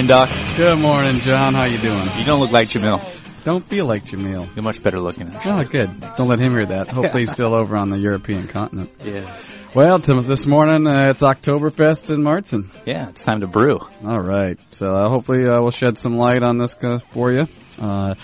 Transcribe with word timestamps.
morning, 0.00 0.16
Doc. 0.16 0.56
Good 0.56 0.78
morning, 0.78 1.20
John. 1.20 1.52
How 1.52 1.66
you 1.66 1.76
doing? 1.76 2.08
You 2.16 2.24
don't 2.24 2.40
look 2.40 2.52
like 2.52 2.68
Jamil. 2.68 3.04
Don't 3.44 3.62
feel 3.66 3.84
like 3.84 4.06
Jamil. 4.06 4.48
You're 4.56 4.62
much 4.62 4.82
better 4.82 4.98
looking. 4.98 5.30
Oh, 5.44 5.62
good. 5.62 6.00
Don't 6.16 6.26
let 6.26 6.38
him 6.38 6.52
hear 6.52 6.64
that. 6.64 6.88
Hopefully 6.88 7.24
he's 7.24 7.32
still 7.32 7.52
over 7.52 7.76
on 7.76 7.90
the 7.90 7.98
European 7.98 8.48
continent. 8.48 8.90
Yeah. 9.04 9.42
Well, 9.74 9.98
Tim, 9.98 10.18
this 10.22 10.46
morning 10.46 10.86
uh, 10.86 11.10
it's 11.10 11.22
Oktoberfest 11.22 12.08
in 12.08 12.22
Märzen. 12.22 12.70
Yeah, 12.86 13.10
it's 13.10 13.24
time 13.24 13.40
to 13.40 13.46
brew. 13.46 13.78
All 14.02 14.20
right. 14.20 14.58
So 14.70 14.86
uh, 14.86 15.08
hopefully 15.10 15.46
uh, 15.46 15.60
we'll 15.60 15.70
shed 15.70 15.98
some 15.98 16.14
light 16.14 16.42
on 16.42 16.56
this 16.56 16.74
uh, 16.82 17.00
for 17.10 17.32
you. 17.32 17.46
Uh, 17.78 18.14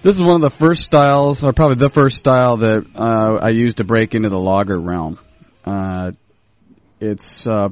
this 0.00 0.16
is 0.16 0.22
one 0.22 0.36
of 0.36 0.40
the 0.40 0.56
first 0.56 0.84
styles, 0.84 1.44
or 1.44 1.52
probably 1.52 1.76
the 1.76 1.92
first 1.92 2.16
style 2.16 2.56
that 2.58 2.86
uh, 2.94 3.40
I 3.42 3.50
used 3.50 3.76
to 3.76 3.84
break 3.84 4.14
into 4.14 4.30
the 4.30 4.38
lager 4.38 4.80
realm. 4.80 5.18
Uh, 5.66 6.12
it's 6.98 7.46
uh, 7.46 7.68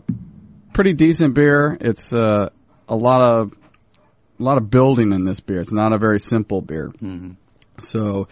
pretty 0.75 0.93
decent 0.93 1.34
beer. 1.34 1.78
It's 1.81 2.12
uh, 2.12 2.51
a 2.93 2.97
lot 2.97 3.23
of 3.23 3.53
a 4.39 4.43
lot 4.43 4.59
of 4.59 4.71
building 4.71 5.12
in 5.12 5.25
this 5.25 5.41
beer. 5.41 5.61
It's 5.61 5.73
not 5.73 5.93
a 5.93 5.98
very 5.98 6.21
simple 6.21 6.61
beer. 6.61 6.93
Mhm. 7.01 7.37
So 7.79 8.29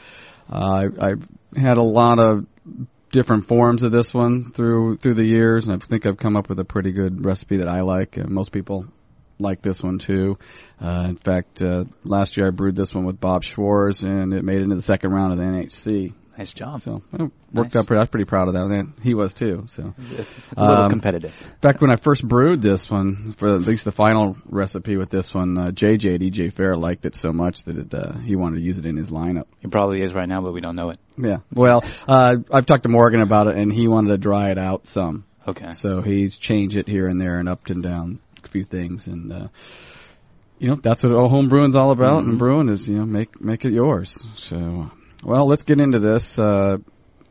uh, 0.53 0.57
I, 1.01 1.09
I've 1.09 1.27
had 1.57 1.79
a 1.79 1.83
lot 1.83 2.21
of 2.21 2.47
different 3.11 3.49
forms 3.49 3.83
of 3.83 3.91
this 3.91 4.13
one 4.13 4.53
through 4.53 4.97
through 4.97 5.15
the 5.15 5.25
years, 5.25 5.67
and 5.67 5.83
I 5.83 5.87
think 5.87 6.07
I've 6.07 6.19
come 6.19 6.37
up 6.37 6.49
with 6.49 6.61
a 6.61 6.65
pretty 6.65 6.93
good 6.93 7.25
recipe 7.25 7.59
that 7.59 7.69
I 7.69 7.81
like. 7.81 8.17
And 8.19 8.31
most 8.31 8.53
people 8.53 8.87
like 9.39 9.63
this 9.63 9.83
one 9.83 9.99
too. 9.99 10.39
Uh, 10.81 11.07
in 11.09 11.17
fact, 11.17 11.63
uh, 11.63 11.85
last 12.05 12.37
year 12.37 12.49
I 12.49 12.51
brewed 12.51 12.77
this 12.77 12.95
one 12.95 13.07
with 13.07 13.19
Bob 13.19 13.43
Schwartz, 13.43 14.03
and 14.03 14.35
it 14.35 14.45
made 14.45 14.59
it 14.59 14.65
into 14.65 14.77
the 14.77 14.83
second 14.83 15.13
round 15.13 15.33
of 15.33 15.39
the 15.39 15.45
NHC. 15.45 16.13
Nice 16.41 16.55
job. 16.55 16.81
So 16.81 17.03
it 17.13 17.21
worked 17.21 17.35
Nice. 17.53 17.77
out 17.77 17.87
pretty. 17.87 17.99
I 17.99 18.01
was 18.01 18.09
pretty 18.09 18.25
proud 18.25 18.49
of 18.49 18.55
that. 18.55 18.63
And 18.63 18.95
he 19.03 19.13
was 19.13 19.35
too. 19.35 19.65
So. 19.67 19.93
It's 19.99 20.29
a 20.57 20.63
little 20.63 20.85
Um, 20.85 20.91
competitive. 20.91 21.35
fact, 21.61 21.83
when 21.83 21.91
I 21.91 21.97
first 21.97 22.27
brewed 22.27 22.63
this 22.63 22.91
one, 22.91 23.35
for 23.37 23.55
at 23.55 23.61
least 23.61 23.85
the 23.85 23.93
final 23.93 24.39
recipe 24.49 24.97
with 24.97 25.11
this 25.11 25.35
one, 25.35 25.59
uh, 25.59 25.71
JJ 25.71 26.17
DJ 26.19 26.51
Fair 26.51 26.79
liked 26.79 27.05
it 27.05 27.15
so 27.15 27.31
much 27.31 27.65
that 27.65 27.77
it, 27.77 27.93
uh, 27.93 28.15
he 28.25 28.37
wanted 28.37 28.57
to 28.57 28.63
use 28.63 28.79
it 28.79 28.87
in 28.87 28.97
his 28.97 29.11
lineup. 29.11 29.45
He 29.59 29.69
probably 29.69 30.01
is 30.01 30.15
right 30.15 30.27
now, 30.27 30.41
but 30.41 30.55
we 30.55 30.63
don't 30.63 30.77
know 30.77 30.89
it. 30.89 30.99
Yeah. 31.19 31.41
Well, 31.53 31.85
uh, 32.09 32.37
I've 32.51 32.65
talked 32.65 32.85
to 32.85 32.89
Morgan 32.89 33.21
about 33.21 33.47
it, 33.49 33.59
and 33.59 33.71
he 33.71 33.87
wanted 33.87 34.09
to 34.13 34.17
dry 34.17 34.51
it 34.51 34.57
out 34.57 34.87
some. 34.87 35.25
Okay. 35.47 35.69
So 35.83 36.01
he's 36.01 36.39
changed 36.39 36.75
it 36.75 36.89
here 36.89 37.07
and 37.07 37.21
there 37.21 37.39
and 37.39 37.51
upped 37.51 37.71
and 37.71 37.83
down 37.83 38.19
a 38.43 38.49
few 38.49 38.65
things, 38.65 39.07
and 39.09 39.31
uh, 39.31 39.49
you 40.59 40.69
know 40.69 40.77
that's 40.77 41.03
what 41.03 41.13
all 41.13 41.29
home 41.29 41.51
brewing's 41.51 41.77
all 41.77 41.91
about. 41.91 42.23
Mhm. 42.25 42.29
And 42.31 42.39
brewing 42.39 42.69
is 42.71 42.89
you 42.89 42.97
know 42.97 43.05
make 43.05 43.39
make 43.43 43.67
it 43.67 43.73
yours. 43.75 44.17
So, 44.37 44.91
well, 45.25 45.47
let's 45.47 45.63
get 45.63 45.81
into 45.81 45.99
this. 45.99 46.39
Uh, 46.39 46.79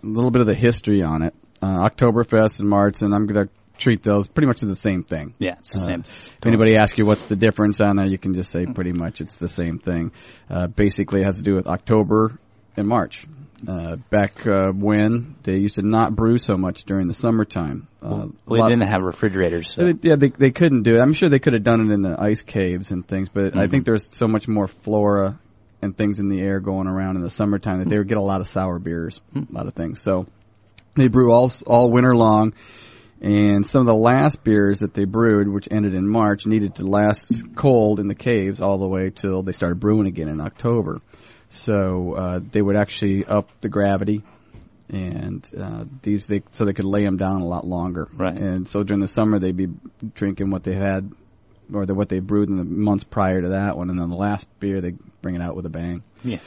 a 0.01 0.05
little 0.05 0.31
bit 0.31 0.41
of 0.41 0.47
the 0.47 0.55
history 0.55 1.01
on 1.03 1.21
it. 1.23 1.33
Uh, 1.61 1.89
Oktoberfest 1.89 2.59
and 2.59 2.69
March, 2.69 3.01
and 3.01 3.13
I'm 3.13 3.25
going 3.27 3.47
to 3.47 3.53
treat 3.77 4.01
those 4.03 4.27
pretty 4.27 4.47
much 4.47 4.63
as 4.63 4.69
the 4.69 4.75
same 4.75 5.03
thing. 5.03 5.33
Yeah, 5.39 5.55
it's 5.59 5.73
the 5.73 5.79
Uh, 5.79 5.85
same. 5.85 5.99
If 6.01 6.45
anybody 6.45 6.77
asks 6.77 6.97
you 6.97 7.05
what's 7.05 7.25
the 7.25 7.35
difference 7.35 7.81
on 7.81 7.97
there, 7.97 8.05
you 8.05 8.17
can 8.17 8.33
just 8.33 8.51
say 8.51 8.65
pretty 8.65 8.93
much 8.93 9.19
it's 9.21 9.35
the 9.35 9.47
same 9.49 9.79
thing. 9.79 10.11
Uh, 10.49 10.67
basically, 10.67 11.21
it 11.21 11.25
has 11.25 11.37
to 11.37 11.43
do 11.43 11.55
with 11.55 11.67
October 11.67 12.37
and 12.77 12.87
March. 12.87 13.25
Uh, 13.67 13.97
back 14.09 14.47
uh, 14.47 14.71
when 14.73 15.35
they 15.43 15.57
used 15.57 15.75
to 15.75 15.81
not 15.81 16.15
brew 16.15 16.37
so 16.37 16.55
much 16.55 16.85
during 16.85 17.09
the 17.09 17.13
summertime. 17.13 17.87
Uh, 18.01 18.27
Well, 18.45 18.63
they 18.63 18.69
didn't 18.73 18.87
have 18.87 19.01
refrigerators, 19.01 19.69
so. 19.73 19.83
they- 19.91 20.07
yeah, 20.09 20.15
they 20.15 20.29
they 20.29 20.51
couldn't 20.51 20.83
do 20.83 20.95
it. 20.95 21.01
I'm 21.01 21.11
sure 21.13 21.27
they 21.27 21.39
could 21.39 21.51
have 21.51 21.63
done 21.63 21.81
it 21.89 21.93
in 21.93 22.01
the 22.01 22.15
ice 22.17 22.41
caves 22.41 22.91
and 22.91 23.05
things, 23.05 23.27
but 23.27 23.57
I 23.57 23.67
Mhm. 23.67 23.71
think 23.71 23.85
there's 23.85 24.07
so 24.15 24.29
much 24.29 24.47
more 24.47 24.67
flora 24.69 25.39
and 25.81 25.95
things 25.95 26.19
in 26.19 26.29
the 26.29 26.41
air 26.41 26.59
going 26.59 26.87
around 26.87 27.15
in 27.15 27.21
the 27.21 27.29
summertime 27.29 27.79
that 27.79 27.89
they 27.89 27.97
would 27.97 28.07
get 28.07 28.17
a 28.17 28.21
lot 28.21 28.41
of 28.41 28.47
sour 28.47 28.79
beers, 28.79 29.19
a 29.35 29.45
lot 29.51 29.67
of 29.67 29.73
things. 29.73 30.01
So 30.01 30.25
they 30.95 31.07
brew 31.07 31.31
all 31.31 31.51
all 31.65 31.91
winter 31.91 32.15
long, 32.15 32.53
and 33.21 33.65
some 33.65 33.81
of 33.81 33.87
the 33.87 33.93
last 33.93 34.43
beers 34.43 34.79
that 34.79 34.93
they 34.93 35.05
brewed, 35.05 35.47
which 35.47 35.67
ended 35.71 35.93
in 35.93 36.07
March, 36.07 36.45
needed 36.45 36.75
to 36.75 36.85
last 36.85 37.43
cold 37.55 37.99
in 37.99 38.07
the 38.07 38.15
caves 38.15 38.61
all 38.61 38.77
the 38.77 38.87
way 38.87 39.09
till 39.09 39.43
they 39.43 39.51
started 39.51 39.79
brewing 39.79 40.07
again 40.07 40.27
in 40.27 40.41
October. 40.41 41.01
So 41.49 42.13
uh, 42.13 42.39
they 42.51 42.61
would 42.61 42.75
actually 42.75 43.25
up 43.25 43.49
the 43.61 43.69
gravity 43.69 44.23
and 44.89 45.45
uh, 45.57 45.85
these 46.01 46.25
they 46.25 46.41
so 46.51 46.65
they 46.65 46.73
could 46.73 46.85
lay 46.85 47.03
them 47.03 47.17
down 47.17 47.41
a 47.41 47.45
lot 47.45 47.65
longer. 47.65 48.07
Right. 48.13 48.35
And 48.35 48.67
so 48.67 48.83
during 48.83 49.01
the 49.01 49.07
summer 49.07 49.39
they'd 49.39 49.55
be 49.55 49.69
drinking 50.15 50.49
what 50.49 50.63
they 50.63 50.73
had 50.73 51.11
or 51.73 51.85
the, 51.85 51.95
what 51.95 52.09
they 52.09 52.19
brewed 52.19 52.49
in 52.49 52.57
the 52.57 52.63
months 52.63 53.03
prior 53.03 53.41
to 53.41 53.49
that 53.49 53.77
one, 53.77 53.89
and 53.89 53.99
then 53.99 54.09
the 54.09 54.15
last 54.15 54.45
beer 54.59 54.81
they 54.81 54.93
bring 55.21 55.35
it 55.35 55.41
out 55.41 55.55
with 55.55 55.65
a 55.65 55.69
bang. 55.69 56.03
Yeah. 56.23 56.39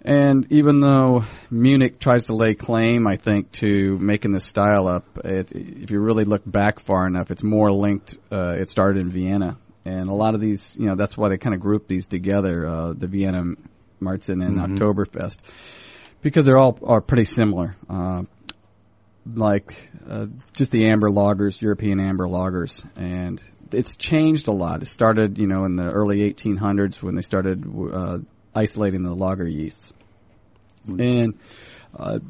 And 0.00 0.46
even 0.52 0.78
though 0.80 1.24
Munich 1.50 1.98
tries 1.98 2.26
to 2.26 2.34
lay 2.36 2.54
claim, 2.54 3.06
I 3.06 3.16
think, 3.16 3.50
to 3.52 3.98
making 3.98 4.32
this 4.32 4.44
style 4.44 4.86
up, 4.86 5.04
it, 5.24 5.50
if 5.52 5.90
you 5.90 5.98
really 5.98 6.24
look 6.24 6.42
back 6.46 6.78
far 6.80 7.06
enough, 7.06 7.30
it's 7.32 7.42
more 7.42 7.72
linked. 7.72 8.16
Uh, 8.30 8.52
it 8.52 8.68
started 8.68 9.00
in 9.00 9.10
Vienna, 9.10 9.56
and 9.84 10.08
a 10.08 10.14
lot 10.14 10.34
of 10.34 10.40
these, 10.40 10.76
you 10.78 10.86
know, 10.86 10.94
that's 10.94 11.16
why 11.16 11.28
they 11.28 11.36
kind 11.38 11.54
of 11.54 11.60
group 11.60 11.88
these 11.88 12.06
together, 12.06 12.64
uh, 12.66 12.92
the 12.92 13.08
Vienna 13.08 13.54
Märzen 14.00 14.44
and 14.46 14.58
Mhm. 14.58 14.78
Oktoberfest, 14.78 15.38
because 16.22 16.46
they're 16.46 16.58
all 16.58 16.78
are 16.84 17.00
pretty 17.00 17.24
similar. 17.24 17.74
Uh, 17.90 18.22
like 19.34 19.74
uh, 20.08 20.26
just 20.52 20.70
the 20.70 20.88
amber 20.88 21.10
lagers, 21.10 21.60
European 21.60 22.00
amber 22.00 22.26
lagers, 22.26 22.84
and 22.96 23.40
it's 23.72 23.94
changed 23.96 24.48
a 24.48 24.52
lot. 24.52 24.82
It 24.82 24.86
started, 24.86 25.38
you 25.38 25.46
know, 25.46 25.64
in 25.64 25.76
the 25.76 25.90
early 25.90 26.32
1800s 26.32 27.02
when 27.02 27.14
they 27.14 27.22
started 27.22 27.64
uh, 27.92 28.18
isolating 28.54 29.02
the 29.02 29.14
lager 29.14 29.46
yeasts, 29.46 29.92
and 30.86 31.34
uh, 31.96 32.20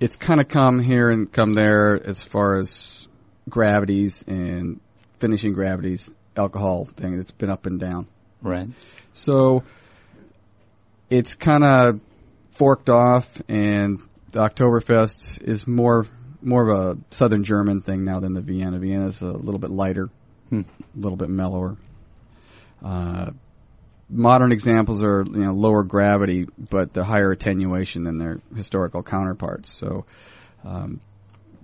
it's 0.00 0.16
kind 0.16 0.40
of 0.40 0.48
come 0.48 0.80
here 0.80 1.10
and 1.10 1.30
come 1.30 1.54
there 1.54 2.00
as 2.02 2.22
far 2.22 2.58
as 2.58 3.06
gravities 3.48 4.24
and 4.26 4.80
finishing 5.18 5.52
gravities, 5.52 6.10
alcohol 6.36 6.84
thing. 6.96 7.18
It's 7.18 7.30
been 7.30 7.50
up 7.50 7.66
and 7.66 7.80
down. 7.80 8.06
Right. 8.42 8.68
So 9.12 9.64
it's 11.10 11.34
kind 11.34 11.64
of 11.64 12.00
forked 12.56 12.88
off, 12.88 13.26
and 13.48 14.00
the 14.30 14.40
Oktoberfest 14.40 15.42
is 15.42 15.66
more 15.66 16.06
more 16.42 16.68
of 16.68 16.98
a 16.98 17.14
Southern 17.14 17.44
German 17.44 17.80
thing 17.80 18.04
now 18.04 18.20
than 18.20 18.32
the 18.34 18.40
Vienna. 18.40 18.78
Vienna's 18.78 19.20
a 19.22 19.26
little 19.26 19.58
bit 19.58 19.70
lighter, 19.70 20.08
Hmm. 20.50 20.60
a 20.60 20.98
little 20.98 21.16
bit 21.16 21.28
mellower. 21.28 21.76
Uh, 22.82 23.30
modern 24.08 24.52
examples 24.52 25.02
are 25.02 25.24
you 25.26 25.44
know 25.44 25.52
lower 25.52 25.82
gravity, 25.82 26.46
but 26.70 26.92
the 26.92 27.04
higher 27.04 27.32
attenuation 27.32 28.04
than 28.04 28.18
their 28.18 28.40
historical 28.54 29.02
counterparts. 29.02 29.72
So 29.72 30.06
um, 30.64 31.00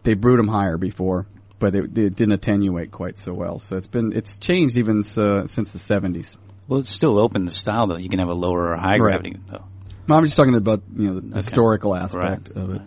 they 0.03 0.15
brewed 0.15 0.39
them 0.39 0.49
higher 0.49 0.77
before, 0.77 1.27
but 1.59 1.75
it, 1.75 1.97
it 1.97 2.17
didn't 2.17 2.33
attenuate 2.33 2.91
quite 2.91 3.17
so 3.19 3.33
well. 3.33 3.59
So 3.59 3.77
it's 3.77 3.87
been 3.87 4.13
it's 4.15 4.37
changed 4.39 4.77
even 4.77 4.99
uh, 5.17 5.47
since 5.47 5.73
the 5.73 5.79
70s. 5.79 6.37
Well, 6.67 6.81
it's 6.81 6.91
still 6.91 7.19
open 7.19 7.45
to 7.45 7.51
style, 7.53 7.87
though. 7.87 7.97
You 7.99 8.09
can 8.09 8.19
have 8.21 8.29
a 8.29 8.35
lower 8.35 8.73
or 8.73 8.77
high 8.77 8.93
Right. 8.99 9.01
gravity, 9.21 9.37
though. 9.51 9.65
No, 10.09 10.17
I'm 10.17 10.25
just 10.25 10.37
talking 10.37 10.55
about 10.55 10.83
you 10.97 11.07
know 11.09 11.21
the 11.21 11.27
Okay. 11.29 11.37
historical 11.37 11.95
aspect 11.95 12.49
Right. 12.55 12.57
of 12.65 12.71
it. 12.71 12.83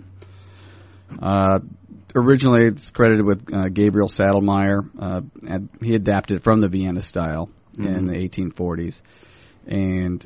Uh, 1.21 1.59
originally, 2.15 2.65
it's 2.65 2.91
credited 2.91 3.25
with 3.25 3.53
uh, 3.53 3.69
Gabriel 3.69 4.07
Sedlmayr. 4.09 4.89
Uh, 4.99 5.21
and 5.47 5.69
he 5.81 5.95
adapted 5.95 6.37
it 6.37 6.43
from 6.43 6.61
the 6.61 6.67
Vienna 6.67 7.01
style 7.01 7.49
in 7.77 7.85
Mhm. 7.85 8.07
the 8.07 8.15
1840s, 8.17 9.01
and 9.67 10.25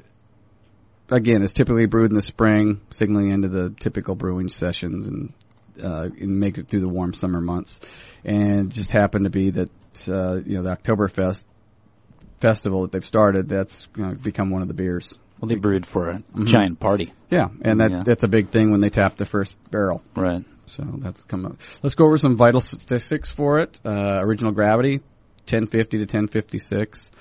again, 1.10 1.42
it's 1.44 1.52
typically 1.52 1.86
brewed 1.86 2.10
in 2.12 2.16
the 2.16 2.22
spring, 2.22 2.80
signaling 2.92 3.32
into 3.32 3.50
the 3.50 3.74
typical 3.80 4.16
brewing 4.16 4.50
sessions 4.50 5.08
and 5.08 5.34
uh, 5.82 6.10
and 6.20 6.40
make 6.40 6.58
it 6.58 6.68
through 6.68 6.82
the 6.82 6.90
warm 6.90 7.14
summer 7.14 7.42
months. 7.42 7.80
And 8.26 8.72
just 8.72 8.92
happened 8.92 9.24
to 9.26 9.30
be 9.32 9.50
that 9.52 9.70
uh, 10.08 10.36
you 10.46 10.58
know 10.58 10.64
the 10.64 10.76
Oktoberfest 10.76 11.44
festival 12.40 12.82
that 12.84 12.92
they've 12.92 13.06
started 13.06 13.48
that's 13.50 13.88
you 13.96 14.04
know, 14.06 14.14
become 14.16 14.50
one 14.50 14.62
of 14.62 14.68
the 14.68 14.74
beers. 14.74 15.18
Well, 15.40 15.50
they 15.50 15.56
brewed 15.56 15.86
for 15.86 16.10
a 16.10 16.20
Mhm. 16.36 16.46
giant 16.46 16.80
party. 16.80 17.14
Yeah, 17.30 17.50
and 17.64 17.80
that 17.80 17.92
Yeah. 17.92 18.04
that's 18.06 18.24
a 18.24 18.28
big 18.28 18.50
thing 18.50 18.72
when 18.72 18.80
they 18.82 18.90
tap 18.90 19.18
the 19.18 19.26
first 19.26 19.56
barrel. 19.72 20.02
Right. 20.16 20.44
So 20.66 20.84
that's 21.00 21.22
come 21.24 21.46
up. 21.46 21.58
Let's 21.82 21.96
go 21.96 22.06
over 22.06 22.18
some 22.18 22.38
vital 22.38 22.62
statistics 22.62 23.32
for 23.32 23.60
it. 23.60 23.80
Uh, 23.86 24.20
original 24.22 24.52
gravity, 24.52 24.98
1050 25.48 25.98
to 25.98 26.04
1056. 26.04 27.12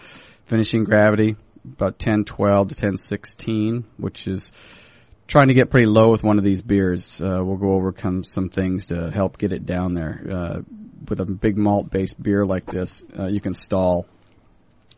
Finishing 0.47 0.85
gravity, 0.85 1.37
about 1.65 1.93
1012 1.95 2.69
to 2.69 2.73
1016, 2.75 3.85
which 3.99 4.27
is 4.27 4.51
trying 5.29 5.49
to 5.49 5.55
get 5.55 5.71
pretty 5.71 5.87
low 5.87 6.11
with 6.11 6.25
one 6.25 6.39
of 6.39 6.45
these 6.45 6.61
beers. 6.61 7.21
Uh, 7.21 7.41
we'll 7.43 7.57
go 7.57 7.73
over 7.75 7.93
come, 7.93 8.25
some 8.25 8.49
things 8.49 8.87
to 8.87 9.11
help 9.13 9.39
get 9.39 9.53
it 9.53 9.65
down 9.65 9.95
there. 9.95 10.21
Uh, 10.29 10.61
with 11.09 11.21
a 11.21 11.25
big 11.25 11.57
malt 11.57 11.91
based 11.91 12.21
beer 12.21 12.45
like 12.45 12.67
this, 12.67 13.03
uh, 13.19 13.27
you 13.27 13.41
can 13.41 13.55
stall 13.55 14.07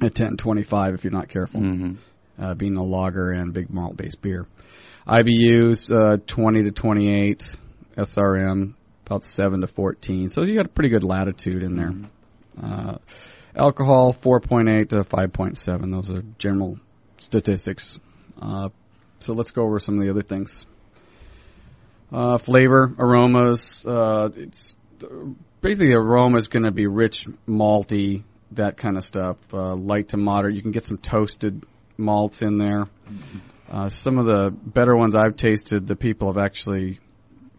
at 0.00 0.15
10.25 0.15 0.94
if 0.94 1.05
you're 1.05 1.12
not 1.12 1.29
careful. 1.29 1.61
hmm 1.61 1.93
Uh, 2.39 2.55
being 2.55 2.77
a 2.77 2.83
lager 2.83 3.31
and 3.31 3.53
big 3.53 3.69
malt 3.69 3.94
based 3.97 4.21
beer. 4.23 4.47
IBUs 5.06 5.91
uh, 5.91 6.17
20 6.27 6.62
to 6.65 6.71
28, 6.71 7.43
SRM 7.97 8.75
about 9.06 9.25
7 9.25 9.61
to 9.61 9.67
14. 9.67 10.29
So 10.31 10.43
you 10.43 10.55
got 10.55 10.67
a 10.67 10.71
pretty 10.71 10.89
good 10.89 11.05
latitude 11.05 11.62
in 11.62 11.77
there. 11.77 11.93
Uh, 12.62 12.99
alcohol 13.55 14.15
4.8 14.15 14.89
to 14.91 15.05
5.7. 15.05 15.91
Those 15.91 16.11
are 16.11 16.23
general 16.39 16.79
statistics. 17.19 17.99
Uh, 18.41 18.71
so 19.19 19.35
let's 19.35 19.50
go 19.50 19.65
over 19.65 19.79
some 19.79 19.99
of 19.99 20.05
the 20.05 20.11
other 20.11 20.23
things. 20.23 20.67
Uh, 22.11 22.39
flavor, 22.39 22.93
aromas. 22.99 23.87
Uh, 23.87 24.31
it's 24.37 24.77
basically 25.61 25.89
the 25.89 25.94
aroma 25.94 26.39
is 26.39 26.49
going 26.49 26.65
to 26.65 26.71
be 26.71 26.87
rich, 26.87 27.27
malty, 27.49 28.25
that 28.53 28.77
kind 28.77 28.97
of 28.97 29.05
stuff. 29.05 29.37
Uh, 29.53 29.75
light 29.75 30.09
to 30.09 30.17
moderate. 30.17 30.55
You 30.55 30.62
can 30.62 30.73
get 30.73 30.85
some 30.85 30.99
toasted 30.99 31.65
malts 31.97 32.43
in 32.43 32.59
there. 32.59 32.89
Uh, 33.71 33.89
some 33.89 34.19
of 34.19 34.27
the 34.27 34.50
better 34.50 34.94
ones 34.94 35.17
I've 35.17 35.37
tasted, 35.37 35.87
the 35.87 35.97
people 35.97 36.29
have 36.33 36.43
actually 36.43 37.00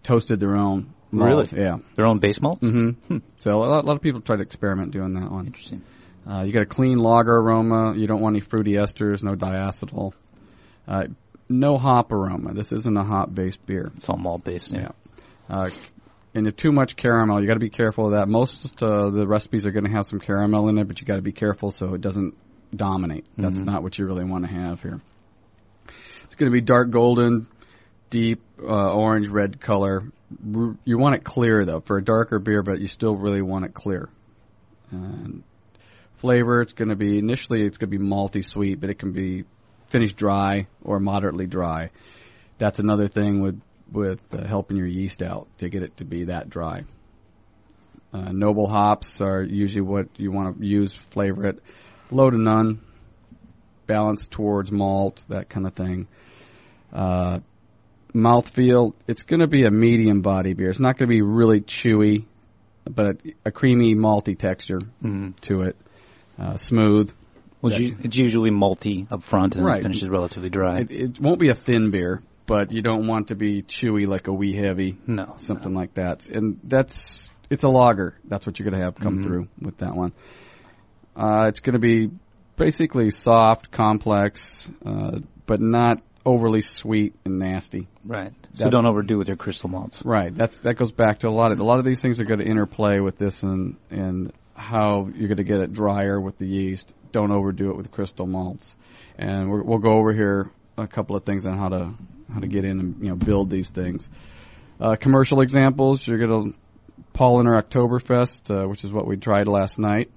toasted 0.04 0.40
their 0.40 0.56
own. 0.56 0.94
Malt. 1.12 1.52
Really? 1.52 1.64
Yeah. 1.64 1.78
Their 1.96 2.06
own 2.06 2.20
base 2.20 2.42
malts? 2.42 2.66
hmm 2.68 2.92
So 3.38 3.64
a 3.64 3.66
lot, 3.66 3.84
a 3.84 3.88
lot 3.88 3.96
of 3.96 4.02
people 4.02 4.22
try 4.22 4.36
to 4.36 4.42
experiment 4.42 4.92
doing 4.92 5.14
that 5.14 5.32
one. 5.32 5.48
Interesting. 5.48 5.82
Uh, 6.30 6.44
you 6.44 6.54
got 6.54 6.64
a 6.64 6.66
clean 6.68 6.98
lager 6.98 7.36
aroma. 7.38 7.94
You 7.96 8.08
don't 8.08 8.22
want 8.22 8.36
any 8.36 8.42
fruity 8.42 8.74
esters, 8.74 9.22
no 9.22 9.36
diacetyl. 9.36 10.14
Uh, 10.88 11.04
no 11.50 11.78
hop 11.78 12.12
aroma. 12.12 12.54
This 12.54 12.72
isn't 12.72 12.98
a 12.98 13.04
hop-based 13.04 13.64
beer. 13.66 13.92
It's 13.96 14.10
all 14.10 14.18
malt 14.18 14.44
based. 14.44 14.72
Yeah. 14.72 14.90
Uh, 15.50 15.70
and 16.34 16.48
if 16.48 16.56
too 16.56 16.72
much 16.72 16.96
caramel, 16.96 17.42
you 17.42 17.48
got 17.48 17.54
to 17.56 17.60
be 17.60 17.70
careful 17.70 18.06
of 18.08 18.12
that. 18.14 18.28
Most 18.28 18.82
uh, 18.82 19.10
the 19.12 19.28
recipes 19.28 19.66
are 19.68 19.72
going 19.72 19.84
to 19.86 19.92
have 19.92 20.06
some 20.08 20.20
caramel 20.20 20.70
in 20.70 20.78
it, 20.80 20.88
but 20.88 21.00
you 21.00 21.06
got 21.06 21.18
to 21.18 21.22
be 21.22 21.32
careful 21.34 21.70
so 21.72 21.94
it 21.94 22.02
doesn't 22.02 22.36
dominate. 22.76 23.26
That's 23.38 23.60
Mhm. 23.60 23.66
not 23.66 23.84
what 23.84 24.00
you 24.00 24.06
really 24.08 24.24
want 24.26 24.46
to 24.46 24.52
have 24.52 24.82
here. 24.82 25.00
It's 26.24 26.36
going 26.36 26.52
to 26.52 26.54
be 26.54 26.62
dark 26.62 26.90
golden, 26.90 27.46
deep 28.14 28.44
uh, 28.62 28.94
orange 28.94 29.28
red 29.28 29.60
color. 29.60 30.04
You 30.86 31.00
want 31.00 31.16
it 31.16 31.24
clear 31.24 31.66
though 31.66 31.80
for 31.80 31.98
a 31.98 32.04
darker 32.04 32.38
beer, 32.38 32.62
but 32.62 32.80
you 32.80 32.88
still 32.88 33.16
really 33.16 33.42
want 33.42 33.66
it 33.66 33.74
clear. 33.74 34.08
And 34.92 35.42
flavor, 36.18 36.62
it's 36.62 36.74
going 36.74 36.90
to 36.90 36.96
be 36.96 37.18
initially 37.18 37.66
it's 37.66 37.80
going 37.80 37.90
to 37.90 37.98
be 37.98 38.04
malty 38.04 38.46
sweet, 38.46 38.80
but 38.80 38.92
it 38.92 39.00
can 39.00 39.14
be 39.14 39.46
finished 39.88 40.16
dry 40.16 40.68
or 40.84 41.00
moderately 41.00 41.48
dry. 41.48 41.90
That's 42.60 42.78
another 42.78 43.08
thing 43.08 43.42
with 43.42 43.60
with 43.92 44.22
uh, 44.32 44.46
helping 44.46 44.78
your 44.78 44.86
yeast 44.88 45.24
out 45.24 45.48
to 45.58 45.70
get 45.70 45.82
it 45.82 45.98
to 45.98 46.06
be 46.06 46.26
that 46.26 46.52
dry. 46.52 46.84
Uh, 48.14 48.32
noble 48.32 48.68
hops 48.68 49.22
are 49.22 49.42
usually 49.42 49.82
what 49.82 50.08
you 50.18 50.32
want 50.32 50.60
to 50.60 50.66
use 50.66 50.94
flavor 51.10 51.48
it. 51.48 51.64
Low 52.12 52.30
to 52.30 52.38
none, 52.38 52.80
balanced 53.88 54.30
towards 54.30 54.72
malt, 54.72 55.24
that 55.30 55.50
kind 55.50 55.66
of 55.66 55.74
thing. 55.74 56.08
Uh, 56.92 57.40
mouthfeel, 58.14 58.94
it's 59.08 59.24
going 59.24 59.40
to 59.40 59.48
be 59.48 59.66
a 59.66 59.72
medium 59.72 60.22
body 60.22 60.54
beer. 60.54 60.70
It's 60.70 60.80
not 60.80 60.98
going 60.98 61.08
to 61.10 61.14
be 61.14 61.22
really 61.22 61.62
chewy, 61.62 62.26
but 62.86 63.18
a 63.46 63.52
creamy 63.52 63.96
malty 63.96 64.38
texture 64.38 64.80
hmm 65.02 65.32
to 65.42 65.62
it. 65.62 65.76
Uh, 66.38 66.58
smooth. 66.58 67.12
Well, 67.62 67.72
That- 67.74 67.96
it's 68.04 68.18
usually 68.18 68.50
malty 68.52 69.10
up 69.12 69.24
front 69.24 69.56
and 69.56 69.66
Right. 69.66 69.82
finishes 69.82 70.10
relatively 70.10 70.50
dry. 70.50 70.80
It, 70.82 70.92
it 70.92 71.20
won't 71.20 71.40
be 71.40 71.50
a 71.50 71.56
thin 71.56 71.92
beer, 71.92 72.22
but 72.46 72.72
you 72.72 72.82
don't 72.82 73.08
want 73.08 73.30
to 73.30 73.36
be 73.36 73.62
chewy 73.62 74.06
like 74.08 74.28
a 74.28 74.34
wee 74.34 74.54
heavy, 74.56 74.98
no. 75.08 75.36
something 75.38 75.74
like 75.74 75.94
that. 75.96 76.28
And 76.28 76.60
that's 76.64 77.30
it's 77.50 77.64
a 77.64 77.68
lager. 77.68 78.16
That's 78.26 78.46
what 78.48 78.58
you're 78.60 78.68
going 78.70 78.80
to 78.80 78.86
have 78.86 78.96
come 78.96 79.20
Mhm. 79.20 79.24
through 79.24 79.48
with 79.62 79.78
that 79.78 79.96
one. 79.96 80.12
Uh, 81.16 81.46
it's 81.48 81.60
going 81.60 81.74
to 81.74 81.80
be 81.80 82.10
basically 82.58 83.12
soft, 83.12 83.72
complex, 83.72 84.70
uh, 84.86 85.20
but 85.46 85.62
not 85.62 86.02
overly 86.26 86.62
sweet 86.62 87.16
and 87.26 87.40
nasty. 87.40 87.88
Right. 88.06 88.32
So 88.54 88.66
That- 88.66 88.72
don't 88.72 88.86
overdo 88.86 89.18
with 89.18 89.28
your 89.28 89.38
crystal 89.38 89.70
malts. 89.70 90.04
Right. 90.06 90.34
That's 90.34 90.58
that 90.60 90.76
goes 90.76 90.92
back 90.92 91.20
to 91.20 91.28
a 91.28 91.32
lot 91.32 91.52
of 91.52 91.60
a 91.60 91.64
lot 91.64 91.80
of 91.80 91.86
these 91.86 92.02
things 92.02 92.20
are 92.20 92.26
going 92.26 92.40
to 92.40 92.46
interplay 92.48 93.00
with 93.00 93.18
this 93.18 93.44
and 93.44 93.76
and 93.90 94.32
how 94.56 95.10
you're 95.16 95.28
going 95.28 95.38
to 95.38 95.44
get 95.44 95.60
it 95.60 95.74
drier 95.74 96.20
with 96.20 96.38
the 96.38 96.46
yeast. 96.46 96.94
Don't 97.12 97.32
overdo 97.32 97.72
it 97.72 97.78
with 97.78 97.92
crystal 97.92 98.26
malts. 98.26 98.74
And 99.18 99.50
we're, 99.50 99.64
we'll 99.64 99.80
go 99.80 99.94
over 99.94 100.14
here 100.14 100.50
a 100.78 100.88
couple 100.88 101.16
of 101.16 101.24
things 101.24 101.46
on 101.46 101.58
how 101.58 101.70
to 101.70 101.94
how 102.34 102.40
to 102.40 102.48
get 102.48 102.66
in 102.66 102.80
and 102.80 103.04
you 103.04 103.10
know 103.10 103.16
build 103.16 103.50
these 103.50 103.70
things. 103.70 104.08
Uh, 104.80 104.96
commercial 104.96 105.42
examples. 105.42 106.06
You're 106.08 106.18
going 106.18 106.54
to 106.54 106.60
Paulaner 107.18 107.62
Oktoberfest, 107.62 108.50
uh, 108.50 108.68
which 108.68 108.84
is 108.84 108.92
what 108.92 109.06
we 109.06 109.18
tried 109.18 109.48
last 109.48 109.78
night. 109.78 110.10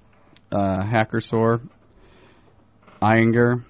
Uh, 0.51 0.83
Hacker-Pschorr, 0.83 1.61
Ayinger, 3.01 3.63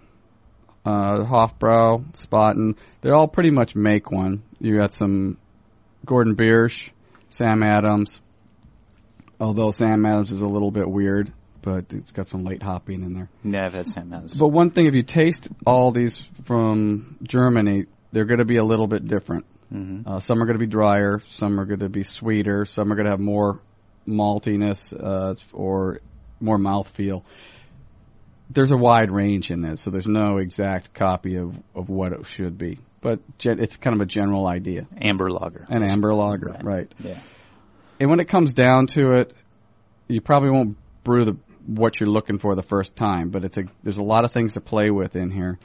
uh, 0.88 1.26
Hofbrau, 1.26 2.04
Spaten. 2.16 2.78
They 3.02 3.10
all 3.10 3.28
pretty 3.28 3.52
much 3.52 3.76
make 3.76 4.10
one. 4.12 4.44
You 4.60 4.78
got 4.78 4.94
some 4.94 5.38
Gordon 6.06 6.36
Biersch, 6.36 6.90
Sam 7.30 7.62
Adams. 7.62 8.22
Although 9.40 9.72
Sam 9.72 10.06
Adams 10.06 10.32
is 10.32 10.42
a 10.42 10.48
little 10.48 10.72
bit 10.72 10.90
weird, 10.90 11.32
but 11.62 11.86
it's 11.92 12.12
got 12.12 12.28
some 12.28 12.44
late 12.44 12.64
hopping 12.64 13.04
in 13.04 13.14
there. 13.14 13.30
Yeah, 13.44 13.66
I've 13.66 13.74
had 13.74 13.88
Sam 13.88 14.14
Adams. 14.14 14.34
But 14.34 14.48
one 14.48 14.72
thing, 14.72 14.88
if 14.88 14.94
you 14.94 15.04
taste 15.04 15.50
all 15.66 15.92
these 15.92 16.18
from 16.46 17.18
Germany, 17.22 17.86
they're 18.12 18.26
going 18.26 18.40
to 18.40 18.46
be 18.46 18.58
a 18.58 18.64
little 18.64 18.88
bit 18.88 19.08
different. 19.08 19.46
hmm 19.70 20.02
Uh, 20.06 20.20
some 20.22 20.42
are 20.42 20.46
going 20.46 20.58
to 20.58 20.66
be 20.66 20.72
drier, 20.72 21.22
some 21.28 21.60
are 21.60 21.66
going 21.66 21.82
to 21.82 21.90
be 21.90 22.04
sweeter, 22.04 22.66
some 22.66 22.92
are 22.92 22.96
going 22.96 23.06
to 23.06 23.12
have 23.12 23.20
more 23.20 23.60
maltiness 24.08 24.94
uh, 24.94 25.36
or 25.54 26.00
more 26.40 26.58
mouthfeel. 26.58 27.24
There's 28.50 28.72
a 28.72 28.78
wide 28.78 29.12
range 29.12 29.52
in 29.52 29.62
this, 29.62 29.82
so 29.82 29.92
there's 29.92 30.08
no 30.08 30.38
exact 30.38 30.94
copy 30.94 31.36
of, 31.36 31.56
of 31.76 31.90
what 31.90 32.14
it 32.14 32.26
should 32.28 32.58
be. 32.58 32.80
But 33.02 33.20
gen- 33.38 33.60
it's 33.60 33.78
kind 33.78 33.96
of 33.96 34.02
a 34.02 34.06
general 34.06 34.48
idea. 34.48 34.88
Amber 35.02 35.30
lager. 35.30 35.66
An 35.70 35.84
amber 35.84 36.14
lager, 36.14 36.48
Right. 36.48 36.64
right. 36.64 36.94
Yeah. 37.00 37.20
And 38.00 38.10
when 38.10 38.20
it 38.20 38.26
comes 38.30 38.54
down 38.54 38.88
to 38.88 39.14
it, 39.20 39.34
you 40.08 40.22
probably 40.22 40.50
won't 40.52 40.78
brew 41.04 41.26
the 41.26 41.38
what 41.66 42.00
you're 42.00 42.10
looking 42.10 42.40
for 42.40 42.56
the 42.56 42.64
first 42.64 42.96
time, 42.96 43.30
but 43.30 43.44
it's 43.44 43.58
a 43.58 43.64
there's 43.84 43.98
a 43.98 44.04
lot 44.04 44.24
of 44.24 44.32
things 44.32 44.54
to 44.54 44.62
play 44.62 44.90
with 44.90 45.18
in 45.18 45.30
here, 45.32 45.60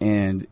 and 0.00 0.46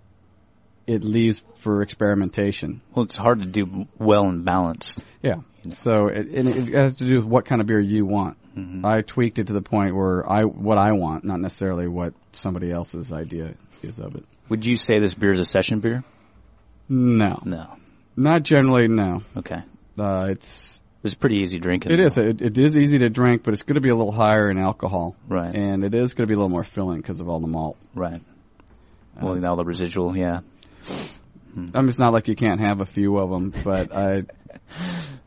it 0.87 1.05
leaves 1.05 1.43
for 1.57 1.83
experimentation. 1.83 2.81
Well, 2.95 3.05
it's 3.05 3.17
hard 3.17 3.41
to 3.41 3.47
do 3.47 3.87
well 3.99 4.29
and 4.29 4.45
balanced. 4.47 5.05
Yeah. 5.23 5.37
So 5.71 6.07
it, 6.09 6.27
it 6.31 6.75
has 6.75 6.97
to 6.97 7.07
do 7.07 7.17
with 7.17 7.25
what 7.25 7.47
kind 7.47 7.61
of 7.61 7.67
beer 7.67 7.81
you 7.81 8.05
want. 8.07 8.37
hmm 8.55 8.85
I 8.85 9.01
tweaked 9.03 9.39
it 9.39 9.47
to 9.49 9.53
the 9.53 9.63
point 9.63 9.95
where 9.97 10.29
I 10.31 10.43
what 10.45 10.79
I 10.79 10.93
want, 10.93 11.25
not 11.25 11.41
necessarily 11.41 11.89
what 11.89 12.15
somebody 12.33 12.71
else's 12.71 13.13
idea 13.13 13.55
is 13.83 13.99
of 13.99 14.15
it. 14.17 14.25
Would 14.51 14.65
you 14.67 14.77
say 14.77 14.99
this 15.01 15.15
beer 15.15 15.33
is 15.33 15.39
a 15.39 15.45
session 15.45 15.81
beer? 15.81 16.05
No, 16.89 17.41
No. 17.45 17.77
not 18.17 18.43
generally. 18.43 18.89
No, 18.89 19.23
Okay. 19.37 19.63
uh, 19.99 20.27
it's 20.29 20.81
It's 21.03 21.15
pretty 21.15 21.37
easy 21.37 21.59
drinking. 21.59 21.93
it 21.93 22.01
is 22.01 22.15
though. 22.17 22.23
it, 22.23 22.43
it 22.43 22.59
is 22.59 22.77
easy 22.77 22.99
to 22.99 23.09
drink, 23.09 23.43
but 23.43 23.55
it's 23.55 23.63
going 23.63 23.75
to 23.77 23.81
be 23.81 23.89
a 23.91 23.97
little 23.97 24.13
higher 24.13 24.51
in 24.51 24.59
alcohol, 24.59 25.17
Right. 25.29 25.55
and 25.55 25.83
it 25.85 25.95
is 25.95 26.13
going 26.15 26.27
to 26.27 26.31
be 26.31 26.35
a 26.35 26.37
little 26.37 26.51
more 26.51 26.65
filling 26.65 26.99
because 26.99 27.21
of 27.21 27.29
all 27.29 27.41
the 27.41 27.47
malt. 27.47 27.77
Right. 27.95 28.21
Uh, 29.17 29.21
Well, 29.25 29.47
all 29.47 29.57
the 29.57 29.65
residual, 29.65 30.17
yeah. 30.17 30.41
I 31.57 31.57
mean, 31.81 31.89
it's 31.89 31.99
not 31.99 32.13
like 32.13 32.27
you 32.29 32.35
can't 32.37 32.61
have 32.61 32.81
a 32.81 32.87
few 32.87 33.17
of 33.17 33.31
them, 33.31 33.55
but 33.65 33.93
I 33.95 34.25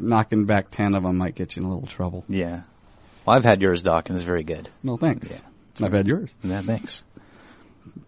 knocking 0.00 0.46
back 0.46 0.70
ten 0.70 0.94
of 0.94 1.02
them 1.02 1.16
might 1.16 1.34
get 1.34 1.56
you 1.56 1.62
in 1.62 1.68
a 1.68 1.72
little 1.72 1.88
trouble. 1.88 2.24
Yeah. 2.28 2.62
Well, 3.26 3.36
I've 3.36 3.44
had 3.44 3.60
yours, 3.60 3.82
Doc, 3.82 4.08
and 4.08 4.16
it's 4.16 4.26
very 4.26 4.44
good. 4.44 4.68
No 4.82 4.96
thanks. 4.96 5.30
Yeah. 5.30 5.86
I've 5.86 5.92
had 5.92 6.06
yours. 6.06 6.30
Yeah, 6.42 6.62
thanks. 6.62 7.04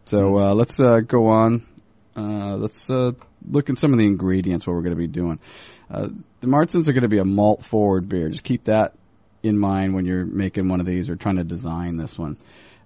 So 0.04 0.38
uh, 0.38 0.54
let's 0.54 0.78
uh, 0.80 1.00
go 1.00 1.28
on. 1.28 1.66
Uh, 2.16 2.56
let's 2.56 2.90
uh, 2.90 3.12
look 3.48 3.70
at 3.70 3.78
some 3.78 3.92
of 3.92 3.98
the 3.98 4.06
ingredients. 4.06 4.66
What 4.66 4.74
we're 4.74 4.82
going 4.82 4.96
to 4.96 5.00
be 5.00 5.06
doing. 5.06 5.38
Uh, 5.90 6.08
the 6.40 6.46
Märzens 6.46 6.88
are 6.88 6.92
going 6.92 7.02
to 7.02 7.08
be 7.08 7.18
a 7.18 7.24
malt 7.24 7.64
forward 7.64 8.08
beer. 8.08 8.28
Just 8.30 8.44
keep 8.44 8.64
that 8.64 8.94
in 9.42 9.58
mind 9.58 9.94
when 9.94 10.04
you're 10.04 10.24
making 10.24 10.68
one 10.68 10.80
of 10.80 10.86
these 10.86 11.08
or 11.08 11.16
trying 11.16 11.36
to 11.36 11.44
design 11.44 11.96
this 11.96 12.18
one. 12.18 12.36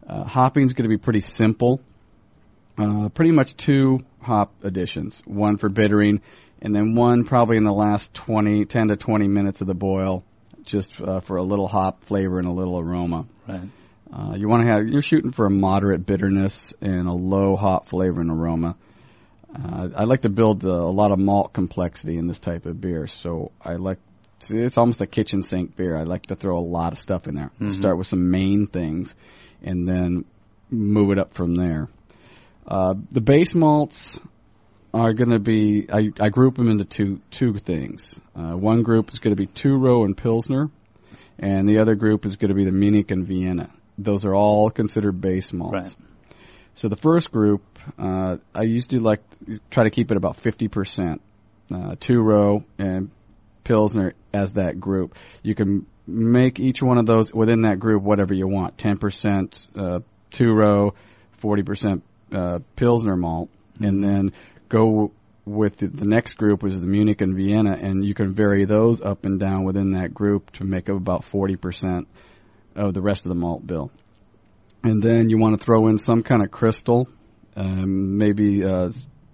Uh, 0.06 0.24
hopping 0.24 0.64
is 0.64 0.72
going 0.72 0.88
to 0.88 0.96
be 0.96 1.02
pretty 1.02 1.20
simple. 1.20 1.80
Uh, 2.78 3.08
pretty 3.08 3.30
much 3.30 3.56
two 3.56 4.00
hop 4.20 4.52
additions. 4.62 5.22
One 5.24 5.56
for 5.56 5.68
bittering, 5.68 6.20
and 6.60 6.74
then 6.74 6.94
one 6.94 7.24
probably 7.24 7.56
in 7.56 7.64
the 7.64 7.72
last 7.72 8.12
20, 8.14 8.64
10 8.66 8.88
to 8.88 8.96
20 8.96 9.28
minutes 9.28 9.60
of 9.60 9.66
the 9.66 9.74
boil, 9.74 10.24
just 10.64 10.90
uh, 11.00 11.20
for 11.20 11.36
a 11.36 11.42
little 11.42 11.68
hop 11.68 12.04
flavor 12.04 12.38
and 12.38 12.48
a 12.48 12.52
little 12.52 12.78
aroma. 12.78 13.26
Right. 13.48 13.68
Uh, 14.12 14.34
you 14.36 14.48
want 14.48 14.62
to 14.62 14.68
have 14.68 14.86
you're 14.86 15.02
shooting 15.02 15.32
for 15.32 15.46
a 15.46 15.50
moderate 15.50 16.06
bitterness 16.06 16.72
and 16.80 17.08
a 17.08 17.12
low 17.12 17.56
hop 17.56 17.88
flavor 17.88 18.20
and 18.20 18.30
aroma. 18.30 18.76
Uh, 19.54 19.88
I 19.96 20.04
like 20.04 20.22
to 20.22 20.28
build 20.28 20.64
uh, 20.64 20.68
a 20.68 20.92
lot 20.92 21.12
of 21.12 21.18
malt 21.18 21.52
complexity 21.52 22.18
in 22.18 22.26
this 22.26 22.38
type 22.38 22.66
of 22.66 22.80
beer, 22.80 23.06
so 23.06 23.52
I 23.60 23.74
like 23.76 23.98
to, 24.40 24.64
it's 24.64 24.76
almost 24.76 25.00
a 25.00 25.06
kitchen 25.06 25.42
sink 25.42 25.76
beer. 25.76 25.96
I 25.96 26.02
like 26.02 26.26
to 26.26 26.36
throw 26.36 26.58
a 26.58 26.60
lot 26.60 26.92
of 26.92 26.98
stuff 26.98 27.26
in 27.26 27.36
there. 27.36 27.50
Mhm. 27.60 27.72
Start 27.72 27.96
with 27.96 28.06
some 28.06 28.30
main 28.30 28.66
things, 28.66 29.14
and 29.62 29.88
then 29.88 30.24
move 30.70 31.10
it 31.10 31.18
up 31.18 31.34
from 31.34 31.56
there. 31.56 31.88
Uh, 32.66 32.94
the 33.10 33.20
base 33.20 33.54
malts 33.54 34.18
are 34.92 35.12
going 35.12 35.30
to 35.30 35.38
be 35.38 35.86
I, 35.92 36.10
I 36.18 36.30
group 36.30 36.56
them 36.56 36.68
into 36.68 36.84
two 36.84 37.20
two 37.30 37.58
things. 37.58 38.18
Uh, 38.34 38.54
one 38.56 38.82
group 38.82 39.10
is 39.12 39.18
going 39.18 39.36
to 39.36 39.40
be 39.40 39.46
two 39.46 39.76
row 39.76 40.04
and 40.04 40.16
pilsner, 40.16 40.70
and 41.38 41.68
the 41.68 41.78
other 41.78 41.94
group 41.94 42.24
is 42.26 42.36
going 42.36 42.48
to 42.48 42.54
be 42.54 42.64
the 42.64 42.72
Munich 42.72 43.10
and 43.10 43.26
Vienna. 43.26 43.70
those 43.98 44.24
are 44.24 44.34
all 44.34 44.70
considered 44.70 45.20
base 45.20 45.52
malts. 45.52 45.74
Right. 45.74 45.96
So 46.74 46.88
the 46.88 46.96
first 46.96 47.32
group, 47.32 47.62
uh, 47.98 48.36
I 48.54 48.62
used 48.62 48.90
to 48.90 49.00
like 49.00 49.22
try 49.70 49.84
to 49.84 49.90
keep 49.90 50.10
it 50.10 50.16
about 50.16 50.36
fifty 50.36 50.68
percent, 50.68 51.22
uh, 51.72 51.96
two 51.98 52.20
row 52.20 52.64
and 52.78 53.10
pilsner 53.64 54.14
as 54.32 54.52
that 54.52 54.78
group. 54.78 55.14
You 55.42 55.54
can 55.54 55.86
make 56.06 56.60
each 56.60 56.82
one 56.82 56.98
of 56.98 57.06
those 57.06 57.32
within 57.32 57.62
that 57.62 57.78
group 57.78 58.02
whatever 58.02 58.34
you 58.34 58.46
want. 58.46 58.76
Ten 58.78 58.98
percent 58.98 59.58
uh, 59.74 60.00
two 60.30 60.52
row, 60.52 60.94
forty 61.38 61.62
percent 61.62 62.02
uh, 62.32 62.60
pilsner 62.76 63.16
malt, 63.16 63.50
and 63.80 64.02
then 64.02 64.32
go 64.68 65.12
with 65.44 65.76
the, 65.76 65.86
the 65.86 66.06
next 66.06 66.34
group, 66.34 66.62
which 66.62 66.72
is 66.72 66.80
the 66.80 66.86
Munich 66.86 67.20
and 67.20 67.36
Vienna, 67.36 67.72
and 67.72 68.04
you 68.04 68.14
can 68.14 68.34
vary 68.34 68.64
those 68.64 69.00
up 69.00 69.24
and 69.24 69.38
down 69.38 69.64
within 69.64 69.92
that 69.92 70.12
group 70.12 70.50
to 70.52 70.64
make 70.64 70.88
up 70.88 70.96
about 70.96 71.24
forty 71.24 71.56
percent 71.56 72.08
of 72.74 72.94
the 72.94 73.02
rest 73.02 73.24
of 73.24 73.30
the 73.30 73.34
malt 73.34 73.66
bill 73.66 73.90
and 74.86 75.02
then 75.02 75.28
you 75.28 75.38
want 75.38 75.58
to 75.58 75.64
throw 75.64 75.88
in 75.88 75.98
some 75.98 76.22
kind 76.22 76.42
of 76.42 76.50
crystal, 76.50 77.08
um, 77.56 78.18
maybe 78.18 78.64
uh, 78.64 78.90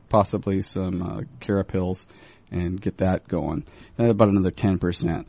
possibly 0.09 0.63
some 0.63 1.03
uh, 1.03 1.21
carapils, 1.41 2.05
and 2.51 2.81
get 2.81 2.99
that 2.99 3.29
going. 3.29 3.65
And 3.99 4.11
about 4.11 4.29
another 4.29 4.51
ten 4.51 4.79
percent. 4.79 5.29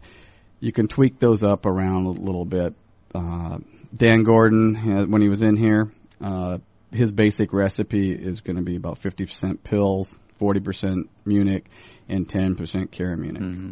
You 0.60 0.72
can 0.72 0.88
tweak 0.88 1.20
those 1.20 1.44
up 1.44 1.66
around 1.66 2.06
a 2.06 2.12
little 2.12 2.46
bit. 2.46 2.74
Uh, 3.14 3.58
Dan 3.96 4.24
Gordon, 4.24 4.76
uh, 4.76 5.06
when 5.06 5.22
he 5.22 5.28
was 5.28 5.42
in 5.42 5.58
here, 5.58 5.92
uh, 6.22 6.60
his 6.94 7.12
basic 7.12 7.54
recipe 7.54 8.12
is 8.12 8.42
going 8.42 8.56
to 8.58 8.62
be 8.62 8.76
about 8.76 9.00
fifty 9.00 9.26
percent 9.26 9.64
Pils, 9.64 10.16
forty 10.40 10.60
percent 10.60 11.10
Munich, 11.26 11.66
and 12.10 12.28
ten 12.30 12.56
percent 12.56 12.92
Cara 12.92 13.18
Munich. 13.18 13.42
hmm 13.42 13.72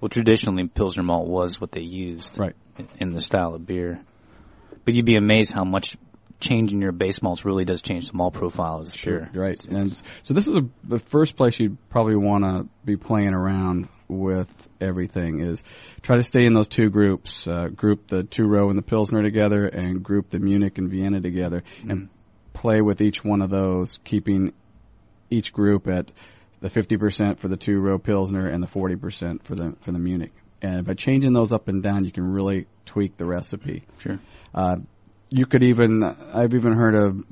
Well, 0.00 0.08
traditionally, 0.08 0.66
Pilsner 0.68 1.02
malt 1.02 1.28
was 1.28 1.60
what 1.60 1.72
they 1.72 1.82
used 1.82 2.38
Right. 2.38 2.54
in, 2.98 3.12
the 3.12 3.20
style 3.20 3.54
of 3.54 3.66
beer. 3.66 4.00
But 4.84 4.94
you'd 4.94 5.04
be 5.06 5.16
amazed 5.16 5.52
how 5.52 5.64
much 5.64 5.96
changing 6.40 6.80
your 6.80 6.92
base 6.92 7.20
malts 7.20 7.44
really 7.44 7.66
does 7.66 7.82
change 7.82 8.06
the 8.08 8.14
malt 8.14 8.32
profile 8.34 8.80
of 8.80 8.94
beer. 9.04 9.30
Right. 9.34 9.62
And 9.66 9.92
so 10.22 10.32
this 10.32 10.46
is 10.48 10.56
a, 10.56 10.62
the 10.84 10.98
first 10.98 11.36
place 11.36 11.58
you'd 11.60 11.76
probably 11.90 12.16
want 12.16 12.44
to 12.44 12.66
be 12.84 12.96
playing 12.96 13.34
around 13.34 13.88
with 14.08 14.48
everything 14.80 15.40
is 15.40 15.62
try 16.02 16.16
to 16.16 16.22
stay 16.22 16.44
in 16.46 16.54
those 16.54 16.66
two 16.66 16.88
groups. 16.88 17.46
Uh, 17.46 17.68
group 17.68 18.08
the 18.08 18.24
two 18.24 18.44
row 18.44 18.70
and 18.70 18.78
the 18.78 18.82
Pilsner 18.82 19.22
together 19.22 19.66
and 19.66 20.02
group 20.02 20.30
the 20.30 20.38
Munich 20.38 20.78
and 20.78 20.90
Vienna 20.90 21.20
together 21.20 21.62
and 21.86 22.08
play 22.60 22.82
with 22.82 23.00
each 23.00 23.24
one 23.24 23.40
of 23.40 23.48
those, 23.48 23.98
keeping 24.04 24.52
each 25.30 25.50
group 25.50 25.88
at 25.88 26.12
the 26.60 26.68
50% 26.68 27.38
for 27.38 27.48
the 27.48 27.56
two 27.56 27.80
row 27.80 27.98
Pilsner 27.98 28.46
and 28.48 28.62
the 28.62 28.66
40% 28.66 29.42
for 29.44 29.54
the, 29.54 29.74
for 29.80 29.92
the 29.92 29.98
Munich. 29.98 30.32
And 30.60 30.84
by 30.84 30.92
changing 30.92 31.32
those 31.32 31.52
up 31.52 31.68
and 31.68 31.82
down, 31.82 32.04
you 32.04 32.12
can 32.12 32.30
really 32.30 32.66
tweak 32.84 33.16
the 33.16 33.24
recipe. 33.24 33.84
Sure. 34.00 34.20
Uh, 34.54 34.76
you 35.30 35.46
could 35.46 35.62
even, 35.62 36.02
I've 36.02 36.52
even 36.52 36.74
heard 36.74 36.94
of 36.94 37.24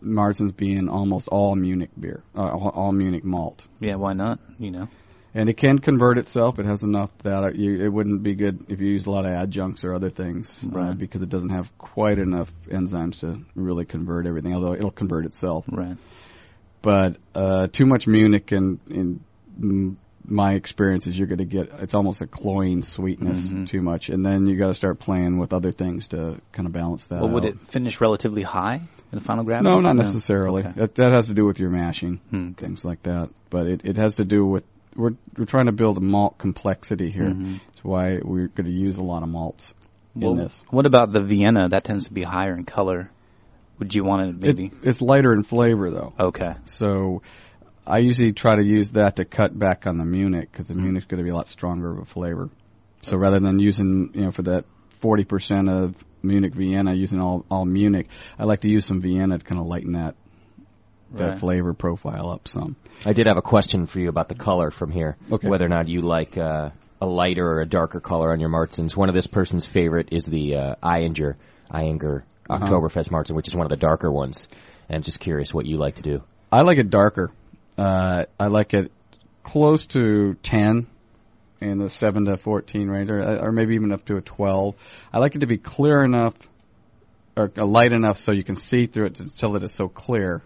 Märzens 0.00 0.56
being 0.56 0.88
almost 0.88 1.26
all 1.26 1.56
Munich 1.56 1.90
beer, 1.98 2.22
uh, 2.36 2.42
all 2.42 2.92
Munich 2.92 3.24
malt. 3.24 3.64
Yeah, 3.80 3.96
why 3.96 4.12
not? 4.12 4.38
You 4.60 4.70
know. 4.70 4.88
And 5.34 5.48
it 5.48 5.56
can 5.56 5.78
convert 5.78 6.18
itself. 6.18 6.58
It 6.58 6.66
has 6.66 6.82
enough 6.82 7.10
that 7.22 7.54
you, 7.56 7.82
it 7.82 7.88
wouldn't 7.88 8.22
be 8.22 8.34
good 8.34 8.66
if 8.68 8.80
you 8.80 8.88
use 8.88 9.06
a 9.06 9.10
lot 9.10 9.24
of 9.24 9.32
adjuncts 9.32 9.82
or 9.82 9.94
other 9.94 10.10
things, 10.10 10.66
uh, 10.76 10.92
because 10.92 11.22
it 11.22 11.30
doesn't 11.30 11.48
have 11.50 11.70
quite 11.78 12.18
enough 12.18 12.52
enzymes 12.70 13.20
to 13.20 13.40
really 13.54 13.86
convert 13.86 14.26
everything. 14.26 14.54
Although 14.54 14.74
it'll 14.74 14.90
convert 14.90 15.24
itself, 15.24 15.64
Right. 15.70 15.96
but 16.82 17.16
uh, 17.34 17.68
too 17.68 17.86
much 17.86 18.06
Munich 18.06 18.52
and 18.52 18.78
in 18.90 19.96
my 20.24 20.54
experience 20.54 21.06
is 21.06 21.18
you're 21.18 21.26
going 21.26 21.38
to 21.38 21.44
get 21.44 21.68
it's 21.80 21.94
almost 21.94 22.20
a 22.20 22.26
cloying 22.26 22.82
sweetness 22.82 23.40
Mhm. 23.40 23.68
too 23.68 23.80
much, 23.82 24.08
and 24.08 24.24
then 24.24 24.46
you 24.46 24.56
got 24.56 24.68
to 24.68 24.74
start 24.74 24.98
playing 25.00 25.38
with 25.38 25.52
other 25.52 25.72
things 25.72 26.06
to 26.08 26.40
kind 26.52 26.66
of 26.66 26.72
balance 26.72 27.06
that. 27.06 27.20
Well, 27.22 27.30
would 27.30 27.44
out. 27.44 27.50
it 27.54 27.60
finish 27.68 28.00
relatively 28.00 28.42
high 28.42 28.76
in 28.76 29.18
the 29.18 29.20
final 29.20 29.44
gravity? 29.44 29.70
No, 29.70 29.80
not 29.80 29.96
necessarily. 29.96 30.62
Okay. 30.62 30.72
That, 30.76 30.94
that 30.96 31.12
has 31.12 31.26
to 31.26 31.34
do 31.34 31.44
with 31.44 31.58
your 31.58 31.70
mashing, 31.70 32.18
Hmm, 32.30 32.52
things 32.52 32.84
like 32.84 33.02
that. 33.04 33.30
But 33.50 33.66
it, 33.66 33.80
it 33.84 33.96
has 33.96 34.16
to 34.16 34.24
do 34.24 34.46
with 34.46 34.64
we're 34.96 35.12
we're 35.36 35.44
trying 35.46 35.66
to 35.66 35.72
build 35.72 35.96
a 35.96 36.00
malt 36.00 36.38
complexity 36.38 37.10
here. 37.10 37.24
Mhm. 37.28 37.60
That's 37.66 37.84
why 37.84 38.18
we're 38.22 38.48
going 38.48 38.66
to 38.66 38.72
use 38.72 38.98
a 38.98 39.02
lot 39.02 39.22
of 39.22 39.28
malts 39.28 39.74
Well, 40.14 40.32
in 40.32 40.38
this. 40.38 40.62
What 40.70 40.86
about 40.86 41.12
the 41.12 41.20
Vienna? 41.20 41.68
That 41.68 41.84
tends 41.84 42.06
to 42.06 42.12
be 42.12 42.22
higher 42.22 42.54
in 42.56 42.64
color. 42.64 43.10
Would 43.78 43.94
you 43.94 44.04
want 44.04 44.28
it 44.28 44.40
maybe? 44.40 44.66
It, 44.66 44.72
it's 44.88 45.00
lighter 45.00 45.32
in 45.32 45.42
flavor 45.44 45.90
though, 45.90 46.12
okay. 46.18 46.54
so 46.66 47.22
I 47.86 47.98
usually 47.98 48.32
try 48.32 48.54
to 48.56 48.64
use 48.64 48.92
that 48.92 49.16
to 49.16 49.24
cut 49.24 49.58
back 49.58 49.86
on 49.86 49.98
the 49.98 50.04
Munich 50.04 50.48
because 50.52 50.66
the 50.68 50.74
Mhm. 50.74 50.84
Munich's 50.84 51.06
going 51.06 51.18
to 51.18 51.24
be 51.24 51.30
a 51.30 51.34
lot 51.34 51.48
stronger 51.48 51.90
of 51.90 51.98
a 51.98 52.04
flavor. 52.04 52.48
So 53.02 53.16
rather 53.16 53.40
than 53.40 53.58
using 53.58 54.10
you 54.14 54.20
know 54.26 54.30
for 54.30 54.42
that 54.42 54.66
forty 55.00 55.24
percent 55.24 55.68
of 55.68 55.96
Munich 56.22 56.54
Vienna 56.54 56.94
using 56.94 57.18
all 57.20 57.44
all 57.50 57.64
Munich, 57.64 58.06
I 58.38 58.44
like 58.44 58.60
to 58.60 58.68
use 58.68 58.86
some 58.86 59.00
Vienna 59.00 59.38
to 59.38 59.44
kind 59.44 59.60
of 59.60 59.66
lighten 59.66 59.92
that 59.94 60.14
that 61.16 61.28
Right. 61.30 61.38
flavor 61.38 61.74
profile 61.74 62.30
up 62.30 62.48
some. 62.48 62.76
I 63.06 63.12
did 63.12 63.26
have 63.26 63.36
a 63.36 63.42
question 63.42 63.86
for 63.86 63.98
you 64.00 64.08
about 64.08 64.28
the 64.28 64.34
color 64.34 64.70
from 64.70 64.90
here. 64.90 65.16
Okay. 65.30 65.48
Whether 65.48 65.66
or 65.66 65.68
not 65.68 65.88
you 65.88 66.00
like 66.02 66.36
uh, 66.38 66.70
a 67.00 67.06
lighter 67.06 67.44
or 67.46 67.60
a 67.60 67.66
darker 67.66 68.00
color 68.00 68.32
on 68.32 68.40
your 68.40 68.48
Märzens. 68.50 68.96
One 68.96 69.08
of 69.08 69.14
this 69.14 69.26
person's 69.26 69.66
favorite 69.66 70.08
is 70.12 70.24
the 70.24 70.56
uh, 70.56 70.74
Ayinger, 70.82 71.34
Ayinger 71.70 72.22
Uh-huh. 72.48 72.64
Oktoberfest 72.66 73.08
Märzen, 73.10 73.34
which 73.34 73.48
is 73.48 73.54
one 73.54 73.66
of 73.66 73.70
the 73.70 73.76
darker 73.76 74.10
ones. 74.10 74.46
And 74.88 74.96
I'm 74.96 75.02
just 75.02 75.20
curious 75.20 75.52
what 75.54 75.66
you 75.66 75.76
like 75.78 75.96
to 75.96 76.02
do. 76.02 76.22
I 76.50 76.62
like 76.62 76.78
it 76.78 76.90
darker. 76.90 77.30
Uh, 77.78 78.24
I 78.38 78.46
like 78.48 78.74
it 78.74 78.92
close 79.42 79.86
to 79.86 80.34
10 80.42 80.86
in 81.60 81.78
the 81.78 81.88
7 81.88 82.24
to 82.26 82.36
14 82.36 82.88
range, 82.88 83.10
or, 83.10 83.20
or 83.46 83.52
maybe 83.52 83.74
even 83.74 83.92
up 83.92 84.04
to 84.06 84.16
a 84.16 84.20
12. 84.20 84.74
I 85.12 85.18
like 85.18 85.34
it 85.34 85.40
to 85.40 85.46
be 85.46 85.58
clear 85.58 86.04
enough, 86.04 86.34
or 87.36 87.50
light 87.56 87.92
enough 87.92 88.18
so 88.18 88.32
you 88.32 88.44
can 88.44 88.56
see 88.56 88.86
through 88.86 89.06
it 89.06 89.20
until 89.20 89.56
it's 89.56 89.74
so 89.74 89.88
clear. 89.88 90.42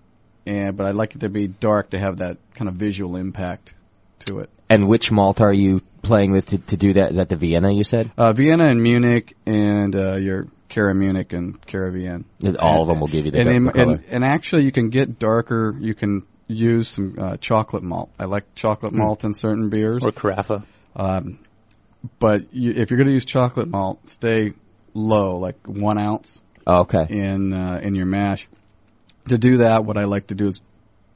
And, 0.46 0.76
but 0.76 0.86
I'd 0.86 0.94
like 0.94 1.14
it 1.14 1.20
to 1.20 1.28
be 1.28 1.48
dark 1.48 1.90
to 1.90 1.98
have 1.98 2.18
that 2.18 2.38
kind 2.54 2.68
of 2.68 2.74
visual 2.76 3.16
impact 3.16 3.74
to 4.26 4.38
it. 4.40 4.50
And 4.70 4.88
which 4.88 5.10
malt 5.10 5.40
are 5.40 5.52
you 5.52 5.80
playing 6.02 6.32
with 6.32 6.46
to, 6.46 6.58
to 6.58 6.76
do 6.76 6.92
that? 6.94 7.10
Is 7.12 7.16
that 7.16 7.28
the 7.28 7.36
Vienna 7.36 7.72
you 7.72 7.84
said? 7.84 8.12
Uh, 8.16 8.32
Vienna 8.32 8.68
and 8.68 8.82
Munich 8.82 9.36
and 9.46 9.94
uh, 9.94 10.16
your 10.16 10.46
Cara 10.68 10.94
Munich 10.94 11.32
and 11.32 11.64
Cara 11.66 11.92
Vienna. 11.92 12.24
All 12.58 12.82
of 12.82 12.88
them 12.88 13.00
will 13.00 13.06
give 13.08 13.24
you 13.26 13.30
the 13.32 13.38
and, 13.38 13.46
darker 13.46 13.80
in- 13.80 13.84
color. 13.86 13.94
and, 13.96 14.04
and 14.06 14.24
actually, 14.24 14.64
you 14.64 14.72
can 14.72 14.90
get 14.90 15.18
darker. 15.18 15.76
You 15.80 15.94
can 15.94 16.22
use 16.48 16.88
some 16.88 17.16
uh, 17.18 17.36
chocolate 17.38 17.82
malt. 17.82 18.10
I 18.18 18.24
like 18.24 18.54
chocolate 18.54 18.92
Hmm. 18.92 18.98
malt 19.00 19.24
in 19.24 19.32
certain 19.32 19.68
beers. 19.68 20.02
Or 20.04 20.10
Carafa. 20.12 20.64
Um, 20.94 21.38
but 22.20 22.52
you, 22.54 22.72
if 22.76 22.90
you're 22.90 22.98
going 22.98 23.08
to 23.08 23.12
use 23.14 23.24
chocolate 23.24 23.68
malt, 23.68 24.08
stay 24.08 24.52
low, 24.94 25.38
like 25.38 25.56
one 25.66 25.98
ounce 25.98 26.40
Oh, 26.66 26.80
okay. 26.82 27.06
in 27.08 27.52
uh, 27.52 27.80
in 27.82 27.94
your 27.94 28.06
mash. 28.06 28.48
To 29.28 29.38
do 29.38 29.58
that, 29.58 29.84
what 29.84 29.96
I 29.96 30.04
like 30.04 30.28
to 30.28 30.34
do 30.34 30.48
is 30.48 30.60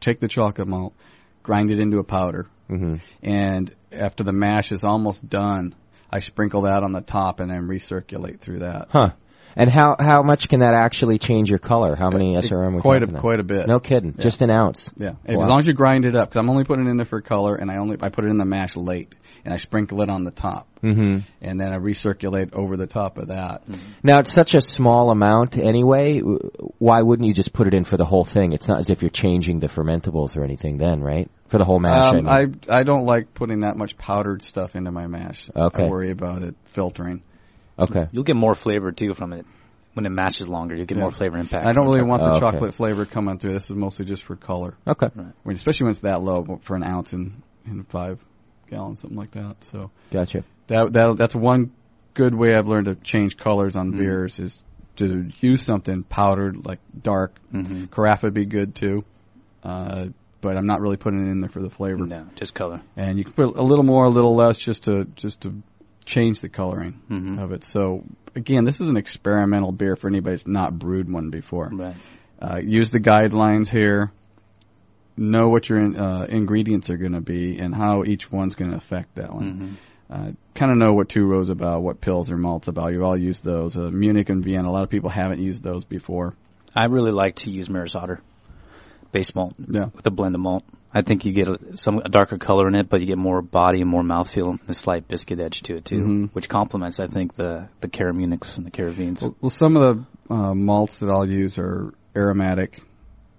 take 0.00 0.20
the 0.20 0.28
chocolate 0.28 0.66
malt, 0.68 0.94
grind 1.42 1.70
it 1.70 1.78
into 1.78 1.98
a 1.98 2.04
powder, 2.04 2.46
hmm 2.68 2.96
and 3.22 3.74
after 3.92 4.22
the 4.22 4.32
mash 4.32 4.70
is 4.72 4.84
almost 4.84 5.28
done, 5.28 5.74
I 6.10 6.20
sprinkle 6.20 6.62
that 6.62 6.82
on 6.84 6.92
the 6.92 7.00
top 7.00 7.40
and 7.40 7.50
then 7.50 7.66
recirculate 7.68 8.40
through 8.40 8.60
that. 8.60 8.88
Huh. 8.90 9.10
And 9.56 9.68
how 9.68 9.96
how 9.98 10.22
much 10.22 10.48
can 10.48 10.60
that 10.60 10.74
actually 10.74 11.18
change 11.18 11.50
your 11.50 11.58
color? 11.58 11.96
How 11.96 12.08
many 12.10 12.36
It- 12.36 12.44
SRM? 12.44 12.76
we 12.76 12.80
quite 12.80 13.02
a 13.02 13.06
about? 13.06 13.20
quite 13.20 13.40
a 13.40 13.44
bit. 13.44 13.66
No 13.66 13.80
kidding. 13.80 14.14
Yeah. 14.16 14.22
Just 14.22 14.42
an 14.42 14.50
ounce. 14.50 14.88
Yeah, 14.96 15.10
Wow. 15.28 15.42
as 15.42 15.48
long 15.48 15.58
as 15.58 15.66
you 15.66 15.72
grind 15.72 16.04
it 16.04 16.14
up, 16.14 16.28
because 16.30 16.38
I'm 16.40 16.48
only 16.50 16.62
putting 16.64 16.86
it 16.86 16.90
in 16.90 16.96
there 16.96 17.04
for 17.06 17.20
color, 17.20 17.56
and 17.56 17.68
I 17.70 17.78
only 17.78 17.96
I 18.00 18.10
put 18.10 18.24
it 18.24 18.30
in 18.30 18.38
the 18.38 18.44
mash 18.44 18.76
late, 18.76 19.14
and 19.44 19.54
I 19.54 19.56
sprinkle 19.56 20.02
it 20.02 20.10
on 20.10 20.24
the 20.24 20.30
top, 20.30 20.66
hmm 20.80 21.18
and 21.40 21.60
then 21.60 21.72
I 21.72 21.78
recirculate 21.78 22.52
over 22.52 22.76
the 22.76 22.86
top 22.86 23.18
of 23.18 23.28
that. 23.28 23.62
Now 24.02 24.18
it's 24.20 24.32
such 24.32 24.54
a 24.54 24.60
small 24.60 25.10
amount 25.10 25.56
anyway. 25.56 26.20
Why 26.78 27.02
wouldn't 27.02 27.26
you 27.28 27.34
just 27.34 27.52
put 27.52 27.66
it 27.66 27.74
in 27.74 27.84
for 27.84 27.96
the 27.96 28.04
whole 28.04 28.24
thing? 28.24 28.52
It's 28.52 28.68
not 28.68 28.78
as 28.80 28.90
if 28.90 29.02
you're 29.02 29.10
changing 29.10 29.60
the 29.60 29.66
fermentables 29.68 30.36
or 30.36 30.44
anything, 30.44 30.78
then, 30.78 31.00
right? 31.02 31.30
For 31.48 31.58
the 31.58 31.64
whole 31.64 31.80
mash. 31.80 32.06
Um, 32.06 32.28
I 32.28 32.44
mean. 32.44 32.60
I 32.68 32.78
I 32.80 32.82
don't 32.84 33.06
like 33.06 33.34
putting 33.34 33.60
that 33.60 33.76
much 33.76 33.96
powdered 33.96 34.42
stuff 34.42 34.76
into 34.76 34.90
my 34.90 35.06
mash. 35.06 35.48
Okay. 35.54 35.84
I 35.84 35.88
worry 35.88 36.10
about 36.10 36.42
it 36.42 36.54
filtering. 36.66 37.22
okay. 37.78 38.06
You'll 38.12 38.24
get 38.24 38.36
more 38.36 38.54
flavor 38.54 38.92
too 38.92 39.14
from 39.14 39.32
it 39.32 39.46
when 39.94 40.06
it 40.06 40.10
mashes 40.10 40.46
longer. 40.48 40.76
You 40.76 40.84
get 40.86 40.96
Yeah. 40.96 41.02
more 41.02 41.10
flavor 41.10 41.38
impact. 41.38 41.66
I 41.66 41.72
don't 41.72 41.86
really 41.86 42.02
want 42.02 42.22
the 42.22 42.30
Oh, 42.30 42.36
okay. 42.36 42.40
chocolate 42.40 42.74
flavor 42.74 43.04
coming 43.06 43.38
through. 43.38 43.54
This 43.54 43.64
is 43.64 43.76
mostly 43.76 44.04
just 44.04 44.22
for 44.22 44.36
color. 44.36 44.74
Okay. 44.86 45.08
I 45.16 45.20
mean, 45.44 45.54
especially 45.56 45.84
when 45.86 45.90
it's 45.92 46.00
that 46.00 46.22
low 46.22 46.60
for 46.62 46.76
an 46.76 46.84
ounce 46.84 47.12
in 47.12 47.42
in 47.66 47.82
five 47.84 48.18
gallons, 48.70 49.00
something 49.00 49.18
like 49.18 49.32
that. 49.32 49.56
So 49.64 49.90
Gotcha. 50.10 50.44
that 50.68 50.92
that 50.92 51.16
that's 51.16 51.34
one 51.34 51.72
good 52.14 52.34
way 52.34 52.54
I've 52.54 52.68
learned 52.68 52.86
to 52.86 52.94
change 52.96 53.36
colors 53.36 53.76
on 53.76 53.92
Mm. 53.92 53.98
beers 53.98 54.38
is 54.38 54.62
to 54.96 55.28
use 55.40 55.62
something 55.62 56.02
powdered 56.04 56.64
like 56.66 56.78
dark. 57.02 57.34
hmm 57.50 57.84
Carafa 57.84 58.24
would 58.24 58.34
be 58.34 58.44
good 58.46 58.74
too, 58.74 59.04
uh, 59.62 60.06
but 60.40 60.56
I'm 60.56 60.66
not 60.66 60.80
really 60.80 60.96
putting 60.96 61.26
it 61.26 61.30
in 61.30 61.40
there 61.40 61.50
for 61.50 61.62
the 61.62 61.70
flavor. 61.70 62.04
No, 62.06 62.26
just 62.36 62.54
color. 62.54 62.80
And 62.96 63.18
you 63.18 63.24
can 63.24 63.32
put 63.32 63.56
a 63.56 63.62
little 63.62 63.84
more, 63.84 64.04
a 64.06 64.10
little 64.10 64.34
less, 64.34 64.58
just 64.58 64.84
to 64.84 65.04
just 65.16 65.42
to 65.42 65.62
change 66.04 66.40
the 66.40 66.48
coloring 66.48 67.00
Mhm. 67.10 67.38
of 67.42 67.52
it. 67.52 67.62
So 67.64 68.04
again, 68.34 68.64
this 68.64 68.80
is 68.80 68.88
an 68.88 68.96
experimental 68.96 69.70
beer 69.72 69.96
for 69.96 70.08
anybody 70.08 70.34
that's 70.34 70.46
not 70.46 70.78
brewed 70.78 71.10
one 71.10 71.30
before. 71.30 71.70
Right. 71.72 71.96
Uh, 72.40 72.60
use 72.62 72.90
the 72.90 73.00
guidelines 73.00 73.68
here. 73.68 74.10
Know 75.16 75.48
what 75.48 75.68
your 75.68 75.80
in, 75.80 75.96
uh, 75.96 76.26
ingredients 76.28 76.88
are 76.90 76.96
going 76.96 77.12
to 77.12 77.20
be 77.20 77.58
and 77.58 77.74
how 77.74 78.04
each 78.04 78.30
one's 78.32 78.54
going 78.54 78.70
to 78.70 78.76
affect 78.76 79.16
that 79.16 79.32
one. 79.34 79.50
hmm 79.50 79.72
uh, 80.12 80.32
kind 80.56 80.72
of 80.72 80.76
know 80.76 80.92
what 80.92 81.08
two 81.08 81.24
rows 81.24 81.48
about, 81.50 81.82
what 81.82 82.00
pills 82.00 82.32
or 82.32 82.36
malts 82.36 82.66
about. 82.66 82.92
You've 82.92 83.04
all 83.04 83.16
used 83.16 83.44
those. 83.44 83.76
Uh, 83.76 83.90
Munich 83.92 84.28
and 84.28 84.42
Vienna. 84.44 84.68
A 84.68 84.72
lot 84.72 84.82
of 84.82 84.90
people 84.90 85.08
haven't 85.08 85.38
used 85.40 85.62
those 85.62 85.84
before. 85.84 86.34
I 86.74 86.86
really 86.86 87.12
like 87.12 87.36
to 87.36 87.50
use 87.52 87.70
Maris 87.70 87.94
Otter 87.94 88.20
base 89.12 89.32
malt 89.36 89.54
Yeah. 89.68 89.86
with 89.94 90.04
a 90.06 90.10
blend 90.10 90.34
of 90.34 90.40
malt. 90.40 90.64
I 90.92 91.02
think 91.02 91.24
you 91.24 91.32
get 91.32 91.46
a, 91.46 91.76
some 91.76 91.98
a 91.98 92.08
darker 92.08 92.38
color 92.38 92.66
in 92.66 92.74
it, 92.74 92.88
but 92.88 93.00
you 93.00 93.06
get 93.06 93.18
more 93.18 93.40
body 93.40 93.82
and 93.82 93.88
more 93.88 94.02
mouthfeel 94.02 94.50
and 94.50 94.58
a 94.66 94.74
slight 94.74 95.06
biscuit 95.06 95.38
edge 95.38 95.62
to 95.62 95.76
it 95.76 95.84
too, 95.84 95.96
Mhm. 96.02 96.30
which 96.32 96.48
complements 96.48 96.98
I 96.98 97.06
think 97.06 97.36
the 97.36 97.68
the 97.80 97.86
CaraMunichs 97.86 98.56
and 98.56 98.66
the 98.66 98.72
CaraViennes. 98.72 99.22
Well, 99.22 99.36
well, 99.40 99.50
some 99.50 99.76
of 99.76 99.82
the 100.28 100.34
uh, 100.34 100.54
malts 100.54 100.98
that 100.98 101.08
I'll 101.08 101.28
use 101.28 101.56
are 101.58 101.94
aromatic. 102.16 102.82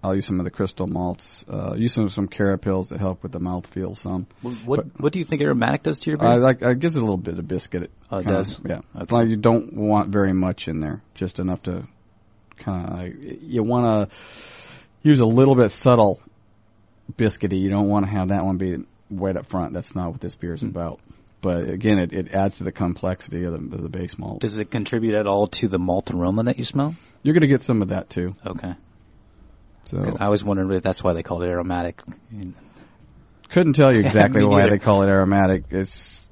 I'll 0.04 0.16
use 0.16 0.26
some 0.26 0.40
of 0.40 0.46
the 0.46 0.52
crystal 0.52 0.88
malts. 0.88 1.46
Uh, 1.48 1.76
use 1.76 1.94
some 1.94 2.10
some 2.10 2.28
carapils 2.28 2.90
to 2.90 2.98
help 2.98 3.22
with 3.22 3.32
the 3.32 3.40
mouthfeel. 3.40 3.96
Some. 3.96 4.26
what 4.42 4.86
what 5.00 5.14
do 5.14 5.20
you 5.20 5.26
think 5.26 5.42
aromatic 5.42 5.84
does 5.84 6.00
to 6.00 6.10
your 6.10 6.18
beer? 6.18 6.28
I 6.28 6.36
like. 6.38 6.62
It 6.62 6.80
gives 6.80 6.96
it 6.96 7.00
a 7.00 7.02
little 7.02 7.18
bit 7.18 7.38
of 7.38 7.48
biscuit. 7.48 7.92
Oh, 8.10 8.18
it 8.18 8.26
does? 8.26 8.60
Yeah. 8.66 8.82
Okay. 8.96 9.16
Like 9.16 9.28
you 9.30 9.36
don't 9.36 9.74
want 9.74 10.10
very 10.10 10.34
much 10.34 10.68
in 10.68 10.80
there, 10.80 11.04
just 11.14 11.40
enough 11.40 11.62
to 11.64 11.88
kind 12.58 12.90
of. 12.90 12.98
Like, 12.98 13.42
you 13.42 13.64
want 13.64 14.10
to 14.10 14.16
use 15.04 15.20
a 15.20 15.26
little 15.26 15.56
bit 15.56 15.72
subtle 15.72 16.20
biscuity. 17.14 17.60
You 17.60 17.70
don't 17.70 17.88
want 17.88 18.06
to 18.06 18.12
have 18.12 18.30
that 18.30 18.44
one 18.44 18.58
be 18.58 18.78
right 19.12 19.36
up 19.38 19.46
front. 19.46 19.74
That's 19.74 19.96
not 19.96 20.12
what 20.12 20.22
this 20.22 20.36
beer 20.36 20.54
is 20.54 20.62
Hmm. 20.62 20.70
about. 20.70 21.00
But 21.42 21.70
again, 21.70 21.98
it, 21.98 22.14
it 22.14 22.34
adds 22.34 22.58
to 22.60 22.64
the 22.64 22.72
complexity 22.72 23.44
of 23.46 23.54
the, 23.54 23.76
of 23.76 23.82
the 23.82 23.90
base 23.90 24.18
malt. 24.18 24.42
Does 24.42 24.58
it 24.58 24.70
contribute 24.70 25.16
at 25.16 25.26
all 25.26 25.48
to 25.48 25.68
the 25.68 25.80
malt 25.80 26.12
aroma 26.12 26.44
that 26.44 26.60
you 26.60 26.64
smell? 26.66 26.96
You're 27.24 27.34
going 27.34 27.42
to 27.42 27.48
get 27.48 27.64
some 27.64 27.82
of 27.82 27.88
that 27.90 28.12
too. 28.12 28.36
Okay. 28.46 28.74
So 29.86 30.16
I 30.20 30.26
always 30.26 30.44
wondered 30.44 30.72
if 30.72 30.84
that's 30.84 31.04
why 31.04 31.14
they 31.14 31.24
called 31.24 31.44
it 31.44 31.50
aromatic. 31.50 32.02
couldn't 33.50 33.74
tell 33.74 33.92
you 33.94 34.00
exactly 34.06 34.44
why 34.44 34.70
they 34.70 34.80
call 34.80 35.04
it 35.04 35.08
aromatic. 35.08 35.66
It's 35.72 36.28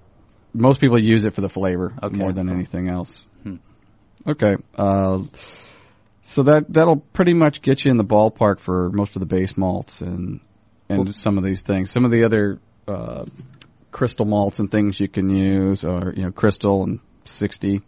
most 0.54 0.80
people 0.80 0.98
use 1.02 1.26
it 1.26 1.34
for 1.36 1.42
the 1.42 1.50
flavor 1.50 1.94
Okay. 2.02 2.16
more 2.16 2.32
than 2.34 2.50
anything 2.50 2.90
else. 2.90 3.12
Hmm. 3.44 3.56
Okay. 4.28 4.56
Uh, 4.76 5.24
so 6.24 6.44
that 6.44 6.66
that'll 6.70 6.98
pretty 6.98 7.34
much 7.34 7.62
get 7.62 7.84
you 7.84 7.92
in 7.92 7.98
the 7.98 8.04
ballpark 8.06 8.60
for 8.60 8.90
most 8.92 9.16
of 9.16 9.20
the 9.20 9.26
base 9.26 9.58
malts 9.58 10.02
and 10.02 10.40
and 10.88 11.06
Well- 11.06 11.14
some 11.14 11.38
of 11.38 11.44
these 11.44 11.62
things. 11.62 11.92
Some 11.92 12.06
of 12.06 12.12
the 12.12 12.24
other 12.24 12.60
uh, 12.88 13.26
crystal 13.92 14.26
malts 14.26 14.60
and 14.60 14.72
things 14.72 15.00
you 15.00 15.08
can 15.08 15.30
use 15.30 15.84
are 15.84 16.14
you 16.16 16.24
know 16.24 16.32
crystal 16.32 16.84
and 16.84 17.00
sixty. 17.26 17.82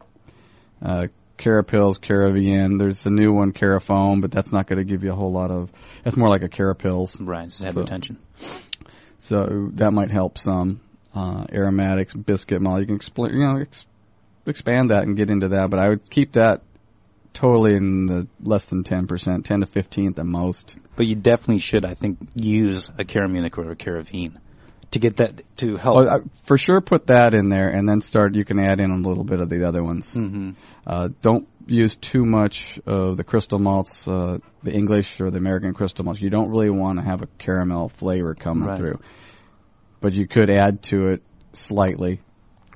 Uh, 0.82 1.08
Carapils, 1.42 2.00
CaraVienne. 2.00 2.78
There's 2.80 3.06
a 3.06 3.10
new 3.10 3.34
one, 3.34 3.52
Carafoam, 3.52 4.22
but 4.22 4.32
that's 4.32 4.52
not 4.52 4.68
going 4.68 4.78
to 4.80 4.86
give 4.86 5.04
you 5.04 5.12
a 5.12 5.16
whole 5.16 5.32
lot 5.32 5.52
of. 5.52 5.72
That's 6.04 6.16
more 6.16 6.30
like 6.30 6.44
a 6.44 6.50
Carapils. 6.50 7.18
Right, 7.20 7.50
just 7.50 7.64
have 7.64 7.74
So- 7.74 7.82
retention. 7.82 8.18
So 9.20 9.70
that 9.74 9.92
might 9.92 10.12
help 10.12 10.38
some. 10.38 10.82
Uh, 11.14 11.46
aromatics, 11.52 12.14
biscuit 12.14 12.62
malt. 12.62 12.80
You 12.80 12.86
can 12.86 12.98
expl- 12.98 13.32
you 13.34 13.40
know, 13.40 13.58
ex- 13.58 13.86
expand 14.46 14.92
that 14.92 15.04
and 15.04 15.18
get 15.18 15.30
into 15.30 15.50
that, 15.50 15.70
but 15.70 15.78
I 15.80 15.90
would 15.90 16.10
keep 16.10 16.32
that 16.34 16.62
totally 17.34 17.76
in 17.76 18.06
the 18.06 18.28
less 18.42 18.66
than 18.66 18.84
10%, 18.84 19.44
10 19.44 19.60
to 19.60 19.66
15 19.66 20.08
at 20.08 20.16
the 20.16 20.24
most. 20.24 20.76
But 20.96 21.08
you 21.08 21.16
definitely 21.16 21.60
should, 21.60 21.84
I 21.86 21.96
think, 21.96 22.18
use 22.34 22.90
a 22.98 23.04
CaraMunich 23.04 23.58
or 23.58 23.72
a 23.72 23.76
CaraVienne 23.76 24.38
to 24.92 25.00
get 25.00 25.18
that 25.18 25.42
to 25.58 25.78
help. 25.78 25.98
Oh, 25.98 26.08
I, 26.10 26.18
for 26.44 26.58
sure 26.58 26.82
put 26.82 27.08
that 27.08 27.34
in 27.34 27.50
there 27.50 27.70
and 27.70 27.88
then 27.88 28.02
start, 28.02 28.36
you 28.36 28.46
can 28.46 28.60
add 28.60 28.80
in 28.80 28.92
a 28.92 28.98
little 28.98 29.24
bit 29.24 29.40
of 29.40 29.50
the 29.50 29.68
other 29.68 29.84
ones. 29.84 30.10
hmm 30.10 30.52
Uh, 30.86 31.10
don't 31.22 31.48
use 31.68 31.96
too 31.96 32.26
much 32.26 32.80
of 32.86 33.16
the 33.18 33.24
crystal 33.24 33.60
malts, 33.60 34.08
uh, 34.08 34.40
the 34.64 34.74
English 34.74 35.22
or 35.22 35.30
the 35.32 35.38
American 35.38 35.74
crystal 35.74 36.04
malts. 36.04 36.20
You 36.20 36.30
don't 36.30 36.50
really 36.50 36.70
want 36.72 37.00
to 37.00 37.06
have 37.06 37.22
a 37.22 37.28
caramel 37.38 37.90
flavor 37.90 38.34
coming 38.36 38.68
Right. 38.68 38.78
through. 38.78 39.00
But 40.02 40.14
you 40.14 40.28
could 40.28 40.50
add 40.50 40.82
to 40.84 41.10
it 41.10 41.22
slightly. 41.54 42.22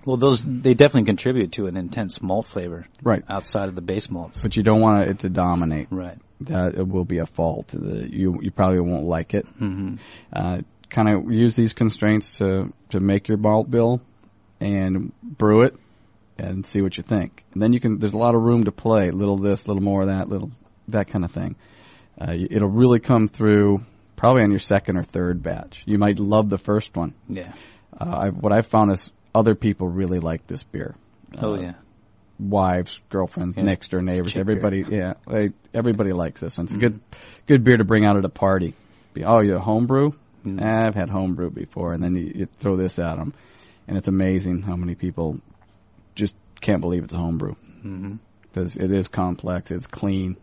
Well, 0.05 0.17
those 0.17 0.45
they 0.45 0.75
definitely 0.75 1.05
contribute 1.05 1.53
to 1.53 1.65
an 1.65 1.75
intense 1.77 2.21
malt 2.21 2.45
flavor 2.45 2.85
Right. 3.01 3.23
outside 3.27 3.69
of 3.69 3.75
the 3.75 3.81
base 3.81 4.07
malts. 4.11 4.39
But 4.41 4.55
you 4.55 4.61
don't 4.61 4.79
want 4.81 5.09
it 5.09 5.19
to 5.19 5.29
dominate. 5.29 5.87
Right. 5.89 6.19
that 6.41 6.75
it 6.75 6.85
will 6.87 7.05
be 7.05 7.19
a 7.19 7.25
fault. 7.25 7.69
The, 7.69 8.07
you 8.11 8.37
you 8.41 8.51
probably 8.51 8.81
won't 8.81 9.05
like 9.05 9.33
it. 9.33 9.45
hmm 9.57 9.95
Uh, 10.31 10.59
kind 10.89 11.09
of 11.09 11.31
use 11.31 11.55
these 11.55 11.73
constraints 11.73 12.37
to 12.37 12.71
to 12.91 12.99
make 12.99 13.27
your 13.27 13.37
malt 13.37 13.69
bill 13.69 14.01
and 14.59 15.11
brew 15.21 15.63
it 15.63 15.75
and 16.37 16.65
see 16.65 16.81
what 16.81 16.97
you 16.97 17.03
think. 17.03 17.43
And 17.53 17.61
then 17.61 17.73
you 17.73 17.79
can. 17.79 17.99
There's 17.99 18.13
a 18.13 18.17
lot 18.17 18.35
of 18.35 18.41
room 18.41 18.65
to 18.65 18.71
play. 18.71 19.11
Little 19.11 19.37
this, 19.37 19.67
little 19.67 19.83
more 19.83 20.01
of 20.01 20.07
that, 20.07 20.29
little 20.29 20.51
that 20.89 21.07
kind 21.07 21.25
of 21.25 21.31
thing. 21.31 21.55
Uh, 22.19 22.33
it'll 22.33 22.69
really 22.69 22.99
come 22.99 23.27
through 23.27 23.81
probably 24.15 24.43
on 24.43 24.49
your 24.49 24.59
second 24.59 24.97
or 24.97 25.03
third 25.03 25.43
batch. 25.43 25.81
You 25.85 25.97
might 25.97 26.19
love 26.19 26.49
the 26.49 26.57
first 26.57 26.95
one. 26.95 27.13
Yeah. 27.27 27.53
Uh, 27.99 28.05
I, 28.05 28.29
what 28.29 28.53
I've 28.53 28.67
found 28.67 28.91
is 28.91 29.09
other 29.33 29.55
people 29.55 29.87
really 29.89 30.19
like 30.19 30.47
this 30.47 30.63
beer. 30.63 30.95
Oh 31.37 31.55
Uh, 31.55 31.59
yeah. 31.59 31.73
wives, 32.39 32.99
girlfriends, 33.09 33.55
Yeah. 33.57 33.63
next 33.63 33.91
door 33.91 34.01
neighbors, 34.01 34.33
beer. 34.33 34.41
everybody. 34.41 34.83
Yeah, 34.89 35.13
like, 35.25 35.53
everybody 35.73 36.13
likes 36.13 36.41
this 36.41 36.57
one. 36.57 36.65
It's 36.65 36.73
a 36.73 36.77
Mhm. 36.77 36.79
good, 36.81 36.99
good 37.47 37.63
beer 37.63 37.77
to 37.77 37.83
bring 37.85 38.05
out 38.05 38.17
at 38.17 38.25
a 38.25 38.29
party. 38.29 38.73
Oh, 39.23 39.39
you're 39.39 39.57
a 39.57 39.61
homebrew? 39.61 40.11
Mm. 40.45 40.61
I've 40.61 40.95
had 40.95 41.09
homebrew 41.09 41.49
before, 41.51 41.93
and 41.93 42.03
then 42.03 42.15
you, 42.15 42.31
you 42.35 42.47
throw 42.57 42.77
this 42.77 42.99
at 42.99 43.15
them, 43.17 43.33
and 43.87 43.97
it's 43.97 44.07
amazing 44.07 44.61
how 44.61 44.75
many 44.75 44.95
people 44.95 45.39
just 46.15 46.35
can't 46.61 46.81
believe 46.81 47.03
it's 47.03 47.13
a 47.13 47.17
homebrew 47.17 47.53
hmm 47.81 48.15
because 48.43 48.77
it 48.77 48.89
is 48.91 49.09
complex. 49.09 49.69
It's 49.69 49.85
clean. 49.87 50.37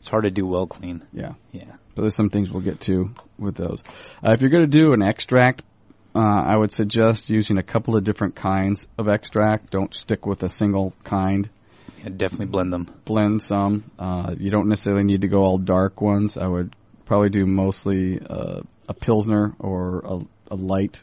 It's 0.00 0.08
hard 0.08 0.24
to 0.24 0.30
do 0.30 0.46
well 0.46 0.66
clean. 0.66 1.02
Yeah, 1.14 1.32
Yeah. 1.50 1.76
but 1.94 2.02
there's 2.02 2.14
some 2.14 2.28
things 2.30 2.50
we'll 2.50 2.62
get 2.62 2.80
to 2.82 3.10
with 3.38 3.56
those. 3.56 3.82
Uh, 4.22 4.32
if 4.32 4.42
you're 4.42 4.50
going 4.50 4.70
to 4.70 4.78
do 4.82 4.92
an 4.92 5.00
extract, 5.02 5.62
uh, 6.14 6.18
I 6.18 6.56
would 6.56 6.72
suggest 6.72 7.30
using 7.30 7.56
a 7.58 7.62
couple 7.62 7.96
of 7.96 8.04
different 8.04 8.36
kinds 8.36 8.86
of 8.98 9.08
extract. 9.08 9.70
Don't 9.70 9.94
stick 9.94 10.26
with 10.26 10.42
a 10.42 10.48
single 10.50 10.92
kind. 11.04 11.48
yeah. 12.02 12.10
Definitely 12.10 12.46
blend 12.46 12.72
them. 12.72 12.94
blend 13.06 13.40
some. 13.42 13.90
Uh, 13.98 14.34
you 14.38 14.50
don't 14.50 14.68
necessarily 14.68 15.04
need 15.04 15.22
to 15.22 15.28
go 15.28 15.42
all 15.42 15.56
dark 15.58 16.00
ones. 16.02 16.36
I 16.36 16.46
would 16.46 16.76
probably 17.06 17.30
do 17.30 17.46
mostly 17.46 18.20
uh, 18.20 18.60
a 18.88 18.94
pilsner 18.94 19.54
or 19.58 20.00
a, 20.04 20.54
a 20.54 20.56
light 20.56 21.00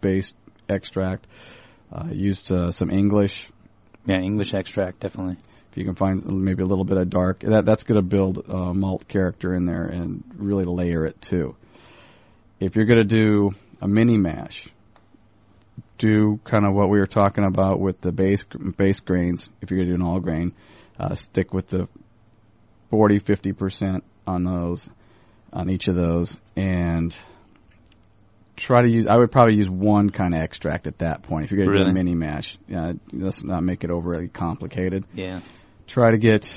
based 0.00 0.34
extract. 0.68 1.26
Uh, 1.92 2.08
used 2.10 2.50
uh, 2.50 2.70
some 2.70 2.90
English. 2.90 3.48
Yeah, 4.06 4.20
English 4.20 4.54
extract 4.54 5.00
definitely. 5.00 5.36
If 5.70 5.76
you 5.76 5.84
can 5.84 5.94
find 5.94 6.24
maybe 6.24 6.62
a 6.62 6.66
little 6.66 6.84
bit 6.84 6.96
of 6.96 7.10
dark, 7.10 7.40
that 7.40 7.64
that's 7.66 7.82
going 7.82 8.00
to 8.00 8.06
build 8.06 8.44
uh, 8.48 8.72
malt 8.72 9.06
character 9.08 9.54
in 9.54 9.66
there 9.66 9.84
and 9.84 10.24
really 10.36 10.64
layer 10.64 11.04
it 11.04 11.20
too. 11.20 11.54
If 12.58 12.76
you're 12.76 12.86
going 12.86 13.06
to 13.06 13.16
do 13.16 13.52
a 13.82 13.86
mini 13.86 14.16
mash, 14.16 14.68
do 15.98 16.40
kind 16.44 16.64
of 16.66 16.74
what 16.74 16.88
we 16.88 16.98
were 16.98 17.06
talking 17.06 17.44
about 17.44 17.80
with 17.80 18.00
the 18.00 18.12
base 18.12 18.44
base 18.76 19.00
grains. 19.00 19.48
If 19.60 19.70
you're 19.70 19.78
going 19.78 19.88
to 19.88 19.96
do 19.96 20.02
an 20.02 20.08
all 20.08 20.20
grain, 20.20 20.54
uh, 20.98 21.14
stick 21.14 21.52
with 21.52 21.68
the 21.68 21.88
40, 22.90 23.18
50 23.18 23.52
percent 23.52 24.04
on 24.26 24.44
those, 24.44 24.88
on 25.56 25.70
each 25.70 25.88
of 25.88 25.96
those, 25.96 26.36
and 26.54 27.16
try 28.56 28.82
to 28.82 28.88
use. 28.88 29.06
I 29.06 29.16
would 29.16 29.32
probably 29.32 29.54
use 29.56 29.68
one 29.70 30.10
kind 30.10 30.34
of 30.34 30.40
extract 30.42 30.86
at 30.86 30.98
that 30.98 31.22
point. 31.22 31.46
If 31.46 31.50
you're 31.50 31.64
going 31.64 31.76
to 31.78 31.84
do 31.84 31.90
a 31.90 31.92
mini 31.92 32.14
mash, 32.14 32.56
yeah, 32.68 32.92
let's 33.12 33.42
not 33.42 33.62
make 33.64 33.82
it 33.82 33.90
overly 33.90 34.28
complicated 34.28 35.04
Yeah. 35.14 35.40
try 35.86 36.10
to 36.10 36.18
get 36.18 36.52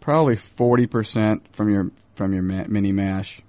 probably 0.00 0.36
40% 0.36 1.40
from 1.52 1.70
your 1.70 1.90
from 2.16 2.32
your 2.32 2.42
ma- 2.42 2.66
mini 2.68 2.92
mash. 2.92 3.40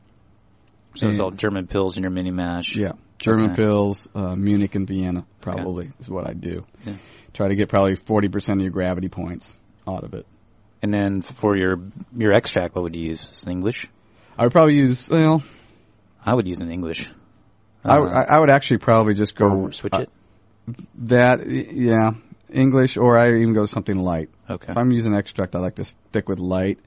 So 0.95 1.07
it's 1.09 1.19
all 1.19 1.31
German 1.31 1.67
Pils 1.67 1.97
in 1.97 2.03
your 2.03 2.11
mini 2.11 2.31
mash. 2.31 2.75
Yeah, 2.75 2.93
German 3.19 3.51
Okay. 3.51 3.63
Pils, 3.63 4.07
uh, 4.15 4.35
Munich 4.35 4.75
and 4.75 4.87
Vienna 4.87 5.25
probably 5.41 5.91
is 5.99 6.09
what 6.09 6.27
I 6.27 6.33
do. 6.33 6.65
Yeah. 6.85 6.95
Try 7.33 7.49
to 7.49 7.55
get 7.55 7.67
probably 7.69 7.95
40% 7.97 8.53
of 8.53 8.61
your 8.61 8.71
gravity 8.71 9.09
points 9.09 9.53
out 9.87 10.03
of 10.05 10.13
it. 10.13 10.25
And 10.81 10.93
then 10.93 11.21
for 11.21 11.55
your 11.57 11.79
your 12.15 12.31
extract, 12.31 12.75
what 12.75 12.83
would 12.83 12.95
you 12.95 13.09
use? 13.09 13.43
English? 13.47 13.87
I 14.37 14.43
would 14.43 14.51
probably 14.51 14.75
use 14.75 15.09
well, 15.09 15.43
I 16.25 16.33
would 16.33 16.47
use 16.47 16.59
an 16.59 16.71
English. 16.71 17.11
I, 17.83 17.97
Uh, 17.97 18.01
would- 18.01 18.11
I, 18.11 18.21
I 18.23 18.39
would 18.39 18.49
actually 18.49 18.77
probably 18.79 19.13
just 19.13 19.35
go 19.35 19.69
switch 19.71 19.93
uh, 19.93 19.99
it. 20.05 20.09
that 21.05 21.47
yeah 21.49 22.11
English 22.51 22.97
or 22.97 23.17
I 23.17 23.29
even 23.29 23.53
go 23.53 23.65
something 23.65 23.97
light. 23.97 24.29
Okay. 24.49 24.71
If 24.71 24.77
I'm 24.77 24.91
using 24.91 25.13
extract, 25.15 25.55
I 25.55 25.59
like 25.59 25.75
to 25.75 25.83
stick 25.85 26.27
with 26.29 26.39
light. 26.39 26.79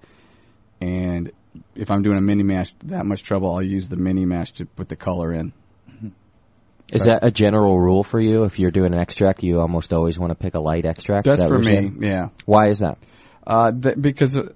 And 0.81 1.33
if 1.75 1.91
I'm 1.91 2.03
doing 2.03 2.19
a 2.19 2.21
mini 2.21 2.43
mash, 2.45 2.73
that 2.85 3.05
much 3.05 3.23
trouble, 3.25 3.53
I'll 3.53 3.63
use 3.63 3.89
the 3.89 3.97
mini 3.97 4.25
mash 4.25 4.53
to 4.55 4.65
put 4.67 4.89
the 4.89 4.97
color 4.97 5.33
in. 5.33 5.53
Is 6.91 7.05
that 7.05 7.19
a 7.23 7.31
general 7.31 7.79
rule 7.79 8.03
for 8.03 8.19
you? 8.19 8.45
If 8.45 8.59
you're 8.59 8.71
doing 8.71 8.95
an 8.95 8.99
extract, 9.01 9.43
you 9.43 9.61
almost 9.61 9.93
always 9.93 10.19
want 10.19 10.31
to 10.31 10.35
pick 10.37 10.55
a 10.55 10.61
light 10.61 10.87
extract. 10.87 11.27
That's 11.27 11.41
that 11.43 11.49
for 11.49 11.59
me. 11.59 11.65
saying? 11.75 11.99
Yeah. 12.01 12.29
Why 12.47 12.69
is 12.71 12.79
that? 12.79 12.97
Uh, 13.47 13.73
th- 13.73 13.97
because 14.01 14.39
uh, 14.39 14.53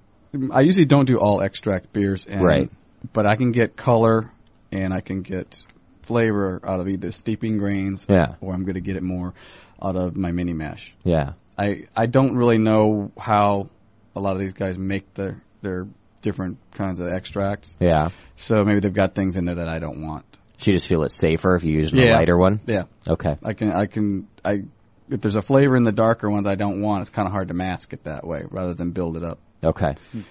I 0.51 0.61
usually 0.61 0.85
don't 0.85 1.05
do 1.05 1.17
all 1.19 1.41
extract 1.41 1.93
beers, 1.93 2.25
and, 2.27 2.43
Right. 2.43 2.71
But 3.11 3.25
I 3.25 3.35
can 3.35 3.51
get 3.51 3.75
color 3.75 4.31
and 4.71 4.93
I 4.93 5.01
can 5.01 5.21
get 5.21 5.61
flavor 6.03 6.59
out 6.65 6.79
of 6.79 6.87
either 6.87 7.11
steeping 7.11 7.57
grains, 7.57 8.05
Yeah. 8.09 8.35
or 8.41 8.53
I'm 8.53 8.63
going 8.63 8.75
to 8.75 8.81
get 8.81 8.95
it 8.95 9.03
more 9.03 9.33
out 9.81 9.95
of 9.95 10.15
my 10.15 10.31
mini 10.31 10.53
mash. 10.53 10.93
Yeah. 11.03 11.33
I 11.57 11.85
I 11.95 12.05
don't 12.07 12.35
really 12.35 12.57
know 12.57 13.11
how 13.17 13.69
a 14.15 14.19
lot 14.19 14.33
of 14.33 14.39
these 14.39 14.53
guys 14.53 14.77
make 14.77 15.13
their 15.13 15.41
their 15.61 15.87
different 16.21 16.57
kinds 16.71 16.99
of 16.99 17.07
extracts, 17.07 17.75
Yeah. 17.79 18.09
so 18.35 18.63
maybe 18.63 18.79
they've 18.79 18.93
got 18.93 19.13
things 19.13 19.35
in 19.37 19.45
there 19.45 19.55
that 19.55 19.67
I 19.67 19.79
don't 19.79 20.01
want. 20.05 20.25
So 20.57 20.71
you 20.71 20.77
just 20.77 20.87
feel 20.87 21.03
it's 21.03 21.15
safer 21.15 21.55
if 21.55 21.63
you 21.63 21.73
use 21.73 21.91
a 21.93 21.95
Yeah. 21.97 22.17
lighter 22.17 22.37
one. 22.37 22.59
Yeah, 22.65 22.83
Okay. 23.07 23.35
I 23.43 23.53
can 23.53 23.71
I 23.71 23.85
can 23.85 24.27
I 24.43 24.63
if 25.09 25.19
there's 25.21 25.35
a 25.35 25.41
flavor 25.41 25.75
in 25.75 25.83
the 25.83 25.91
darker 25.91 26.29
ones 26.29 26.47
I 26.47 26.55
don't 26.55 26.81
want, 26.81 27.01
it's 27.01 27.09
kind 27.09 27.27
of 27.27 27.33
hard 27.33 27.49
to 27.49 27.53
mask 27.53 27.93
it 27.93 28.05
that 28.05 28.25
way 28.25 28.43
rather 28.49 28.73
than 28.73 28.91
build 28.91 29.17
it 29.17 29.23
up. 29.23 29.39
Okay. 29.63 29.95
Hmm. 30.11 30.21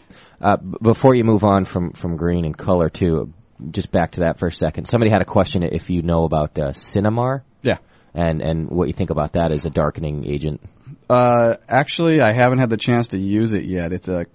Uh, 0.43 0.57
b- 0.57 0.77
before 0.83 1.15
you 1.15 1.25
move 1.25 1.45
on 1.45 1.65
from, 1.65 1.93
from 1.93 2.17
green 2.17 2.45
and 2.45 2.57
color 2.57 2.89
too, 2.91 3.33
just 3.71 3.93
back 3.93 4.13
to 4.13 4.21
that 4.21 4.39
for 4.39 4.49
a 4.49 4.53
second. 4.53 4.87
Somebody 4.89 5.11
had 5.11 5.23
a 5.23 5.25
question 5.27 5.63
if 5.63 5.89
you 5.89 6.03
know 6.03 6.25
about 6.25 6.59
uh, 6.59 6.73
Sinamar 6.73 7.43
Yeah. 7.63 7.79
and, 8.13 8.43
and 8.43 8.69
what 8.69 8.89
you 8.89 8.93
think 8.95 9.11
about 9.11 9.35
that 9.35 9.53
as 9.53 9.67
a 9.67 9.71
darkening 9.71 10.27
agent. 10.27 10.61
Uh, 11.09 11.55
actually, 11.69 12.21
I 12.21 12.33
haven't 12.35 12.59
had 12.59 12.71
the 12.71 12.77
chance 12.77 13.09
to 13.09 13.19
use 13.19 13.55
it 13.55 13.65
yet. 13.65 13.93
It's 13.93 14.09
a 14.09 14.27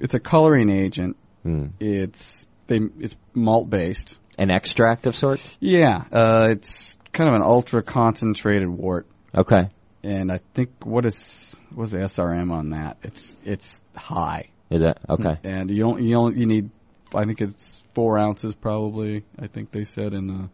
it's 0.00 0.14
a 0.14 0.18
coloring 0.20 0.70
agent. 0.70 1.16
Hmm. 1.44 1.66
It's 1.80 2.46
they 2.66 2.80
it's 2.98 3.14
malt 3.32 3.70
based. 3.70 4.18
An 4.38 4.50
extract 4.50 5.06
of 5.06 5.14
sort? 5.14 5.40
Yeah, 5.60 6.02
uh, 6.12 6.48
it's 6.50 6.96
kind 7.12 7.28
of 7.28 7.36
an 7.36 7.42
ultra 7.42 7.82
concentrated 7.82 8.68
wort, 8.68 9.06
Okay. 9.34 9.68
and 10.02 10.32
I 10.32 10.40
think 10.54 10.70
what 10.82 11.06
is 11.06 11.54
what's 11.74 11.92
the 11.92 11.98
SRM 11.98 12.50
on 12.50 12.70
that? 12.70 12.96
It's 13.04 13.36
it's 13.44 13.80
high, 13.94 14.48
Is 14.74 14.82
that 14.82 14.98
okay? 15.08 15.38
and 15.44 15.70
you 15.70 15.80
don't 15.82 16.02
you 16.02 16.12
don't 16.12 16.36
you 16.36 16.46
need 16.46 16.70
I 17.14 17.24
think 17.24 17.40
it's 17.40 17.82
four 17.94 18.18
ounces 18.18 18.54
probably. 18.54 19.24
I 19.38 19.46
think 19.46 19.70
they 19.70 19.84
said 19.84 20.12
in 20.14 20.50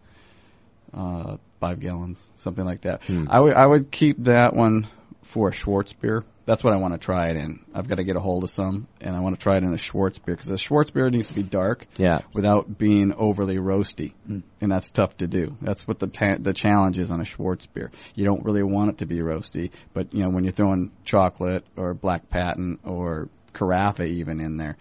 uh, 0.95 0.97
uh, 0.97 1.37
five 1.61 1.81
gallons, 1.81 2.29
something 2.37 2.65
like 2.65 2.83
that. 2.83 3.03
Hmm. 3.05 3.27
I 3.31 3.41
would 3.41 3.55
I 3.55 3.67
would 3.67 3.91
keep 3.91 4.25
that 4.25 4.55
one 4.55 4.89
for 5.23 5.49
a 5.49 5.53
Schwartz 5.53 5.93
beer. 5.93 6.25
That's 6.47 6.65
what 6.65 6.73
I 6.73 6.79
want 6.79 6.95
to 6.95 6.99
try 6.99 7.29
it 7.29 7.37
in. 7.37 7.61
I've 7.73 7.87
got 7.89 7.97
to 7.97 8.05
get 8.05 8.17
a 8.17 8.21
hold 8.21 8.43
of 8.43 8.51
some, 8.51 8.89
and 9.01 9.15
I 9.15 9.21
want 9.21 9.39
to 9.39 9.41
try 9.41 9.57
it 9.59 9.63
in 9.63 9.73
a 9.73 9.77
Schwartz 9.79 10.19
beer 10.19 10.35
because 10.35 10.51
a 10.51 10.59
Schwartz 10.59 10.91
beer 10.91 11.09
needs 11.09 11.29
to 11.29 11.35
be 11.35 11.45
dark 11.45 11.87
Yeah. 11.97 12.21
without 12.35 12.77
being 12.77 13.13
overly 13.17 13.57
roasty, 13.57 14.15
and 14.27 14.73
that's 14.73 14.91
tough 14.91 15.17
to 15.19 15.29
do. 15.29 15.57
That's 15.63 15.87
what 15.87 16.01
the 16.01 16.09
ta- 16.09 16.39
the 16.41 16.53
challenge 16.53 16.99
is 16.99 17.13
on 17.13 17.21
a 17.21 17.25
Schwartz 17.25 17.67
beer. 17.67 17.93
You 18.17 18.25
don't 18.25 18.45
really 18.45 18.65
want 18.65 18.91
it 18.91 18.99
to 18.99 19.07
be 19.07 19.19
roasty, 19.19 19.71
but 19.95 20.13
you 20.13 20.25
know 20.25 20.31
when 20.31 20.43
you're 20.43 20.53
throwing 20.53 20.91
chocolate 21.05 21.65
or 21.77 21.95
black 21.95 22.29
patent 22.31 22.81
or 22.85 23.29
carafa 23.55 24.07
even 24.07 24.41
in 24.41 24.57
there, 24.57 24.77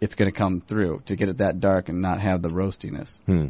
it's 0.00 0.14
going 0.14 0.30
to 0.30 0.36
come 0.36 0.60
through 0.66 1.02
to 1.06 1.16
get 1.16 1.28
it 1.28 1.38
that 1.38 1.60
dark 1.60 1.88
and 1.88 2.00
not 2.00 2.20
have 2.20 2.42
the 2.42 2.48
roastiness. 2.48 3.18
Hmm. 3.26 3.46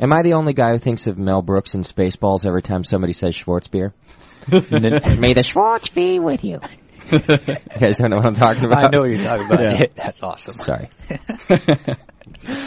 Am 0.00 0.12
I 0.12 0.22
the 0.22 0.34
only 0.34 0.52
guy 0.52 0.72
who 0.72 0.78
thinks 0.78 1.06
of 1.06 1.16
Mel 1.16 1.40
Brooks 1.42 1.74
and 1.74 1.82
Spaceballs 1.84 2.44
every 2.44 2.62
time 2.62 2.84
somebody 2.84 3.14
says 3.14 3.34
Schwartz 3.34 3.68
beer? 3.68 3.94
May 4.50 5.32
the 5.32 5.42
Schwartz 5.42 5.88
be 5.88 6.18
with 6.18 6.44
you. 6.44 6.60
you 7.10 7.18
guys 7.18 7.98
don't 7.98 8.10
know 8.10 8.16
what 8.16 8.26
I'm 8.26 8.34
talking 8.34 8.64
about? 8.64 8.84
I 8.84 8.88
know 8.88 9.00
what 9.00 9.10
you're 9.10 9.24
talking 9.24 9.46
about. 9.46 9.60
Yeah. 9.60 9.86
That's 9.94 10.22
awesome. 10.22 10.54
Sorry. 10.56 10.90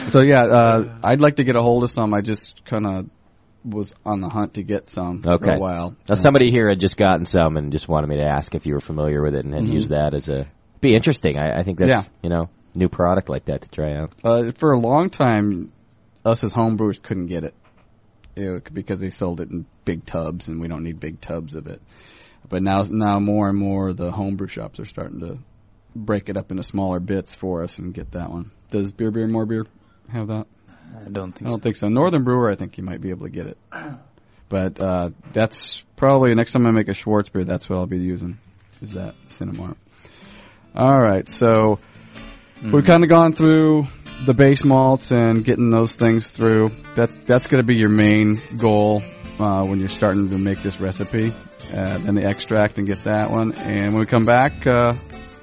So 0.09 0.23
yeah, 0.23 0.41
uh, 0.41 0.99
I'd 1.03 1.21
like 1.21 1.35
to 1.35 1.43
get 1.43 1.55
a 1.55 1.61
hold 1.61 1.83
of 1.83 1.91
some. 1.91 2.13
I 2.13 2.21
just 2.21 2.63
kind 2.65 2.85
of 2.87 3.09
was 3.63 3.93
on 4.05 4.21
the 4.21 4.29
hunt 4.29 4.55
to 4.55 4.63
get 4.63 4.87
some 4.87 5.21
for 5.21 5.33
Okay. 5.33 5.55
a 5.55 5.59
while. 5.59 5.95
Now, 6.07 6.15
somebody 6.15 6.49
here 6.49 6.69
had 6.69 6.79
just 6.79 6.97
gotten 6.97 7.25
some 7.25 7.57
and 7.57 7.71
just 7.71 7.87
wanted 7.87 8.07
me 8.07 8.17
to 8.17 8.23
ask 8.25 8.55
if 8.55 8.65
you 8.65 8.73
were 8.73 8.79
familiar 8.79 9.21
with 9.21 9.35
it 9.35 9.45
and 9.45 9.53
had 9.53 9.63
Mhm. 9.63 9.73
used 9.73 9.89
that 9.89 10.13
as 10.13 10.29
a 10.29 10.47
be 10.81 10.95
interesting. 10.95 11.37
I, 11.37 11.59
I 11.59 11.63
think 11.63 11.79
that's 11.79 11.89
Yeah. 11.89 12.03
you 12.23 12.29
know 12.29 12.49
new 12.75 12.89
product 12.89 13.29
like 13.29 13.45
that 13.45 13.61
to 13.63 13.69
try 13.69 13.95
out. 13.95 14.13
Uh, 14.23 14.51
for 14.57 14.71
a 14.73 14.79
long 14.79 15.09
time, 15.09 15.71
us 16.25 16.43
as 16.43 16.53
homebrewers 16.53 17.01
couldn't 17.01 17.27
get 17.27 17.43
it 17.43 17.53
you 18.35 18.45
know, 18.45 18.61
because 18.71 18.99
they 18.99 19.09
sold 19.09 19.41
it 19.41 19.49
in 19.49 19.65
big 19.85 20.05
tubs, 20.05 20.47
and 20.47 20.61
we 20.61 20.67
don't 20.67 20.83
need 20.83 20.99
big 20.99 21.19
tubs 21.19 21.55
of 21.55 21.67
it. 21.67 21.81
But 22.47 22.63
now, 22.63 22.83
now 22.89 23.19
more 23.19 23.49
and 23.49 23.57
more 23.57 23.93
the 23.93 24.11
homebrew 24.11 24.47
shops 24.47 24.79
are 24.79 24.85
starting 24.85 25.19
to 25.19 25.39
break 25.95 26.29
it 26.29 26.37
up 26.37 26.51
into 26.51 26.63
smaller 26.63 26.99
bits 26.99 27.33
for 27.33 27.63
us 27.63 27.77
and 27.77 27.93
get 27.93 28.11
that 28.11 28.29
one. 28.29 28.51
Does 28.71 28.91
Beer 28.91 29.11
Beer 29.11 29.27
More 29.27 29.45
Beer 29.45 29.65
have 30.11 30.27
that? 30.27 30.45
I 31.05 31.09
don't 31.09 31.33
think 31.33 31.47
I 31.47 31.49
don't 31.49 31.61
think 31.61 31.75
so. 31.75 31.87
Northern 31.87 32.23
Brewer, 32.23 32.49
I 32.49 32.55
think 32.55 32.77
you 32.77 32.83
might 32.83 33.01
be 33.01 33.09
able 33.09 33.25
to 33.25 33.31
get 33.31 33.47
it. 33.47 33.57
But 34.47 34.79
uh, 34.79 35.11
that's 35.33 35.83
probably 35.95 36.33
next 36.33 36.53
time 36.53 36.65
I 36.65 36.71
make 36.71 36.87
a 36.87 36.93
Schwartz 36.93 37.29
beer. 37.29 37.43
That's 37.43 37.69
what 37.69 37.77
I'll 37.77 37.85
be 37.85 37.97
using. 37.97 38.39
Is 38.81 38.93
that 38.93 39.13
Cinnamon? 39.27 39.75
All 40.75 40.99
right, 40.99 41.27
so 41.27 41.79
we've 42.63 42.85
kind 42.85 43.03
of 43.03 43.09
gone 43.09 43.33
through 43.33 43.87
the 44.25 44.33
base 44.33 44.63
malts 44.63 45.11
and 45.11 45.43
getting 45.43 45.69
those 45.69 45.93
things 45.93 46.29
through. 46.29 46.71
That's 46.95 47.15
that's 47.25 47.47
going 47.47 47.61
to 47.61 47.67
be 47.67 47.75
your 47.75 47.89
main 47.89 48.39
goal 48.57 49.01
uh, 49.39 49.65
when 49.65 49.79
you're 49.79 49.89
starting 49.89 50.29
to 50.29 50.37
make 50.37 50.61
this 50.61 50.79
recipe. 50.79 51.33
Uh, 51.73 51.97
then 51.99 52.15
the 52.15 52.23
extract 52.23 52.77
and 52.77 52.87
get 52.87 53.03
that 53.03 53.31
one. 53.31 53.53
And 53.53 53.93
when 53.93 53.99
we 53.99 54.05
come 54.05 54.25
back, 54.25 54.65
uh, 54.65 54.93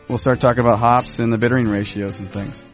we'll 0.09 0.19
start 0.19 0.41
talking 0.41 0.61
about 0.61 0.79
hops 0.79 1.19
and 1.19 1.33
the 1.33 1.39
bittering 1.39 1.69
ratios 1.69 2.21
and 2.21 2.33
things. 2.33 2.65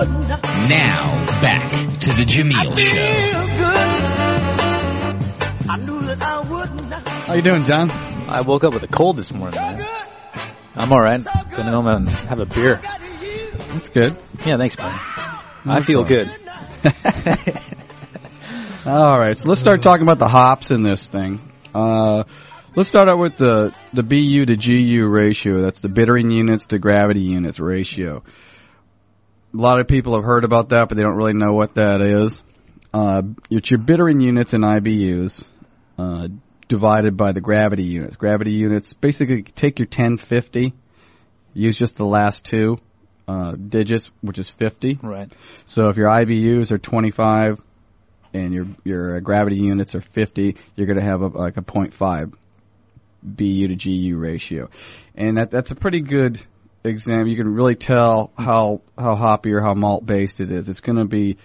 Now, 0.00 1.12
back 1.42 1.70
to 2.00 2.10
the 2.12 2.24
Jamil 2.24 2.78
Show. 2.78 2.94
Feel 2.94 3.46
good. 3.58 3.76
I 5.68 5.76
knew 5.76 6.00
that 6.00 6.22
I 6.22 6.40
wouldn't. 6.40 6.90
How 6.92 7.34
you 7.34 7.42
doing, 7.42 7.64
John? 7.64 7.90
I 7.90 8.40
woke 8.40 8.64
up 8.64 8.72
with 8.72 8.82
a 8.82 8.88
cold 8.88 9.16
this 9.16 9.30
morning. 9.30 9.52
So 9.54 9.60
Man. 9.60 9.86
I'm 10.74 10.90
all 10.90 11.00
right. 11.00 11.22
Gonna 11.22 11.72
home 11.72 11.86
and 11.86 12.08
have 12.08 12.38
a 12.38 12.46
beer. 12.46 12.76
That's 12.76 13.90
good. 13.90 14.16
Yeah, 14.46 14.56
thanks, 14.56 14.78
man. 14.78 14.98
I 15.66 15.82
feel 15.84 16.04
good. 16.04 16.30
All 18.86 19.18
right, 19.18 19.36
so 19.36 19.46
let's 19.46 19.60
start 19.60 19.82
talking 19.82 20.04
about 20.04 20.18
the 20.18 20.28
hops 20.28 20.70
in 20.70 20.82
this 20.82 21.06
thing. 21.06 21.42
Uh, 21.74 22.24
let's 22.74 22.88
start 22.88 23.10
out 23.10 23.18
with 23.18 23.36
the 23.36 23.74
the 23.92 24.02
BU 24.02 24.46
to 24.46 24.56
GU 24.56 25.06
ratio. 25.06 25.60
That's 25.60 25.80
the 25.80 25.90
bittering 25.90 26.30
units 26.30 26.64
to 26.66 26.78
gravity 26.78 27.20
units 27.20 27.60
ratio. 27.60 28.22
A 29.52 29.56
lot 29.56 29.80
of 29.80 29.88
people 29.88 30.14
have 30.14 30.24
heard 30.24 30.44
about 30.44 30.68
that, 30.68 30.88
but 30.88 30.96
they 30.96 31.02
don't 31.02 31.16
really 31.16 31.34
know 31.34 31.52
what 31.52 31.74
that 31.74 32.00
is. 32.00 32.40
Uh, 32.92 33.22
it's 33.50 33.70
your 33.70 33.78
bittering 33.78 34.20
units 34.20 34.52
and 34.52 34.64
IBUs 34.64 35.42
uh, 35.98 36.28
divided 36.68 37.16
by 37.16 37.32
the 37.32 37.40
gravity 37.40 37.84
units. 37.84 38.16
Gravity 38.16 38.52
units 38.52 38.92
basically 38.92 39.42
take 39.42 39.78
your 39.78 39.86
1050, 39.86 40.72
use 41.54 41.76
just 41.76 41.96
the 41.96 42.04
last 42.04 42.44
two 42.44 42.78
uh, 43.26 43.52
digits, 43.52 44.10
which 44.22 44.38
is 44.38 44.48
50. 44.48 44.98
Right. 45.02 45.32
So 45.64 45.88
if 45.88 45.96
your 45.96 46.08
IBUs 46.08 46.70
are 46.70 46.78
25 46.78 47.60
and 48.32 48.52
your 48.52 48.66
your 48.84 49.16
uh, 49.16 49.20
gravity 49.20 49.56
units 49.56 49.94
are 49.94 50.00
50, 50.00 50.56
you're 50.76 50.86
going 50.86 50.98
to 50.98 51.04
have 51.04 51.22
a, 51.22 51.26
like 51.26 51.56
a 51.56 51.62
0.5 51.62 52.34
BU 53.22 53.68
to 53.68 53.76
GU 53.76 54.16
ratio, 54.16 54.70
and 55.14 55.36
that 55.36 55.50
that's 55.50 55.70
a 55.70 55.74
pretty 55.74 56.00
good 56.00 56.40
exam. 56.84 57.26
You 57.26 57.36
can 57.36 57.52
really 57.52 57.74
tell 57.74 58.30
how 58.36 58.82
how 58.96 59.16
hoppy 59.16 59.52
or 59.52 59.60
how 59.60 59.74
malt 59.74 60.06
based 60.06 60.40
it 60.40 60.50
is. 60.50 60.68
It's 60.68 60.80
going 60.80 60.98
to 60.98 61.04
be 61.04 61.36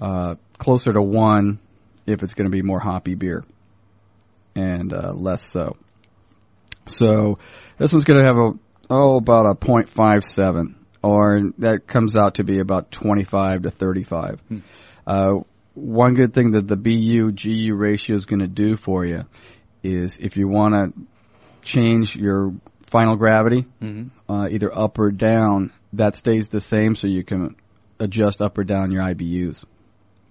uh, 0.00 0.36
closer 0.58 0.92
to 0.92 1.02
one 1.02 1.58
if 2.06 2.22
it's 2.22 2.34
going 2.34 2.46
to 2.46 2.50
be 2.50 2.62
more 2.62 2.80
hoppy 2.80 3.14
beer, 3.14 3.44
and 4.54 4.92
uh, 4.92 5.12
less 5.12 5.46
so. 5.50 5.76
So 6.86 7.38
this 7.78 7.92
one's 7.92 8.04
going 8.04 8.22
to 8.22 8.26
have 8.26 8.36
a 8.36 8.52
oh 8.90 9.16
about 9.16 9.46
a 9.46 9.54
0.57 9.54 10.74
or 11.02 11.52
that 11.58 11.86
comes 11.86 12.16
out 12.16 12.36
to 12.36 12.44
be 12.44 12.58
about 12.60 12.90
25 12.90 13.62
to 13.62 13.70
35. 13.70 14.40
Uh, 15.06 15.34
one 15.74 16.14
good 16.14 16.34
thing 16.34 16.52
that 16.52 16.68
the 16.68 16.76
BU 16.76 17.32
GU 17.32 17.74
ratio 17.74 18.14
is 18.14 18.26
going 18.26 18.40
to 18.40 18.46
do 18.46 18.76
for 18.76 19.04
you 19.04 19.24
is 19.82 20.16
if 20.20 20.36
you 20.36 20.48
want 20.48 20.74
to 20.74 21.02
change 21.62 22.14
your 22.14 22.54
final 22.92 23.16
gravity, 23.16 23.66
Mm-hmm. 23.82 24.30
uh, 24.32 24.48
either 24.48 24.72
up 24.72 24.98
or 25.00 25.10
down, 25.10 25.72
that 25.94 26.14
stays 26.14 26.48
the 26.48 26.60
same, 26.60 26.94
so 26.94 27.06
you 27.08 27.24
can 27.24 27.56
adjust 27.98 28.40
up 28.40 28.56
or 28.58 28.64
down 28.64 28.92
your 28.92 29.02
IBUs. 29.02 29.64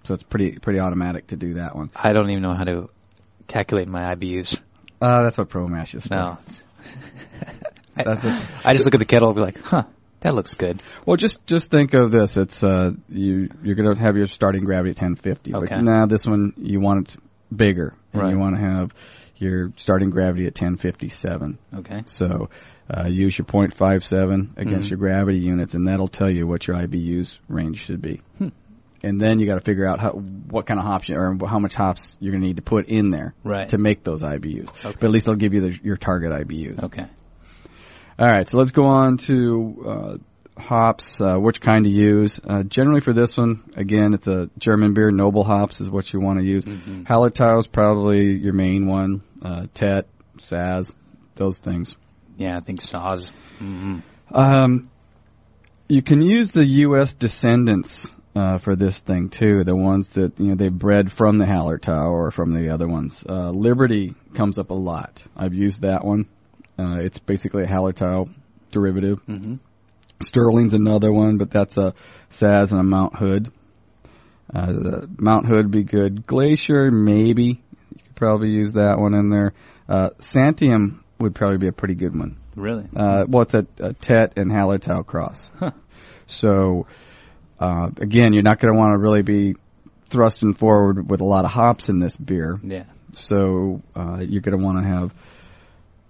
So 0.04 0.13
it's 0.13 0.24
pretty 0.24 0.58
pretty 0.60 0.80
automatic 0.80 1.28
to 1.28 1.36
do 1.36 1.56
that 1.56 1.76
one. 1.76 1.89
I 1.95 2.13
don't 2.13 2.30
even 2.30 2.41
know 2.41 2.54
how 2.56 2.63
to 2.63 2.89
calculate 3.47 3.88
my 3.88 4.15
IBUs. 4.15 4.62
Uh, 5.02 5.24
that's 5.24 5.38
what 5.38 5.50
ProMash 5.50 5.93
is 5.95 6.06
for. 6.08 6.15
No. 6.15 6.38
That's 7.95 8.24
it. 8.24 8.41
I 8.65 8.74
just 8.74 8.86
look 8.86 8.93
at 8.95 9.00
the 9.00 9.06
kettle 9.06 9.28
and 9.30 9.36
be 9.36 9.41
like, 9.41 9.60
huh, 9.60 9.84
that 10.21 10.34
looks 10.34 10.54
good. 10.54 10.82
Well, 11.06 11.17
just 11.17 11.45
just 11.45 11.69
think 11.69 11.93
of 11.93 12.10
this. 12.12 12.38
It's 12.38 12.63
uh, 12.63 12.91
you 13.10 13.50
you're 13.63 13.76
going 13.76 13.93
to 13.95 14.02
have 14.02 14.15
your 14.15 14.28
starting 14.28 14.63
gravity 14.63 14.91
at 14.91 15.02
1050, 15.02 15.54
Okay. 15.56 15.67
but 15.69 15.82
now 15.84 16.06
this 16.06 16.26
one 16.26 16.54
you 16.58 16.80
want 16.80 17.10
it 17.13 17.21
bigger, 17.56 17.93
and 18.13 18.21
Right. 18.21 18.32
you 18.32 18.39
want 18.39 18.56
to 18.56 18.62
have 18.62 18.91
your 19.41 19.71
starting 19.77 20.10
gravity 20.10 20.45
at 20.47 20.54
1057. 20.60 21.58
Okay. 21.80 22.04
So 22.06 22.49
uh, 22.89 23.08
use 23.08 23.38
your 23.38 23.45
0.57 23.45 24.58
against 24.58 24.88
Mhm. 24.88 24.89
your 24.91 24.97
gravity 24.99 25.39
units, 25.39 25.73
and 25.73 25.88
that'll 25.88 26.08
tell 26.08 26.30
you 26.32 26.45
what 26.47 26.67
your 26.67 26.75
IBUs 26.77 27.38
range 27.47 27.80
should 27.80 28.01
be. 28.01 28.21
Hmm. 28.38 28.49
And 29.04 29.19
then 29.19 29.39
you 29.39 29.47
got 29.47 29.56
to 29.56 29.62
figure 29.62 29.88
out 29.88 29.99
how, 29.99 30.12
what 30.12 30.67
kind 30.67 30.80
of 30.80 30.86
hops 30.86 31.10
you, 31.10 31.15
or 31.15 31.36
how 31.47 31.58
much 31.58 31.73
hops 31.73 32.15
you're 32.19 32.32
going 32.32 32.41
to 32.41 32.47
need 32.47 32.58
to 32.58 32.62
put 32.62 32.88
in 32.88 33.10
there 33.10 33.34
Right. 33.43 33.67
to 33.69 33.77
make 33.80 34.04
those 34.04 34.21
IBUs. 34.21 34.69
Okay. 34.69 34.95
But 34.99 35.04
at 35.04 35.10
least 35.10 35.25
it'll 35.27 35.38
give 35.39 35.54
you 35.56 35.62
the, 35.62 35.80
your 35.84 35.97
target 35.97 36.32
IBUs. 36.32 36.84
Okay. 36.84 37.08
All 38.19 38.27
right, 38.27 38.47
so 38.47 38.58
let's 38.60 38.69
go 38.71 38.86
on 38.86 39.17
to 39.17 39.84
uh, 39.88 40.17
hops, 40.58 41.20
uh, 41.22 41.38
which 41.38 41.62
kind 41.62 41.86
to 41.86 41.90
use. 41.90 42.40
Uh, 42.44 42.64
generally 42.64 43.02
for 43.02 43.14
this 43.14 43.38
one, 43.38 43.64
again, 43.76 44.14
it's 44.14 44.28
a 44.28 44.50
German 44.58 44.94
beer. 44.94 45.12
Noble 45.12 45.44
hops 45.44 45.82
is 45.82 45.90
what 45.90 46.12
you 46.12 46.20
want 46.20 46.40
to 46.40 46.46
use. 46.46 46.66
Mm-hmm. 46.66 47.04
Hallertau 47.04 47.60
is 47.60 47.68
probably 47.68 48.34
your 48.34 48.54
main 48.54 48.88
one. 48.88 49.24
Uh, 49.42 49.68
Tet, 49.74 50.08
Saaz, 50.38 50.94
those 51.36 51.58
things. 51.58 51.96
Yeah, 52.38 52.58
I 52.58 52.62
think 52.62 52.82
Saaz. 52.82 53.30
hmm 53.58 54.00
Um, 54.32 54.90
you 55.88 56.02
can 56.02 56.22
use 56.22 56.52
the 56.52 56.66
U.S. 56.66 57.14
descendants 57.14 58.08
uh, 58.36 58.60
for 58.60 58.76
this 58.76 59.00
thing 59.00 59.30
too. 59.30 59.64
The 59.64 59.76
ones 59.76 60.10
that 60.10 60.40
you 60.40 60.48
know 60.48 60.56
they 60.56 60.70
bred 60.70 61.12
from 61.12 61.38
the 61.38 61.46
Hallertau 61.46 62.12
or 62.12 62.32
from 62.32 62.54
the 62.54 62.74
other 62.74 62.88
ones. 62.88 63.24
Uh, 63.28 63.50
Liberty 63.50 64.16
comes 64.34 64.58
up 64.58 64.70
a 64.70 64.76
lot. 64.76 65.22
I've 65.36 65.54
used 65.54 65.82
that 65.82 66.06
one. 66.06 66.28
Uh, 66.80 66.98
it's 67.00 67.20
basically 67.20 67.64
a 67.64 67.68
Hallertau 67.68 68.30
derivative. 68.72 69.20
hmm 69.26 69.56
Sterling's 70.22 70.74
another 70.74 71.12
one, 71.12 71.38
but 71.38 71.52
that's 71.52 71.78
a 71.78 71.94
Saaz 72.30 72.72
and 72.72 72.80
a 72.80 72.84
Mount 72.84 73.16
Hood. 73.16 73.52
Uh, 74.54 74.66
the 74.68 75.10
Mount 75.18 75.46
Hood 75.46 75.66
would 75.66 75.72
be 75.72 75.84
good. 75.84 76.26
Glacier, 76.26 76.92
maybe. 76.92 77.62
You 77.92 78.04
could 78.04 78.16
probably 78.16 78.50
use 78.50 78.74
that 78.74 78.98
one 78.98 79.14
in 79.14 79.30
there. 79.30 79.54
Uh, 79.88 80.10
Santiam 80.20 81.00
would 81.20 81.36
probably 81.36 81.58
be 81.58 81.68
a 81.68 81.74
pretty 81.74 81.96
good 81.96 82.18
one. 82.18 82.38
Really? 82.56 82.86
Uh, 82.96 83.24
well, 83.28 83.44
it's 83.44 83.54
a, 83.54 83.66
a 83.80 83.94
Tet 83.94 84.34
and 84.38 84.52
Hallertau 84.52 85.06
cross. 85.06 85.40
Huh. 85.58 85.72
So, 86.28 86.88
uh, 87.60 87.90
again, 87.98 88.34
you're 88.34 88.44
not 88.44 88.60
going 88.60 88.74
to 88.74 88.80
want 88.80 88.94
to 88.94 88.98
really 88.98 89.22
be 89.22 89.56
thrusting 90.10 90.54
forward 90.54 91.10
with 91.10 91.22
a 91.22 91.26
lot 91.26 91.46
of 91.46 91.52
hops 91.52 91.90
in 91.90 92.00
this 92.00 92.16
beer. 92.18 92.60
Yeah. 92.64 92.86
So, 93.14 93.82
uh, 93.96 94.20
you're 94.20 94.42
going 94.42 94.58
to 94.58 94.64
want 94.64 94.84
to 94.84 94.90
have 94.90 95.14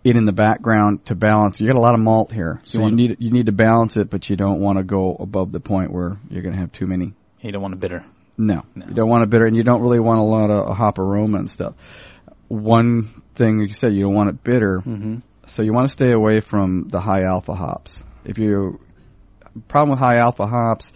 it 0.04 0.16
in 0.16 0.26
the 0.26 0.32
background 0.32 1.06
to 1.06 1.16
balance. 1.16 1.60
You 1.60 1.68
got 1.68 1.78
a 1.78 1.82
lot 1.82 1.94
of 1.94 2.00
malt 2.00 2.32
here, 2.32 2.60
so 2.66 2.78
you, 2.78 2.82
wanna- 2.84 2.96
need 2.96 3.18
you 3.20 3.32
need 3.32 3.46
to 3.48 3.52
balance 3.52 3.98
it, 3.98 4.10
but 4.10 4.30
you 4.30 4.36
don't 4.36 4.60
want 4.60 4.78
to 4.80 4.84
go 4.84 5.16
above 5.20 5.52
the 5.52 5.60
point 5.60 5.92
where 5.92 6.18
you're 6.30 6.42
going 6.44 6.56
to 6.56 6.60
have 6.62 6.72
too 6.72 6.88
many. 6.88 7.14
You 7.42 7.52
don't 7.52 7.62
want 7.62 7.74
a 7.74 7.78
bitter. 7.78 8.06
No, 8.38 8.64
No. 8.76 8.86
you 8.88 8.94
don't 8.96 9.10
want 9.10 9.24
a 9.24 9.28
bitter, 9.28 9.46
and 9.46 9.56
you 9.56 9.64
don't 9.64 9.82
really 9.82 10.00
want 10.00 10.20
a 10.20 10.24
lot 10.24 10.50
of 10.50 10.76
hop 10.76 10.98
aroma 11.00 11.38
and 11.40 11.50
stuff. 11.50 11.76
One 12.48 13.10
thing 13.36 13.60
you 13.60 13.74
said, 13.74 13.94
you 13.94 14.02
don't 14.04 14.14
want 14.14 14.30
it 14.30 14.44
bitter, 14.44 14.80
Mm-hmm. 14.80 15.18
so 15.48 15.62
you 15.62 15.74
want 15.74 15.88
to 15.88 15.94
stay 15.94 16.12
away 16.12 16.42
from 16.42 16.88
the 16.90 17.00
high 17.00 17.24
alpha 17.24 17.54
hops. 17.54 18.02
If 18.26 18.38
you 18.38 18.80
problem 19.68 19.92
with 19.92 20.00
high 20.00 20.18
alpha 20.18 20.48
hops, 20.48 20.92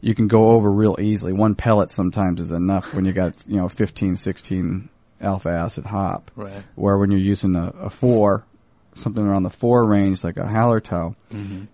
you 0.00 0.14
can 0.14 0.28
go 0.28 0.52
over 0.52 0.70
real 0.70 0.96
easily. 1.00 1.32
One 1.32 1.54
pellet 1.54 1.90
sometimes 1.90 2.40
is 2.40 2.50
enough 2.52 2.94
when 2.94 3.04
you 3.04 3.12
got 3.12 3.34
you 3.46 3.56
know 3.58 3.68
15, 3.68 4.16
16 4.16 4.88
alpha 5.20 5.48
acid 5.50 5.84
hop. 5.84 6.30
Right. 6.36 6.62
Where 6.74 6.98
when 6.98 7.10
you're 7.10 7.20
using 7.20 7.56
a, 7.56 7.72
a 7.86 7.90
four, 7.90 8.44
something 8.94 9.22
around 9.22 9.42
the 9.44 9.50
four 9.50 9.86
range 9.86 10.22
like 10.24 10.36
a 10.36 10.42
Hallertau, 10.44 11.14
Mm-hmm. 11.30 11.64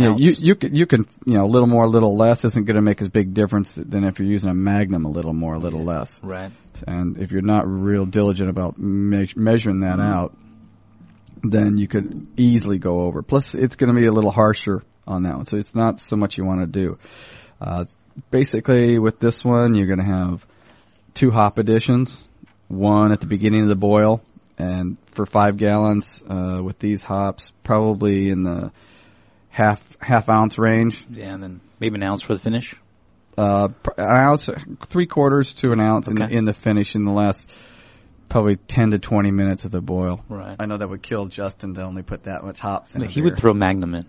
yeah, 0.00 0.14
you 0.18 0.34
you 0.38 0.54
can 0.54 0.74
you 0.74 0.86
can 0.86 1.06
you 1.24 1.34
know 1.38 1.44
a 1.44 1.50
little 1.50 1.66
more, 1.66 1.84
a 1.84 1.88
little 1.88 2.14
less 2.16 2.44
isn't 2.44 2.66
going 2.66 2.76
to 2.76 2.82
make 2.82 3.00
as 3.00 3.08
big 3.08 3.32
difference 3.32 3.74
than 3.74 4.04
if 4.04 4.18
you're 4.18 4.28
using 4.28 4.50
a 4.50 4.54
Magnum 4.54 5.06
a 5.06 5.10
little 5.10 5.32
more, 5.32 5.54
a 5.54 5.58
little 5.58 5.82
less. 5.84 6.20
Right. 6.22 6.52
And 6.86 7.16
if 7.16 7.30
you're 7.32 7.40
not 7.42 7.66
real 7.66 8.04
diligent 8.04 8.50
about 8.50 8.78
me- 8.78 9.32
measuring 9.34 9.80
that 9.80 9.98
out, 9.98 10.36
then 11.42 11.78
you 11.78 11.88
could 11.88 12.26
easily 12.36 12.78
go 12.78 13.00
over. 13.00 13.22
Plus, 13.22 13.54
it's 13.54 13.76
going 13.76 13.92
to 13.92 13.98
be 13.98 14.06
a 14.06 14.12
little 14.12 14.30
harsher 14.30 14.82
on 15.06 15.22
that 15.22 15.36
one, 15.36 15.46
so 15.46 15.56
it's 15.56 15.74
not 15.74 15.98
so 16.00 16.16
much 16.16 16.36
you 16.36 16.44
want 16.44 16.60
to 16.60 16.66
do. 16.66 16.98
Uh, 17.60 17.84
basically, 18.30 18.98
with 18.98 19.18
this 19.20 19.42
one, 19.42 19.74
you're 19.74 19.86
going 19.86 19.98
to 20.00 20.04
have 20.04 20.44
two 21.14 21.30
hop 21.30 21.58
additions, 21.58 22.22
one 22.68 23.12
at 23.12 23.20
the 23.20 23.26
beginning 23.26 23.62
of 23.62 23.68
the 23.68 23.74
boil, 23.76 24.22
and 24.58 24.96
for 25.12 25.26
five 25.26 25.56
gallons 25.56 26.20
uh, 26.28 26.60
with 26.62 26.78
these 26.78 27.02
hops, 27.02 27.52
probably 27.64 28.30
in 28.30 28.42
the 28.44 28.70
half 29.48 29.80
half 30.00 30.28
ounce 30.28 30.58
range. 30.58 31.04
Yeah, 31.10 31.34
and 31.34 31.42
then 31.42 31.60
maybe 31.80 31.96
an 31.96 32.02
ounce 32.02 32.22
for 32.22 32.34
the 32.34 32.40
finish. 32.40 32.74
Uh, 33.36 33.68
an 33.96 34.04
ounce, 34.16 34.50
three 34.88 35.06
quarters 35.06 35.52
to 35.54 35.70
an 35.72 35.80
ounce 35.80 36.08
in, 36.08 36.20
Okay. 36.20 36.34
in 36.34 36.44
the 36.44 36.52
finish 36.52 36.94
in 36.96 37.04
the 37.04 37.12
last 37.12 37.48
probably 38.28 38.56
ten 38.56 38.90
to 38.90 38.98
twenty 38.98 39.30
minutes 39.30 39.64
of 39.64 39.70
the 39.70 39.80
boil. 39.80 40.24
Right. 40.28 40.56
I 40.58 40.66
know 40.66 40.76
that 40.76 40.88
would 40.88 41.02
kill 41.02 41.26
Justin 41.26 41.74
to 41.74 41.82
only 41.82 42.02
put 42.02 42.24
that 42.24 42.42
much 42.44 42.58
hops 42.58 42.94
in. 42.96 43.02
a 43.02 43.06
He 43.06 43.22
would 43.22 43.34
beer. 43.34 43.40
throw 43.40 43.54
Magnum 43.54 43.94
in. 43.94 44.06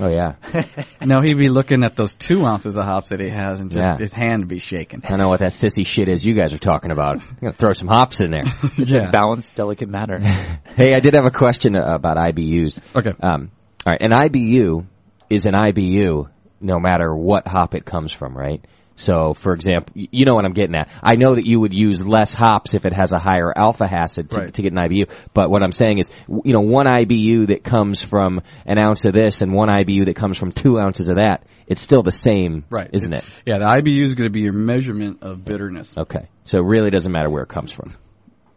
Oh 0.00 0.08
yeah, 0.08 0.34
no, 1.04 1.20
he'd 1.20 1.34
be 1.34 1.48
looking 1.48 1.82
at 1.82 1.96
those 1.96 2.14
two 2.14 2.44
ounces 2.46 2.76
of 2.76 2.84
hops 2.84 3.08
that 3.08 3.20
he 3.20 3.28
has, 3.28 3.60
and 3.60 3.70
just 3.70 3.82
Yeah. 3.82 3.96
his 3.98 4.12
hand 4.12 4.42
would 4.42 4.48
be 4.48 4.60
shaking. 4.60 5.02
I 5.04 5.08
don't 5.08 5.18
know 5.18 5.28
what 5.28 5.40
that 5.40 5.50
sissy 5.50 5.84
shit 5.86 6.08
is 6.08 6.24
you 6.24 6.34
guys 6.34 6.52
are 6.52 6.58
talking 6.58 6.90
about. 6.90 7.16
I'm 7.20 7.36
gonna 7.40 7.52
throw 7.52 7.72
some 7.72 7.88
hops 7.88 8.20
in 8.20 8.30
there. 8.30 8.44
yeah. 8.76 9.10
Balanced, 9.10 9.54
delicate 9.54 9.88
matter. 9.88 10.18
hey, 10.18 10.94
I 10.94 11.00
did 11.00 11.14
have 11.14 11.26
a 11.26 11.30
question 11.32 11.74
uh, 11.74 11.94
about 11.94 12.16
IBUs. 12.16 12.80
Okay. 12.94 13.12
Um, 13.20 13.50
all 13.86 13.92
right, 13.92 14.00
an 14.00 14.10
IBU 14.12 14.86
is 15.30 15.46
an 15.46 15.54
IBU 15.54 16.28
no 16.60 16.78
matter 16.80 17.14
what 17.14 17.46
hop 17.46 17.74
it 17.74 17.84
comes 17.84 18.12
from, 18.12 18.36
right? 18.36 18.64
So, 18.98 19.32
for 19.34 19.54
example, 19.54 19.92
you 19.94 20.24
know 20.24 20.34
what 20.34 20.44
I'm 20.44 20.52
getting 20.54 20.74
at. 20.74 20.88
I 21.02 21.14
know 21.14 21.36
that 21.36 21.46
you 21.46 21.60
would 21.60 21.72
use 21.72 22.04
less 22.04 22.34
hops 22.34 22.74
if 22.74 22.84
it 22.84 22.92
has 22.92 23.12
a 23.12 23.18
higher 23.18 23.52
alpha 23.56 23.84
acid 23.84 24.28
to, 24.32 24.36
Right. 24.38 24.54
to 24.54 24.62
get 24.62 24.72
an 24.72 24.78
IBU. 24.78 25.06
But 25.34 25.50
what 25.50 25.62
I'm 25.62 25.70
saying 25.70 25.98
is, 25.98 26.10
you 26.44 26.52
know, 26.52 26.60
one 26.60 26.86
IBU 26.86 27.46
that 27.48 27.62
comes 27.62 28.02
from 28.02 28.40
an 28.66 28.76
ounce 28.76 29.04
of 29.04 29.12
this 29.12 29.40
and 29.40 29.52
one 29.52 29.68
IBU 29.68 30.06
that 30.06 30.16
comes 30.16 30.36
from 30.36 30.50
two 30.50 30.80
ounces 30.80 31.08
of 31.08 31.16
that, 31.16 31.44
it's 31.68 31.80
still 31.80 32.02
the 32.02 32.10
same, 32.10 32.64
Right. 32.70 32.90
isn't 32.92 33.12
it? 33.12 33.24
Yeah, 33.46 33.58
the 33.58 33.66
IBU 33.66 34.02
is 34.02 34.14
going 34.14 34.26
to 34.26 34.32
be 34.32 34.40
your 34.40 34.52
measurement 34.52 35.18
of 35.22 35.44
bitterness. 35.44 35.94
Okay. 35.96 36.26
So 36.44 36.58
it 36.58 36.64
really 36.66 36.90
doesn't 36.90 37.12
matter 37.12 37.30
where 37.30 37.44
it 37.44 37.48
comes 37.48 37.70
from. 37.70 37.92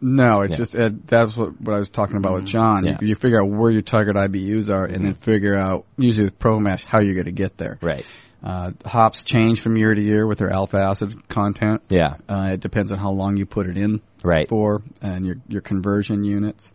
No, 0.00 0.40
it's 0.40 0.54
Yeah. 0.54 0.56
just 0.56 0.74
uh, 0.76 0.90
that's 1.06 1.36
what 1.36 1.60
what 1.60 1.76
I 1.76 1.78
was 1.78 1.88
talking 1.90 2.16
about 2.16 2.34
with 2.34 2.46
John. 2.46 2.84
Yeah. 2.84 2.96
You, 3.00 3.08
you 3.10 3.14
figure 3.14 3.40
out 3.40 3.48
where 3.48 3.70
your 3.70 3.82
target 3.82 4.16
IBUs 4.16 4.68
are, 4.68 4.84
and 4.86 5.04
then 5.04 5.14
figure 5.14 5.54
out 5.54 5.84
usually 5.96 6.24
with 6.24 6.40
ProMash 6.40 6.82
how 6.82 6.98
you're 6.98 7.14
going 7.14 7.26
to 7.26 7.30
get 7.30 7.56
there. 7.56 7.78
Right. 7.80 8.04
Uh, 8.42 8.72
hops 8.84 9.22
change 9.22 9.60
from 9.60 9.76
year 9.76 9.94
to 9.94 10.02
year 10.02 10.26
with 10.26 10.38
their 10.38 10.50
alpha 10.50 10.76
acid 10.76 11.28
content. 11.28 11.80
Yeah. 11.88 12.14
Uh, 12.28 12.50
it 12.54 12.60
depends 12.60 12.90
on 12.90 12.98
how 12.98 13.12
long 13.12 13.36
you 13.36 13.46
put 13.46 13.66
it 13.68 13.76
in 13.76 14.00
Right. 14.24 14.48
for 14.48 14.82
and 15.00 15.24
your 15.24 15.36
your 15.48 15.62
conversion 15.62 16.24
units. 16.24 16.72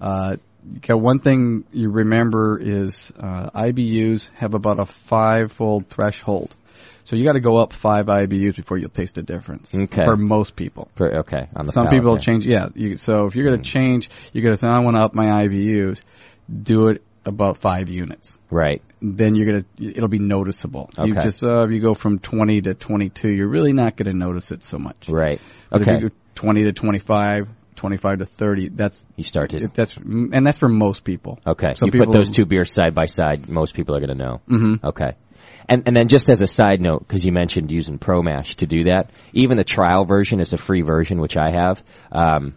Uh, 0.00 0.36
okay, 0.78 0.94
one 0.94 1.20
thing 1.20 1.64
you 1.72 1.90
remember 1.90 2.58
is 2.60 3.12
uh, 3.18 3.50
IBUs 3.50 4.28
have 4.34 4.54
about 4.54 4.80
a 4.80 4.86
five-fold 4.86 5.88
threshold. 5.88 6.54
So 7.04 7.16
you 7.16 7.24
got 7.24 7.34
to 7.34 7.40
go 7.40 7.58
up 7.58 7.74
five 7.74 8.06
IBUs 8.06 8.56
before 8.56 8.78
you'll 8.78 8.88
taste 8.88 9.18
a 9.18 9.22
difference. 9.22 9.74
Okay. 9.74 10.04
For 10.06 10.16
most 10.16 10.56
people. 10.56 10.88
For, 10.96 11.18
okay. 11.18 11.48
On 11.54 11.66
the 11.66 11.72
Some 11.72 11.86
palate 11.86 12.00
people 12.00 12.18
change. 12.18 12.46
Yeah. 12.46 12.68
You, 12.74 12.96
so 12.96 13.26
if 13.26 13.34
you're 13.34 13.46
going 13.46 13.62
to 13.62 13.70
change, 13.70 14.08
you're 14.32 14.42
going 14.42 14.54
to 14.54 14.60
say, 14.60 14.68
I 14.68 14.78
want 14.80 14.96
to 14.96 15.02
up 15.02 15.14
my 15.14 15.46
IBUs. 15.46 16.00
Do 16.62 16.88
it 16.88 17.02
about 17.26 17.58
five 17.58 17.88
units. 17.88 18.38
Right. 18.50 18.82
Then 19.00 19.34
you're 19.34 19.46
gonna, 19.46 19.64
it'll 19.78 20.08
be 20.08 20.18
noticeable. 20.18 20.90
You 20.98 21.12
Okay. 21.12 21.22
just, 21.24 21.42
uh, 21.42 21.64
if 21.64 21.70
you 21.70 21.80
go 21.80 21.94
from 21.94 22.18
20 22.18 22.62
to 22.62 22.74
22, 22.74 23.28
you're 23.28 23.48
really 23.48 23.72
not 23.72 23.96
going 23.96 24.10
to 24.10 24.16
notice 24.16 24.50
it 24.50 24.62
so 24.62 24.78
much. 24.78 25.08
Right. 25.08 25.40
But 25.70 25.82
Okay. 25.82 25.94
if 25.94 26.02
you 26.02 26.08
go 26.10 26.14
20 26.34 26.64
to 26.64 26.72
25, 26.72 27.48
25 27.76 28.18
to 28.18 28.24
30, 28.24 28.68
that's 28.70 29.04
You 29.16 29.24
started. 29.24 29.70
that's 29.74 29.96
and 29.96 30.46
that's 30.46 30.58
for 30.58 30.68
most 30.68 31.04
people. 31.04 31.38
Okay. 31.46 31.74
Some 31.74 31.90
you 31.92 32.00
put 32.04 32.12
those 32.12 32.30
two 32.30 32.44
beers 32.46 32.70
side 32.72 32.94
by 32.94 33.06
side. 33.06 33.48
Most 33.48 33.74
people 33.74 33.96
are 33.96 34.00
going 34.00 34.16
to 34.16 34.24
know. 34.24 34.40
Mhm. 34.48 34.84
Okay. 34.84 35.12
And 35.68 35.82
and 35.86 35.96
then 35.96 36.08
just 36.08 36.28
as 36.28 36.42
a 36.42 36.46
side 36.46 36.80
note, 36.80 37.00
because 37.06 37.24
you 37.24 37.32
mentioned 37.32 37.70
using 37.70 37.98
ProMash 37.98 38.56
to 38.56 38.66
do 38.66 38.84
that, 38.84 39.10
even 39.32 39.56
the 39.56 39.64
trial 39.64 40.04
version 40.04 40.40
is 40.40 40.52
a 40.52 40.58
free 40.58 40.82
version, 40.82 41.20
which 41.20 41.36
I 41.38 41.50
have. 41.52 41.82
Um, 42.12 42.54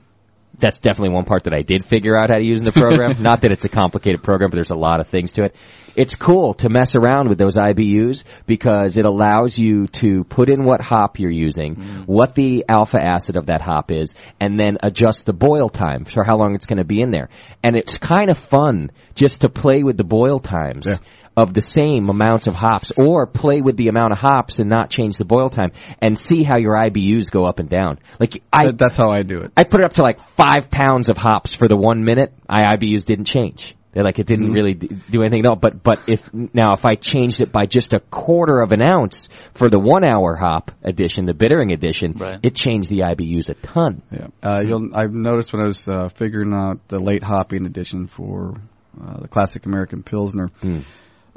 that's 0.60 0.80
definitely 0.80 1.14
one 1.14 1.26
part 1.26 1.44
that 1.44 1.54
I 1.54 1.62
did 1.62 1.86
figure 1.86 2.18
out 2.18 2.30
how 2.30 2.38
to 2.38 2.44
use 2.44 2.60
in 2.60 2.66
the 2.66 2.72
program. 2.72 3.22
Not 3.22 3.42
that 3.42 3.52
it's 3.52 3.66
a 3.66 3.70
complicated 3.70 4.24
program, 4.24 4.50
but 4.50 4.56
there's 4.56 4.72
a 4.72 4.76
lot 4.76 5.00
of 5.00 5.08
things 5.08 5.34
to 5.34 5.46
it. 5.46 5.56
It's 5.96 6.16
cool 6.16 6.54
to 6.56 6.70
mess 6.70 6.96
around 6.96 7.28
with 7.28 7.40
those 7.40 7.56
IBUs 7.56 8.24
because 8.46 8.98
it 8.98 9.06
allows 9.06 9.58
you 9.58 9.88
to 9.88 10.24
put 10.26 10.48
in 10.50 10.64
what 10.64 10.80
hop 10.80 11.20
you're 11.20 11.32
using, 11.32 11.76
mm. 11.76 12.06
what 12.06 12.36
the 12.36 12.66
alpha 12.70 13.04
acid 13.04 13.36
of 13.36 13.48
that 13.48 13.62
hop 13.62 13.92
is, 13.92 14.14
and 14.40 14.60
then 14.60 14.78
adjust 14.84 15.26
the 15.26 15.34
boil 15.34 15.70
time 15.70 16.06
for 16.06 16.24
how 16.24 16.38
long 16.38 16.54
it's 16.54 16.68
going 16.68 16.78
to 16.78 16.84
be 16.84 17.02
in 17.02 17.10
there. 17.10 17.30
And 17.64 17.76
it's 17.76 17.98
kind 17.98 18.30
of 18.30 18.38
fun 18.38 18.92
just 19.16 19.42
to 19.42 19.50
play 19.50 19.82
with 19.82 19.98
the 19.98 20.04
boil 20.04 20.40
times 20.40 20.86
Yeah. 20.86 20.98
Of 21.38 21.54
the 21.54 21.62
same 21.62 22.10
amounts 22.10 22.48
of 22.48 22.56
hops 22.56 22.92
or 22.98 23.28
play 23.28 23.62
with 23.62 23.78
the 23.78 23.88
amount 23.88 24.12
of 24.12 24.18
hops 24.18 24.58
and 24.60 24.68
not 24.70 24.90
change 24.90 25.18
the 25.18 25.24
boil 25.26 25.50
time 25.52 25.72
and 26.02 26.18
see 26.18 26.42
how 26.44 26.58
your 26.58 26.74
IBUs 26.74 27.30
go 27.32 27.46
up 27.46 27.60
and 27.60 27.70
down. 27.70 28.00
Like 28.20 28.42
I 28.52 28.72
that's 28.72 28.98
how 28.98 29.12
I 29.12 29.22
do 29.22 29.42
it. 29.42 29.52
I 29.56 29.64
put 29.64 29.80
it 29.82 29.86
up 29.86 29.94
to 29.94 30.02
like 30.02 30.20
five 30.36 30.72
pounds 30.72 31.10
of 31.10 31.18
hops 31.18 31.54
for 31.54 31.68
the 31.68 31.78
one 31.78 32.04
minute. 32.04 32.34
My 32.50 32.76
IBUs 32.76 33.06
didn't 33.06 33.26
change. 33.26 33.76
They're 33.94 34.04
like 34.04 34.18
it 34.20 34.26
Mm-hmm. 34.28 34.42
didn't 34.42 34.54
really 34.54 34.74
do 34.74 35.22
anything 35.22 35.40
at 35.42 35.46
all. 35.48 35.56
But 35.56 35.84
but 35.84 36.00
if 36.08 36.22
now 36.34 36.74
if 36.74 36.86
I 36.86 36.96
changed 36.96 37.40
it 37.40 37.52
by 37.52 37.68
just 37.68 37.94
a 37.94 38.00
quarter 38.00 38.60
of 38.62 38.72
an 38.72 38.82
ounce 38.82 39.30
for 39.54 39.70
the 39.70 39.80
one 39.80 40.04
hour 40.04 40.36
hop 40.36 40.72
edition, 40.84 41.26
the 41.28 41.34
bittering 41.36 41.72
edition, 41.72 42.14
Right. 42.18 42.40
it 42.42 42.56
changed 42.56 42.90
the 42.90 43.02
IBUs 43.02 43.50
a 43.50 43.54
ton. 43.54 44.02
Yeah. 44.12 44.28
Uh, 44.42 44.64
you'll, 44.66 44.90
I've 44.96 45.14
noticed 45.14 45.54
when 45.54 45.62
I 45.62 45.68
was 45.68 45.88
uh, 45.88 46.10
figuring 46.10 46.54
out 46.54 46.88
the 46.90 46.98
late 47.00 47.24
hopping 47.24 47.66
edition 47.68 48.08
for 48.08 48.60
uh, 49.00 49.20
the 49.22 49.28
classic 49.28 49.66
American 49.68 50.02
Pilsner, 50.04 50.48
Hmm. 50.62 50.80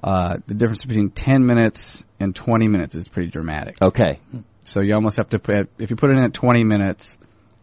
Uh, 0.02 0.38
the 0.46 0.54
difference 0.54 0.84
between 0.84 1.10
10 1.10 1.44
minutes 1.46 2.04
and 2.18 2.34
20 2.34 2.68
minutes 2.68 2.94
is 2.94 3.06
pretty 3.08 3.28
dramatic. 3.30 3.76
Okay, 3.82 4.18
So 4.64 4.80
you 4.80 4.94
almost 4.94 5.16
have 5.16 5.30
to 5.30 5.38
put, 5.38 5.68
if 5.78 5.90
you 5.90 5.96
put 5.96 6.10
it 6.10 6.16
in 6.18 6.24
at 6.24 6.32
20 6.34 6.64
minutes, 6.64 7.16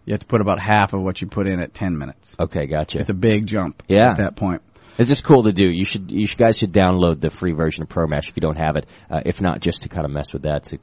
you 0.05 0.13
have 0.13 0.19
to 0.21 0.25
put 0.25 0.41
about 0.41 0.59
half 0.59 0.93
of 0.93 1.01
what 1.01 1.19
you 1.21 1.27
put 1.27 1.47
in 1.47 1.59
at 1.59 1.73
10 1.73 1.97
minutes. 1.97 2.35
okay, 2.39 2.65
gotcha. 2.67 2.99
It's 2.99 3.09
a 3.09 3.13
big 3.13 3.45
jump 3.47 3.83
Yeah. 3.87 4.11
at 4.11 4.17
that 4.17 4.35
point. 4.35 4.61
It's 4.97 5.09
just 5.09 5.23
cool 5.23 5.43
to 5.43 5.51
do. 5.51 5.67
You 5.67 5.85
should 5.85 6.09
you 6.11 6.25
should, 6.25 6.39
guys 6.39 6.57
should 6.57 6.71
download 6.73 7.21
the 7.21 7.29
free 7.29 7.51
version 7.51 7.83
of 7.83 7.89
ProMash 7.89 8.29
if 8.29 8.37
you 8.37 8.41
don't 8.41 8.57
have 8.57 8.77
it. 8.77 8.87
Uh, 9.11 9.21
if 9.27 9.39
not, 9.41 9.59
just 9.61 9.83
to 9.83 9.89
kind 9.89 10.05
of 10.05 10.11
mess 10.11 10.33
with 10.33 10.41
that. 10.43 10.63
To 10.65 10.79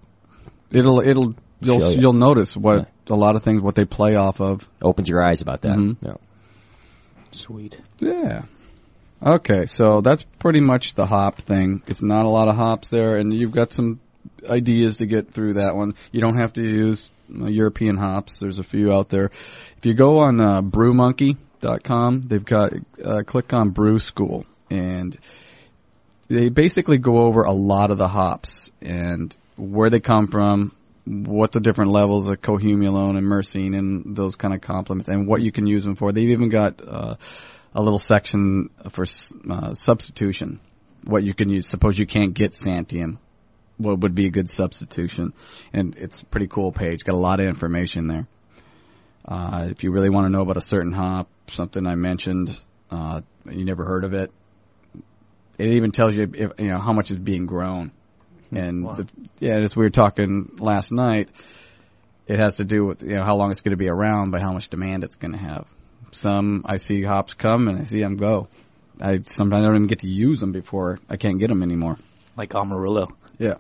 It'll 0.71 1.01
it'll 1.01 1.35
you'll 1.61 1.81
Show 1.81 1.89
you'll 1.91 2.13
notice 2.13 2.57
what 2.57 2.89
a 3.09 3.15
lot 3.17 3.35
of 3.35 3.43
things 3.43 3.61
what 3.61 3.75
they 3.75 3.85
play 3.85 4.15
off 4.15 4.41
of. 4.41 4.69
opens 4.81 5.09
your 5.09 5.21
eyes 5.21 5.41
about 5.41 5.63
that. 5.63 5.77
Mhm. 5.77 5.97
Yeah. 6.01 6.13
Sweet. 7.33 7.77
Yeah. 7.99 8.43
Okay, 9.25 9.65
so 9.67 10.03
that's 10.03 10.23
pretty 10.39 10.61
much 10.61 10.95
the 10.95 11.07
hop 11.07 11.41
thing. 11.41 11.83
It's 11.87 12.03
not 12.03 12.27
a 12.27 12.29
lot 12.29 12.49
of 12.49 12.57
hops 12.57 12.91
there, 12.91 13.17
and 13.17 13.33
you've 13.33 13.53
got 13.53 13.73
some 13.73 13.99
ideas 14.47 14.99
to 14.99 15.07
get 15.07 15.31
through 15.31 15.55
that 15.55 15.75
one. 15.75 15.95
You 16.13 16.21
don't 16.21 16.37
have 16.37 16.53
to 16.55 16.63
use 16.63 17.09
European 17.31 17.97
hops. 17.97 18.39
There's 18.39 18.59
a 18.59 18.63
few 18.63 18.93
out 18.93 19.09
there. 19.09 19.31
If 19.79 19.87
you 19.87 19.95
go 19.95 20.19
on 20.19 20.41
uh, 20.43 20.61
BrewMonkey.com, 20.61 22.23
they've 22.27 22.45
got 22.45 22.73
uh, 23.03 23.23
click 23.23 23.55
on 23.55 23.71
Brew 23.71 23.99
School, 23.99 24.45
and 24.69 25.17
they 26.29 26.51
basically 26.51 26.99
go 26.99 27.21
over 27.21 27.45
a 27.45 27.53
lot 27.53 27.91
of 27.91 27.97
the 27.97 28.09
hops 28.09 28.71
and 28.83 29.35
where 29.57 29.89
they 29.89 30.01
come 30.01 30.29
from, 30.29 30.73
what 31.07 31.51
the 31.53 31.61
different 31.61 31.93
levels 31.93 32.29
of 32.29 32.43
cohumulone 32.43 33.17
and 33.17 33.27
myrcene 33.27 33.75
and 33.75 34.15
those 34.15 34.37
kind 34.37 34.53
of 34.53 34.61
complements, 34.61 35.09
and 35.09 35.27
what 35.27 35.41
you 35.41 35.51
can 35.51 35.67
use 35.67 35.83
them 35.83 35.97
for. 35.97 36.13
They've 36.13 36.29
even 36.29 36.51
got 36.51 36.87
uh, 36.87 37.15
a 37.75 37.83
little 37.83 37.99
section 37.99 38.71
for 38.93 39.05
uh, 39.51 39.75
substitution. 39.75 40.61
What 41.05 41.23
you 41.23 41.35
can 41.35 41.51
use. 41.51 41.69
Suppose 41.69 41.99
you 41.99 42.07
can't 42.07 42.33
get 42.33 42.53
Santiam, 42.53 43.19
what 43.77 43.99
would 44.01 44.15
be 44.15 44.27
a 44.27 44.31
good 44.31 44.49
substitution? 44.49 45.35
And 45.73 45.97
it's 45.97 46.21
a 46.21 46.25
pretty 46.27 46.47
cool 46.47 46.73
page. 46.73 47.05
Got 47.05 47.15
a 47.15 47.19
lot 47.19 47.41
of 47.41 47.47
information 47.47 48.07
there. 48.09 48.27
Uh, 49.27 49.69
if 49.71 49.83
you 49.83 49.91
really 49.91 50.11
want 50.11 50.27
to 50.27 50.31
know 50.31 50.43
about 50.43 50.57
a 50.57 50.63
certain 50.63 50.93
hop, 50.93 51.29
something 51.49 51.87
I 51.87 51.95
mentioned, 51.95 52.51
uh, 52.91 53.23
you 53.51 53.65
never 53.65 53.85
heard 53.85 54.05
of 54.05 54.13
it, 54.13 54.31
it 55.59 55.75
even 55.75 55.93
tells 55.93 56.15
you 56.15 56.31
if, 56.35 56.53
you 56.59 56.69
know 56.69 56.79
how 56.79 56.93
much 56.93 57.11
is 57.11 57.19
being 57.19 57.47
grown. 57.47 57.93
And 58.51 58.85
Wow. 58.85 58.95
the, 58.95 59.09
yeah, 59.41 59.59
as 59.59 59.75
we 59.75 59.85
were 59.85 59.91
talking 59.91 60.57
last 60.59 60.93
night, 60.93 61.29
it 62.27 62.39
has 62.39 62.57
to 62.57 62.65
do 62.65 62.85
with 62.85 63.03
you 63.03 63.17
know 63.17 63.25
how 63.25 63.37
long 63.37 63.51
it's 63.51 63.61
going 63.61 63.73
to 63.73 63.77
be 63.77 63.89
around 63.89 64.31
by 64.31 64.41
how 64.41 64.53
much 64.53 64.69
demand 64.69 65.05
it's 65.05 65.17
going 65.17 65.33
to 65.33 65.39
have. 65.39 65.67
Some 66.15 66.65
I 66.65 66.77
see 66.77 67.03
hops 67.03 67.33
come 67.35 67.69
and 67.69 67.81
I 67.81 67.85
see 67.85 68.01
them 68.01 68.17
go. 68.17 68.49
I 69.01 69.21
sometimes 69.27 69.65
I 69.65 69.67
don't 69.67 69.77
even 69.77 69.87
get 69.89 70.01
to 70.01 70.09
use 70.09 70.39
them 70.41 70.53
before 70.53 71.01
I 71.09 71.17
can't 71.17 71.39
get 71.41 71.49
them 71.49 71.63
anymore. 71.63 71.99
Like 72.37 72.55
Amarillo. 72.55 73.09
Yeah, 73.39 73.55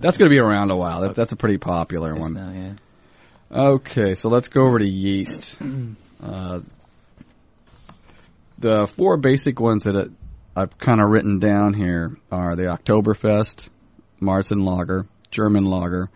that's 0.00 0.18
going 0.18 0.28
to 0.28 0.34
be 0.34 0.40
around 0.40 0.70
a 0.70 0.76
while. 0.76 1.02
That, 1.02 1.14
that's 1.14 1.32
a 1.32 1.36
pretty 1.36 1.58
popular 1.58 2.14
one. 2.14 2.34
yeah. 2.34 2.74
Okay, 3.56 4.14
so 4.14 4.28
let's 4.28 4.48
go 4.48 4.62
over 4.62 4.78
to 4.78 4.86
yeast. 4.86 5.58
Uh, 6.22 6.60
the 8.56 8.86
four 8.96 9.18
basic 9.18 9.60
ones 9.60 9.82
that 9.82 10.10
I've 10.56 10.78
kind 10.78 11.02
of 11.02 11.10
written 11.10 11.38
down 11.38 11.74
here 11.74 12.16
are 12.32 12.56
the 12.56 12.62
Oktoberfest, 12.62 13.68
Märzen 14.22 14.64
Lager, 14.64 15.06
German 15.30 15.64
Lager, 15.64 16.08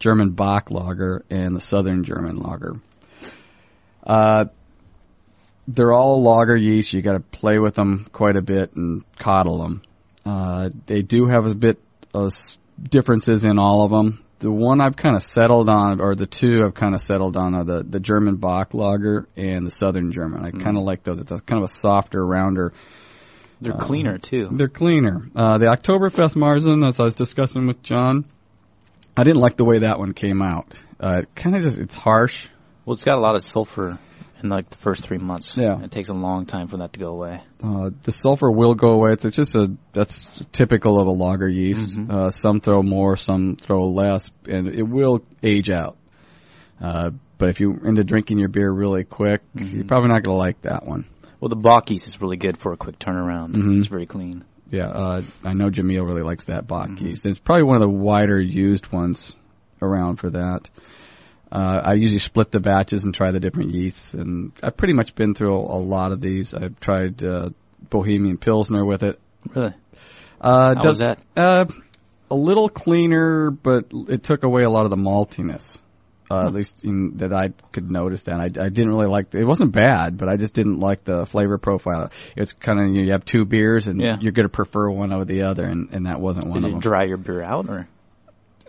German 0.00 0.30
Bock 0.30 0.72
Lager, 0.72 1.24
and 1.30 1.54
the 1.54 1.60
Southern 1.60 2.02
German 2.02 2.38
Lager. 2.38 2.80
Uh, 4.02 4.46
they're 5.66 5.92
all 5.92 6.22
lager 6.22 6.56
yeast. 6.56 6.92
You 6.92 7.02
got 7.02 7.14
to 7.14 7.20
play 7.20 7.58
with 7.58 7.74
them 7.74 8.06
quite 8.12 8.36
a 8.36 8.42
bit 8.42 8.74
and 8.74 9.04
coddle 9.18 9.58
them. 9.58 9.82
Uh, 10.24 10.70
they 10.86 11.02
do 11.02 11.26
have 11.26 11.46
a 11.46 11.54
bit 11.54 11.78
of 12.12 12.32
differences 12.82 13.44
in 13.44 13.58
all 13.58 13.84
of 13.84 13.90
them. 13.90 14.24
The 14.40 14.50
one 14.50 14.80
I've 14.80 14.96
kind 14.96 15.16
of 15.16 15.22
settled 15.22 15.70
on, 15.70 16.00
or 16.00 16.14
the 16.14 16.26
two 16.26 16.64
I've 16.64 16.74
kind 16.74 16.94
of 16.94 17.00
settled 17.00 17.36
on, 17.36 17.54
are 17.54 17.64
the, 17.64 17.82
the 17.82 18.00
German 18.00 18.36
Bock 18.36 18.74
Lager 18.74 19.26
and 19.36 19.66
the 19.66 19.70
Southern 19.70 20.12
German. 20.12 20.44
I 20.44 20.50
kind 20.50 20.76
of 20.76 20.82
like 20.82 21.02
those. 21.02 21.18
It's 21.18 21.30
a 21.30 21.38
kind 21.38 21.62
of 21.62 21.70
a 21.70 21.72
softer, 21.72 22.24
rounder. 22.24 22.72
They're 23.60 23.72
cleaner 23.72 24.18
too. 24.18 24.50
They're 24.52 24.68
cleaner. 24.68 25.30
Uh, 25.34 25.58
the 25.58 25.66
Oktoberfest 25.66 26.36
Märzen, 26.36 26.86
as 26.86 27.00
I 27.00 27.04
was 27.04 27.14
discussing 27.14 27.66
with 27.66 27.82
John, 27.82 28.26
I 29.16 29.22
didn't 29.22 29.40
like 29.40 29.56
the 29.56 29.64
way 29.64 29.78
that 29.78 29.98
one 29.98 30.12
came 30.12 30.42
out. 30.42 30.78
Uh, 31.00 31.20
it 31.22 31.34
kind 31.34 31.56
of 31.56 31.62
just, 31.62 31.78
it's 31.78 31.94
harsh. 31.94 32.48
Well, 32.84 32.94
it's 32.94 33.04
got 33.04 33.16
a 33.16 33.20
lot 33.20 33.36
of 33.36 33.44
sulfur 33.44 33.98
in 34.44 34.50
like 34.50 34.70
the 34.70 34.76
first 34.76 35.02
three 35.02 35.18
months. 35.18 35.54
Yeah. 35.56 35.82
It 35.82 35.90
takes 35.90 36.08
a 36.10 36.12
long 36.12 36.46
time 36.46 36.68
for 36.68 36.76
that 36.76 36.92
to 36.92 37.00
go 37.00 37.08
away. 37.08 37.40
Uh, 37.62 37.90
the 38.02 38.12
sulfur 38.12 38.50
will 38.50 38.74
go 38.74 38.90
away. 38.90 39.12
It's, 39.14 39.24
it's 39.24 39.34
just 39.36 39.56
a 39.56 39.68
that's 39.92 40.28
typical 40.52 41.00
of 41.00 41.08
a 41.08 41.10
lager 41.10 41.48
yeast. 41.48 41.96
Mhm. 41.96 42.10
Uh, 42.10 42.30
some 42.30 42.60
throw 42.60 42.82
more, 42.82 43.16
some 43.16 43.56
throw 43.56 43.88
less, 43.88 44.30
and 44.46 44.68
it 44.68 44.82
will 44.84 45.24
age 45.42 45.70
out. 45.70 45.96
Uh, 46.80 47.10
but 47.38 47.48
if 47.48 47.58
you're 47.58 47.84
into 47.86 48.04
drinking 48.04 48.38
your 48.38 48.48
beer 48.48 48.70
really 48.70 49.02
quick, 49.04 49.40
you're 49.54 49.84
probably 49.84 50.08
not 50.08 50.22
going 50.22 50.34
to 50.34 50.38
like 50.38 50.62
that 50.62 50.86
one. 50.86 51.06
Well, 51.40 51.48
the 51.48 51.56
Bock 51.56 51.90
yeast 51.90 52.06
is 52.06 52.20
really 52.20 52.36
good 52.36 52.58
for 52.58 52.72
a 52.72 52.76
quick 52.76 52.98
turnaround. 52.98 53.54
Mhm. 53.54 53.78
It's 53.78 53.86
very 53.86 54.06
clean. 54.06 54.44
Yeah, 54.70 54.86
uh, 54.88 55.22
I 55.44 55.52
know 55.54 55.70
Jamil 55.70 56.06
really 56.06 56.22
likes 56.22 56.44
that 56.46 56.66
Bock 56.66 56.88
yeast. 57.00 57.26
It's 57.26 57.38
probably 57.38 57.64
one 57.64 57.76
of 57.76 57.82
the 57.82 57.88
wider 57.96 58.40
used 58.40 58.90
ones 58.92 59.32
around 59.82 60.16
for 60.16 60.30
that. 60.30 60.68
Uh, 61.54 61.80
I 61.84 61.92
usually 61.94 62.18
split 62.18 62.50
the 62.50 62.58
batches 62.60 63.04
and 63.04 63.14
try 63.14 63.30
the 63.30 63.38
different 63.40 63.70
yeasts, 63.70 64.12
and 64.14 64.50
I've 64.62 64.76
pretty 64.76 64.94
much 64.94 65.14
been 65.14 65.34
through 65.34 65.54
a 65.56 65.78
lot 65.78 66.10
of 66.12 66.20
these. 66.20 66.52
I've 66.52 66.80
tried 66.80 67.22
uh, 67.22 67.50
Bohemian 67.90 68.38
Pilsner 68.38 68.84
with 68.84 69.04
it. 69.04 69.20
Really? 69.54 69.72
Uh, 70.40 70.74
How 70.74 70.74
does- 70.74 70.86
was 70.86 70.98
that? 70.98 71.18
Uh, 71.36 71.64
a 72.30 72.34
little 72.34 72.68
cleaner, 72.68 73.50
but 73.50 73.86
it 74.08 74.24
took 74.24 74.42
away 74.42 74.62
a 74.62 74.70
lot 74.70 74.84
of 74.84 74.90
the 74.90 74.96
maltiness. 74.96 75.78
Uh, 76.30 76.46
At 76.46 76.54
least 76.54 76.82
in, 76.82 77.18
that 77.18 77.32
I 77.34 77.50
could 77.70 77.90
notice 77.90 78.22
that 78.24 78.40
I, 78.40 78.44
I 78.46 78.68
didn't 78.70 78.88
really 78.88 79.06
like. 79.06 79.34
It 79.34 79.44
wasn't 79.44 79.72
bad, 79.72 80.16
but 80.16 80.26
I 80.28 80.36
just 80.38 80.54
didn't 80.54 80.80
like 80.80 81.04
the 81.04 81.26
flavor 81.26 81.58
profile. 81.58 82.10
It's 82.34 82.52
kind 82.54 82.80
of 82.80 82.96
you 82.96 83.12
have 83.12 83.26
two 83.26 83.44
beers 83.44 83.86
and 83.86 84.00
Yeah. 84.00 84.16
you're 84.20 84.32
going 84.32 84.46
to 84.48 84.52
prefer 84.52 84.88
one 84.90 85.12
over 85.12 85.26
the 85.26 85.42
other, 85.42 85.64
and, 85.64 85.90
and 85.92 86.06
that 86.06 86.20
wasn't 86.20 86.46
one 86.46 86.56
of 86.58 86.62
them. 86.62 86.70
Did 86.70 86.76
of 86.76 86.78
it 86.78 86.82
them. 86.82 86.90
dry 86.90 87.04
your 87.04 87.18
beer 87.18 87.42
out, 87.42 87.68
or 87.68 87.86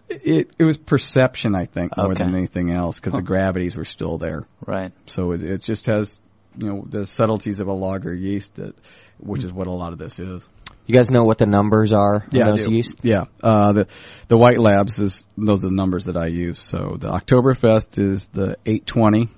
it 0.10 0.50
it 0.58 0.64
was 0.64 0.78
perception, 0.78 1.56
I 1.56 1.66
think, 1.66 1.96
more 1.98 2.12
Okay. 2.14 2.24
than 2.24 2.36
anything 2.36 2.72
else, 2.72 3.00
because 3.00 3.14
the 3.14 3.22
gravities 3.22 3.76
were 3.76 3.86
still 3.86 4.18
there. 4.18 4.48
right? 4.66 4.92
So 5.08 5.32
it, 5.32 5.44
it 5.44 5.62
just 5.62 5.86
has 5.88 6.20
you 6.58 6.68
know 6.68 6.86
the 6.90 7.06
subtleties 7.06 7.60
of 7.60 7.68
a 7.68 7.74
lager 7.74 8.14
yeast, 8.14 8.56
that, 8.56 8.76
which 9.20 9.44
is 9.44 9.52
what 9.52 9.68
a 9.68 9.72
lot 9.72 9.94
of 9.94 10.00
this 10.00 10.20
is. 10.20 10.48
You 10.88 10.96
guys 10.96 11.10
know 11.10 11.24
what 11.24 11.40
the 11.40 11.48
numbers 11.48 11.92
are 11.92 12.24
I 12.32 12.38
those 12.52 12.68
yeast? 12.68 12.98
Yeah, 13.02 13.26
uh, 13.42 13.74
the 13.74 13.88
the 14.28 14.38
White 14.38 14.60
Labs 14.60 15.00
is 15.00 15.26
those 15.36 15.64
are 15.64 15.70
the 15.70 15.76
numbers 15.76 16.06
that 16.06 16.16
I 16.18 16.28
use. 16.28 16.60
So 16.60 16.96
the 17.00 17.10
Oktoberfest 17.12 17.98
is 17.98 18.28
the 18.28 18.58
820, 18.68 19.30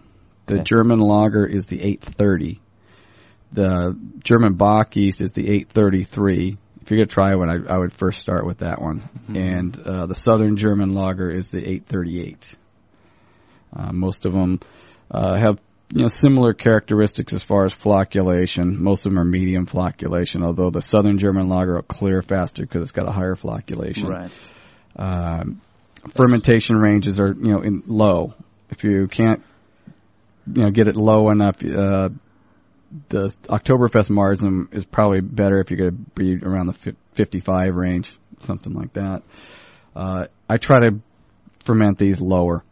the 0.47 0.55
Okay. 0.55 0.63
German 0.63 0.99
Lager 0.99 1.45
is 1.45 1.67
the 1.67 1.81
830, 1.81 2.59
the 3.53 3.97
German 4.23 4.55
Bock 4.55 4.95
yeast 4.97 5.21
is 5.21 5.31
the 5.31 5.49
833. 5.49 6.57
If 6.87 6.91
you're 6.91 6.99
gonna 6.99 7.07
try 7.07 7.35
one, 7.35 7.49
I, 7.49 7.73
I 7.73 7.77
would 7.77 7.91
first 7.91 8.21
start 8.21 8.45
with 8.45 8.59
that 8.59 8.81
one, 8.81 9.09
and 9.35 9.77
uh, 9.77 10.05
the 10.05 10.15
Southern 10.15 10.55
German 10.55 10.93
Lager 10.93 11.29
is 11.29 11.51
the 11.51 11.57
838. 11.57 12.55
Uh, 13.75 13.91
most 13.91 14.25
of 14.25 14.31
them 14.31 14.61
uh, 15.11 15.37
have 15.37 15.59
you 15.89 16.03
know 16.03 16.07
similar 16.07 16.53
characteristics 16.53 17.33
as 17.33 17.43
far 17.43 17.65
as 17.65 17.73
flocculation. 17.73 18.77
Most 18.77 19.05
of 19.05 19.11
them 19.11 19.19
are 19.19 19.25
medium 19.25 19.65
flocculation, 19.65 20.45
although 20.45 20.69
the 20.69 20.81
Southern 20.81 21.19
German 21.19 21.49
Lager 21.49 21.75
will 21.75 21.81
clear 21.81 22.21
faster 22.21 22.63
because 22.63 22.83
it's 22.83 22.93
got 22.93 23.05
a 23.05 23.11
higher 23.11 23.35
flocculation. 23.35 24.07
Right. 24.07 24.31
Um, 24.95 25.61
fermentation 26.15 26.77
ranges 26.77 27.19
are 27.19 27.33
you 27.33 27.51
know 27.51 27.59
in 27.63 27.83
low. 27.85 28.33
If 28.69 28.85
you 28.85 29.09
can't 29.09 29.43
you 30.53 30.61
know 30.61 30.71
get 30.71 30.87
it 30.87 30.95
low 30.95 31.31
enough, 31.31 31.57
uh, 31.61 32.11
the 33.09 33.27
Oktoberfest 33.49 34.09
Märzen 34.09 34.73
is 34.73 34.85
probably 34.85 35.21
better 35.21 35.59
if 35.59 35.69
you're 35.71 35.89
going 35.91 36.05
to 36.05 36.11
be 36.15 36.45
around 36.45 36.67
the 36.67 36.95
55 37.13 37.75
range, 37.75 38.11
something 38.39 38.73
like 38.73 38.93
that. 38.93 39.23
Uh, 39.95 40.25
I 40.49 40.57
try 40.57 40.79
to 40.81 40.99
ferment 41.65 41.97
these 41.97 42.21
lower, 42.21 42.63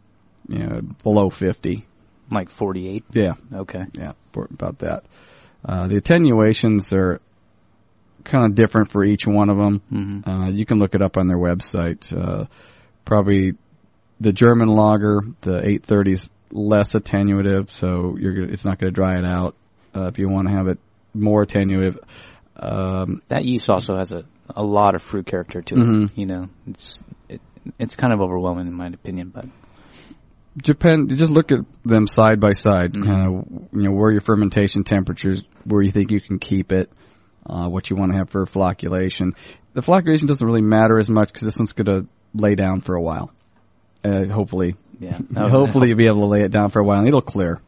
you 0.48 0.58
know, 0.58 0.80
below 1.02 1.30
50. 1.30 1.86
Like 2.30 2.50
48. 2.50 3.04
Yeah, 3.12 3.32
Okay. 3.52 3.84
yeah, 3.98 4.12
for 4.32 4.48
about 4.50 4.78
that. 4.80 5.04
Uh, 5.64 5.88
the 5.88 5.96
attenuations 5.96 6.92
are 6.92 7.20
kind 8.24 8.46
of 8.46 8.54
different 8.54 8.90
for 8.90 9.04
each 9.04 9.26
one 9.26 9.50
of 9.50 9.56
them. 9.56 9.82
Mhm. 9.92 10.26
Uh, 10.26 10.50
you 10.50 10.66
can 10.66 10.78
look 10.78 10.94
it 10.94 11.02
up 11.02 11.16
on 11.16 11.28
their 11.28 11.38
website. 11.38 12.12
Uh, 12.12 12.46
probably 13.04 13.54
the 14.20 14.32
German 14.32 14.68
lager, 14.68 15.20
the 15.42 15.58
830 15.58 16.12
is 16.12 16.30
less 16.50 16.92
attenuative, 16.94 17.70
so 17.70 18.16
you're 18.18 18.42
it's 18.44 18.64
not 18.64 18.78
going 18.78 18.92
to 18.92 18.94
dry 18.94 19.18
it 19.18 19.24
out. 19.24 19.54
Uh, 19.96 20.08
if 20.08 20.18
you 20.18 20.28
want 20.28 20.48
to 20.48 20.54
have 20.54 20.68
it 20.68 20.78
more 21.14 21.44
attenuative, 21.46 21.96
um, 22.56 23.22
That 23.28 23.44
yeast 23.44 23.68
also 23.70 23.96
has 23.96 24.12
a 24.12 24.24
a 24.54 24.62
lot 24.62 24.94
of 24.94 25.02
fruit 25.02 25.26
character 25.26 25.60
to 25.60 25.74
it. 25.74 25.78
Mhm. 25.78 26.10
You 26.14 26.26
know, 26.26 26.48
it's 26.68 27.00
it, 27.28 27.40
it's 27.78 27.96
kind 27.96 28.12
of 28.12 28.20
overwhelming 28.20 28.66
in 28.66 28.74
my 28.74 28.86
opinion, 28.86 29.32
but 29.34 29.46
Japan, 30.62 31.08
just 31.08 31.30
look 31.30 31.52
at 31.52 31.58
them 31.84 32.06
side 32.06 32.40
by 32.40 32.52
side. 32.52 32.92
Mhm. 32.92 33.04
Kind 33.04 33.26
of, 33.26 33.68
you 33.72 33.82
know, 33.88 33.92
where 33.92 34.10
your 34.10 34.22
fermentation 34.22 34.84
temperatures, 34.84 35.42
where 35.64 35.82
you 35.82 35.90
think 35.90 36.10
you 36.10 36.20
can 36.20 36.38
keep 36.38 36.72
it, 36.72 36.90
uh, 37.44 37.68
what 37.68 37.90
you 37.90 37.96
want 37.96 38.12
to 38.12 38.18
have 38.18 38.30
for 38.30 38.46
flocculation. 38.46 39.32
The 39.74 39.82
flocculation 39.82 40.26
doesn't 40.28 40.46
really 40.46 40.62
matter 40.62 40.98
as 40.98 41.10
much 41.10 41.30
because 41.32 41.46
this 41.46 41.58
one's 41.58 41.72
going 41.72 41.86
to 41.86 42.06
lay 42.34 42.54
down 42.54 42.80
for 42.80 42.94
a 42.94 43.02
while. 43.02 43.30
Uh, 44.02 44.24
hopefully, 44.26 44.76
yeah. 44.98 45.18
hopefully 45.36 45.88
you'll 45.88 45.98
be 45.98 46.06
able 46.06 46.20
to 46.20 46.26
lay 46.26 46.40
it 46.40 46.52
down 46.52 46.70
for 46.70 46.80
a 46.80 46.84
while 46.84 47.00
and 47.00 47.08
it'll 47.08 47.20
clear. 47.20 47.60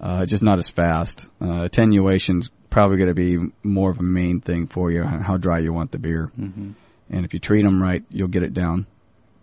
Uh, 0.00 0.26
just 0.26 0.42
not 0.42 0.58
as 0.58 0.68
fast. 0.68 1.26
Uh, 1.40 1.62
attenuation's 1.64 2.50
probably 2.70 2.96
going 2.98 3.08
to 3.08 3.14
be 3.14 3.38
more 3.62 3.90
of 3.90 3.98
a 3.98 4.02
main 4.02 4.40
thing 4.40 4.66
for 4.68 4.90
you, 4.92 5.02
how 5.02 5.36
dry 5.36 5.58
you 5.58 5.72
want 5.72 5.90
the 5.90 5.98
beer. 5.98 6.30
hmm 6.36 6.70
And 7.10 7.24
if 7.24 7.32
you 7.34 7.40
treat 7.40 7.62
them 7.62 7.82
right, 7.82 8.04
you'll 8.10 8.28
get 8.28 8.42
it 8.42 8.54
down 8.54 8.86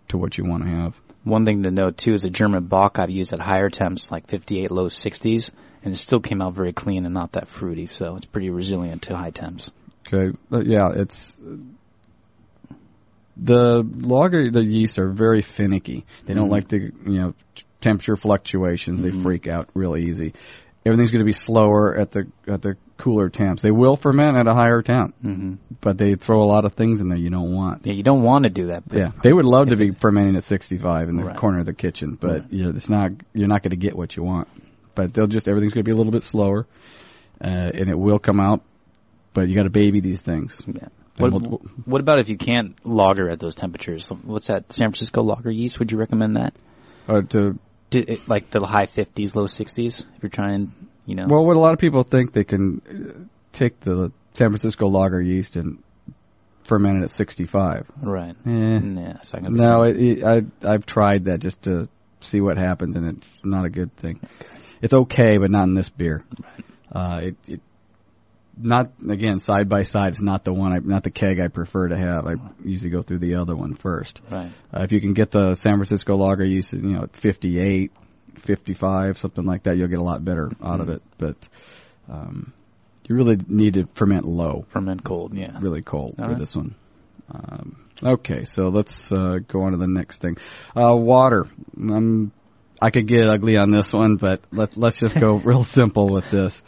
to 0.08 0.18
what 0.18 0.38
you 0.38 0.44
want 0.44 0.62
to 0.64 0.70
have. 0.70 0.94
One 1.24 1.44
thing 1.44 1.64
to 1.64 1.70
note 1.70 1.98
too 1.98 2.12
is 2.14 2.24
a 2.24 2.30
German 2.30 2.66
Bock 2.66 2.98
I've 2.98 3.10
used 3.10 3.32
at 3.32 3.40
higher 3.40 3.68
temps, 3.68 4.10
like 4.10 4.28
58, 4.28 4.70
low 4.70 4.86
60s, 4.86 5.50
and 5.82 5.92
it 5.92 5.96
still 5.96 6.20
came 6.20 6.40
out 6.40 6.54
very 6.54 6.72
clean 6.72 7.04
and 7.04 7.12
not 7.12 7.32
that 7.32 7.48
fruity. 7.48 7.86
So 7.86 8.14
it's 8.16 8.26
pretty 8.26 8.48
resilient 8.50 9.02
to 9.02 9.16
high 9.16 9.30
temps. 9.32 9.68
Okay, 10.06 10.36
but 10.48 10.66
yeah, 10.66 10.90
it's 10.94 11.36
the 13.36 13.82
lager. 14.00 14.50
The 14.50 14.64
yeast 14.64 14.98
are 14.98 15.10
very 15.10 15.42
finicky. 15.42 16.04
They 16.24 16.34
don't 16.34 16.48
Mhm. 16.48 16.52
like 16.52 16.68
the 16.68 16.78
you 16.78 16.92
know 17.20 17.34
temperature 17.86 18.16
fluctuations. 18.16 19.02
They 19.02 19.10
Mhm. 19.10 19.22
freak 19.22 19.46
out 19.48 19.68
real 19.74 19.96
easy. 19.96 20.34
Everything's 20.84 21.10
going 21.10 21.20
to 21.20 21.26
be 21.26 21.32
slower 21.32 21.96
at 21.96 22.10
the 22.12 22.26
at 22.46 22.62
the 22.62 22.76
cooler 22.96 23.28
temps. 23.28 23.60
They 23.62 23.70
will 23.72 23.96
ferment 23.96 24.36
at 24.36 24.46
a 24.46 24.54
higher 24.54 24.82
temp, 24.82 25.14
hmm 25.20 25.54
but 25.80 25.98
they 25.98 26.14
throw 26.14 26.42
a 26.42 26.46
lot 26.54 26.64
of 26.64 26.74
things 26.74 27.00
in 27.00 27.08
there 27.08 27.18
you 27.18 27.28
don't 27.30 27.52
want. 27.52 27.84
Yeah, 27.86 27.92
you 27.92 28.02
don't 28.02 28.22
want 28.22 28.44
to 28.44 28.50
do 28.50 28.68
that. 28.68 28.84
Yeah, 28.92 29.10
they 29.22 29.32
would 29.32 29.44
love 29.44 29.68
to 29.68 29.76
be 29.76 29.90
fermenting 29.90 30.36
at 30.36 30.44
65 30.44 31.08
in 31.08 31.16
the 31.16 31.24
Right. 31.24 31.36
corner 31.36 31.58
of 31.60 31.66
the 31.66 31.74
kitchen, 31.74 32.16
but 32.20 32.30
Right. 32.42 32.52
you 32.52 32.62
know, 32.64 32.70
it's 32.70 32.88
not. 32.88 33.10
You're 33.34 33.48
not 33.48 33.62
going 33.62 33.70
to 33.70 33.76
get 33.76 33.96
what 33.96 34.16
you 34.16 34.22
want. 34.22 34.48
But 34.94 35.12
they'll 35.12 35.26
just 35.26 35.46
everything's 35.48 35.74
going 35.74 35.84
to 35.84 35.88
be 35.88 35.92
a 35.92 35.96
little 35.96 36.12
bit 36.12 36.22
slower, 36.22 36.66
uh, 37.42 37.46
and 37.46 37.88
it 37.90 37.98
will 37.98 38.18
come 38.18 38.40
out. 38.40 38.62
But 39.34 39.48
you 39.48 39.54
got 39.56 39.64
to 39.64 39.70
baby 39.70 40.00
these 40.00 40.22
things. 40.22 40.58
Yeah. 40.66 40.88
What, 41.18 41.32
we'll- 41.32 41.60
what 41.84 42.00
about 42.00 42.18
if 42.20 42.28
you 42.28 42.36
can't 42.38 42.74
lager 42.84 43.28
at 43.28 43.38
those 43.40 43.54
temperatures? 43.54 44.08
What's 44.24 44.46
that? 44.46 44.72
San 44.72 44.90
Francisco 44.90 45.22
lager 45.22 45.50
yeast? 45.50 45.78
Would 45.78 45.90
you 45.92 45.98
recommend 45.98 46.36
that? 46.36 46.54
Uh, 47.08 47.22
to 47.22 47.58
it, 47.92 48.28
like 48.28 48.50
the 48.50 48.60
high 48.64 48.86
50s, 48.86 49.34
low 49.34 49.44
60s? 49.46 50.00
If 50.00 50.22
you're 50.22 50.30
trying, 50.30 50.72
you 51.04 51.14
know. 51.14 51.26
well, 51.28 51.44
what 51.44 51.56
a 51.56 51.60
lot 51.60 51.72
of 51.72 51.78
people 51.78 52.02
think 52.02 52.32
they 52.32 52.44
can 52.44 52.82
uh, 52.88 53.24
take 53.52 53.80
the 53.80 54.12
San 54.34 54.50
Francisco 54.50 54.88
lager 54.88 55.20
yeast 55.20 55.56
and 55.56 55.82
ferment 56.64 57.00
it 57.00 57.04
at 57.04 57.10
65. 57.10 57.86
right. 58.02 58.36
Eh, 58.46 58.50
Yeah, 58.50 59.16
it's 59.20 59.32
not 59.32 59.42
gonna 59.44 59.56
no, 59.56 59.82
it, 59.84 59.96
it, 59.96 60.24
I 60.24 60.42
I've 60.68 60.84
tried 60.84 61.26
that 61.26 61.38
just 61.40 61.62
to 61.62 61.88
see 62.20 62.40
what 62.40 62.58
happens, 62.58 62.96
and 62.96 63.06
it's 63.16 63.40
not 63.44 63.64
a 63.64 63.70
good 63.70 63.96
thing. 63.96 64.20
Okay. 64.22 64.46
It's 64.82 64.94
okay, 64.94 65.38
but 65.38 65.50
not 65.50 65.64
in 65.64 65.74
this 65.74 65.88
beer. 65.88 66.24
Uh, 66.92 67.20
it, 67.22 67.36
it 67.46 67.60
not 68.56 68.92
again 69.08 69.38
side 69.38 69.68
by 69.68 69.82
side. 69.82 70.12
It's 70.12 70.20
not 70.20 70.44
the 70.44 70.52
one, 70.52 70.72
I, 70.72 70.78
not 70.78 71.02
the 71.04 71.10
keg 71.10 71.40
I 71.40 71.48
prefer 71.48 71.88
to 71.88 71.96
have. 71.96 72.26
I 72.26 72.34
usually 72.64 72.90
go 72.90 73.02
through 73.02 73.18
the 73.18 73.34
other 73.36 73.54
one 73.56 73.74
first. 73.74 74.20
right. 74.30 74.50
Uh, 74.74 74.82
if 74.82 74.92
you 74.92 75.00
can 75.00 75.12
get 75.14 75.30
the 75.30 75.54
San 75.56 75.74
Francisco 75.76 76.16
lager 76.16 76.44
yeast, 76.44 76.72
you 76.72 76.80
know, 76.82 77.02
at 77.04 77.16
58, 77.16 77.92
55, 78.44 79.18
something 79.18 79.44
like 79.44 79.64
that, 79.64 79.76
you'll 79.76 79.88
get 79.88 79.98
a 79.98 80.02
lot 80.02 80.24
better 80.24 80.50
out 80.62 80.80
of 80.80 80.88
Mhm. 80.88 80.96
it. 80.96 81.02
But 81.18 81.36
um, 82.08 82.52
you 83.08 83.14
really 83.16 83.36
need 83.48 83.74
to 83.74 83.88
ferment 83.94 84.24
low, 84.26 84.64
Ferment 84.68 85.02
cold, 85.04 85.34
yeah. 85.34 85.58
really 85.60 85.82
cold 85.82 86.14
All 86.18 86.24
for 86.24 86.30
right. 86.32 86.38
this 86.38 86.54
one. 86.54 86.74
Um, 87.30 87.76
okay, 88.02 88.44
so 88.44 88.68
let's 88.68 89.10
uh, 89.10 89.38
go 89.48 89.62
on 89.62 89.72
to 89.72 89.78
the 89.78 89.86
next 89.86 90.20
thing. 90.20 90.36
Uh, 90.76 90.94
water. 90.94 91.46
Um, 91.76 92.32
I 92.80 92.90
could 92.90 93.08
get 93.08 93.26
ugly 93.26 93.56
on 93.56 93.70
this 93.70 93.92
one, 93.92 94.16
but 94.16 94.42
let, 94.52 94.76
let's 94.76 95.00
just 95.00 95.18
go 95.18 95.36
real 95.44 95.62
simple 95.64 96.08
with 96.08 96.30
this. 96.30 96.60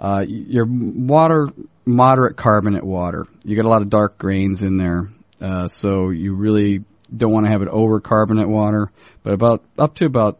Uh, 0.00 0.24
your 0.26 0.66
water, 0.68 1.48
moderate 1.84 2.36
carbonate 2.36 2.84
water. 2.84 3.26
You 3.44 3.56
get 3.56 3.64
a 3.64 3.68
lot 3.68 3.82
of 3.82 3.90
dark 3.90 4.18
grains 4.18 4.62
in 4.62 4.76
there, 4.78 5.08
uh, 5.40 5.68
so 5.68 6.10
you 6.10 6.34
really 6.34 6.84
don't 7.14 7.32
want 7.32 7.46
to 7.46 7.52
have 7.52 7.62
it 7.62 7.68
over 7.68 8.00
carbonate 8.00 8.48
water, 8.48 8.90
but 9.22 9.32
about 9.32 9.64
up 9.78 9.96
to 9.96 10.04
about 10.04 10.38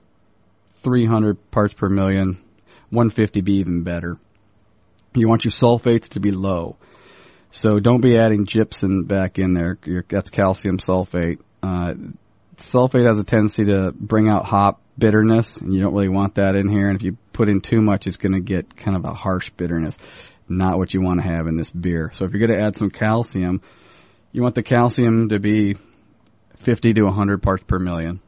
300 0.82 1.50
parts 1.50 1.74
per 1.74 1.88
million, 1.88 2.38
150 2.90 3.40
be 3.40 3.54
even 3.54 3.82
better. 3.82 4.18
You 5.14 5.28
want 5.28 5.44
your 5.44 5.52
sulfates 5.52 6.10
to 6.10 6.20
be 6.20 6.30
low. 6.30 6.76
So 7.50 7.80
don't 7.80 8.02
be 8.02 8.18
adding 8.18 8.46
gypsum 8.46 9.04
back 9.04 9.38
in 9.38 9.54
there. 9.54 9.78
Your, 9.84 10.04
that's 10.08 10.30
calcium 10.30 10.78
sulfate. 10.78 11.38
Uh, 11.62 11.94
sulfate 12.58 13.06
has 13.06 13.18
a 13.18 13.24
tendency 13.24 13.64
to 13.66 13.92
bring 13.92 14.28
out 14.28 14.44
hop 14.44 14.80
bitterness, 14.98 15.56
and 15.56 15.74
you 15.74 15.80
don't 15.80 15.94
really 15.94 16.08
want 16.08 16.36
that 16.36 16.54
in 16.54 16.68
here. 16.68 16.88
And 16.88 16.96
if 16.96 17.02
you 17.02 17.16
put 17.32 17.48
in 17.48 17.60
too 17.60 17.80
much, 17.80 18.06
it's 18.06 18.16
going 18.16 18.32
to 18.32 18.40
get 18.40 18.76
kind 18.76 18.96
of 18.96 19.04
a 19.04 19.14
harsh 19.14 19.50
bitterness. 19.50 19.96
Not 20.48 20.78
what 20.78 20.94
you 20.94 21.00
want 21.00 21.20
to 21.20 21.28
have 21.28 21.46
in 21.46 21.56
this 21.56 21.70
beer. 21.70 22.10
So 22.14 22.24
if 22.24 22.32
you're 22.32 22.46
going 22.46 22.58
to 22.58 22.64
add 22.64 22.76
some 22.76 22.90
calcium, 22.90 23.60
you 24.32 24.42
want 24.42 24.54
the 24.54 24.62
calcium 24.62 25.28
to 25.28 25.38
be 25.38 25.76
50 26.64 26.94
to 26.94 27.02
100 27.02 27.42
parts 27.42 27.64
per 27.66 27.78
million. 27.78 28.20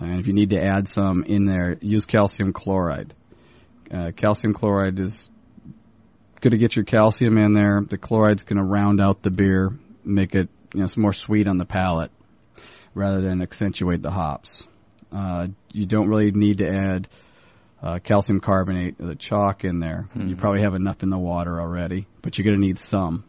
And 0.00 0.20
if 0.20 0.26
you 0.26 0.32
need 0.32 0.50
to 0.50 0.62
add 0.62 0.88
some 0.88 1.24
in 1.24 1.44
there, 1.44 1.76
use 1.80 2.06
calcium 2.06 2.52
chloride. 2.52 3.14
Uh, 3.92 4.10
calcium 4.16 4.54
chloride 4.54 4.98
is 4.98 5.28
going 6.40 6.52
to 6.52 6.58
get 6.58 6.74
your 6.74 6.84
calcium 6.84 7.38
in 7.38 7.52
there. 7.52 7.80
The 7.88 7.98
chloride's 7.98 8.42
going 8.42 8.58
to 8.58 8.64
round 8.64 9.00
out 9.00 9.22
the 9.22 9.30
beer, 9.30 9.70
make 10.04 10.34
it 10.34 10.48
you 10.74 10.80
know 10.80 10.86
some 10.86 11.02
more 11.02 11.12
sweet 11.12 11.46
on 11.46 11.58
the 11.58 11.64
palate, 11.64 12.10
rather 12.94 13.20
than 13.20 13.42
accentuate 13.42 14.02
the 14.02 14.10
hops. 14.10 14.62
Uh, 15.12 15.48
you 15.72 15.86
don't 15.86 16.08
really 16.08 16.30
need 16.30 16.58
to 16.58 16.68
add 16.68 17.08
uh, 17.82 17.98
calcium 17.98 18.40
carbonate 18.40 18.96
or 19.00 19.06
the 19.06 19.14
chalk 19.14 19.64
in 19.64 19.78
there. 19.78 20.08
You 20.14 20.36
Mhm. 20.36 20.38
probably 20.38 20.62
have 20.62 20.74
enough 20.74 21.02
in 21.02 21.10
the 21.10 21.18
water 21.18 21.60
already, 21.60 22.06
but 22.22 22.38
you're 22.38 22.44
going 22.44 22.56
to 22.56 22.66
need 22.66 22.78
some. 22.78 23.24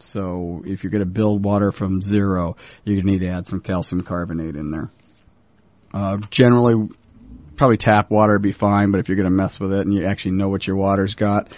So 0.00 0.62
if 0.66 0.84
you're 0.84 0.90
going 0.90 1.04
to 1.04 1.10
build 1.10 1.44
water 1.44 1.72
from 1.72 2.02
zero, 2.02 2.56
you're 2.84 2.96
going 2.96 3.06
to 3.06 3.12
need 3.12 3.20
to 3.26 3.28
add 3.28 3.46
some 3.46 3.60
calcium 3.60 4.02
carbonate 4.02 4.56
in 4.56 4.70
there. 4.70 4.90
Uh, 5.92 6.18
generally, 6.30 6.88
probably 7.56 7.78
tap 7.78 8.10
water 8.10 8.34
would 8.34 8.42
be 8.42 8.52
fine, 8.52 8.90
but 8.90 9.00
if 9.00 9.08
you're 9.08 9.16
going 9.16 9.24
to 9.24 9.30
mess 9.34 9.58
with 9.58 9.72
it 9.72 9.86
and 9.86 9.92
you 9.94 10.06
actually 10.06 10.32
know 10.32 10.48
what 10.48 10.66
your 10.66 10.76
water's 10.76 11.14
got, 11.14 11.48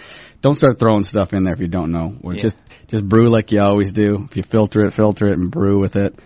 don't 0.41 0.55
start 0.55 0.79
throwing 0.79 1.03
stuff 1.03 1.33
in 1.33 1.43
there 1.43 1.53
if 1.53 1.59
you 1.59 1.67
don't 1.67 1.91
know. 1.91 2.15
Or 2.23 2.33
Yeah. 2.33 2.41
Just 2.41 2.57
just 2.87 3.07
brew 3.07 3.29
like 3.29 3.51
you 3.51 3.61
always 3.61 3.93
do. 3.93 4.25
If 4.29 4.35
you 4.35 4.43
filter 4.43 4.85
it, 4.85 4.93
filter 4.93 5.27
it 5.27 5.37
and 5.37 5.51
brew 5.51 5.79
with 5.79 5.95
it. 5.95 6.17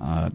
Uh, 0.00 0.30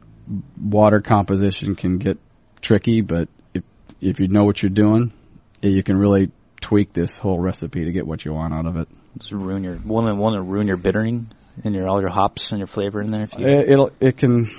water 0.61 1.01
composition 1.01 1.75
can 1.75 1.97
get 1.97 2.17
tricky, 2.61 3.01
but 3.01 3.29
if 3.53 3.63
if 4.01 4.19
you 4.19 4.27
know 4.27 4.43
what 4.45 4.61
you're 4.61 4.69
doing, 4.69 5.13
you 5.61 5.83
can 5.83 5.97
really 5.97 6.31
tweak 6.61 6.93
this 6.93 7.17
whole 7.17 7.39
recipe 7.39 7.85
to 7.85 7.91
get 7.91 8.05
what 8.05 8.25
you 8.25 8.33
want 8.33 8.53
out 8.53 8.65
of 8.65 8.77
it. 8.77 8.87
Just 9.17 9.31
ruin 9.31 9.63
your 9.63 9.79
won't 9.83 10.17
won't 10.17 10.47
ruin 10.47 10.67
your 10.67 10.77
bittering 10.77 11.31
and 11.63 11.73
your 11.73 11.87
all 11.87 11.99
your 11.99 12.09
hops 12.09 12.51
and 12.51 12.59
your 12.59 12.67
flavor 12.67 13.01
in 13.01 13.11
there 13.11 13.23
if 13.23 13.37
you 13.37 13.45
It, 13.45 13.69
it'll 13.69 13.91
it 13.99 14.17
can 14.17 14.49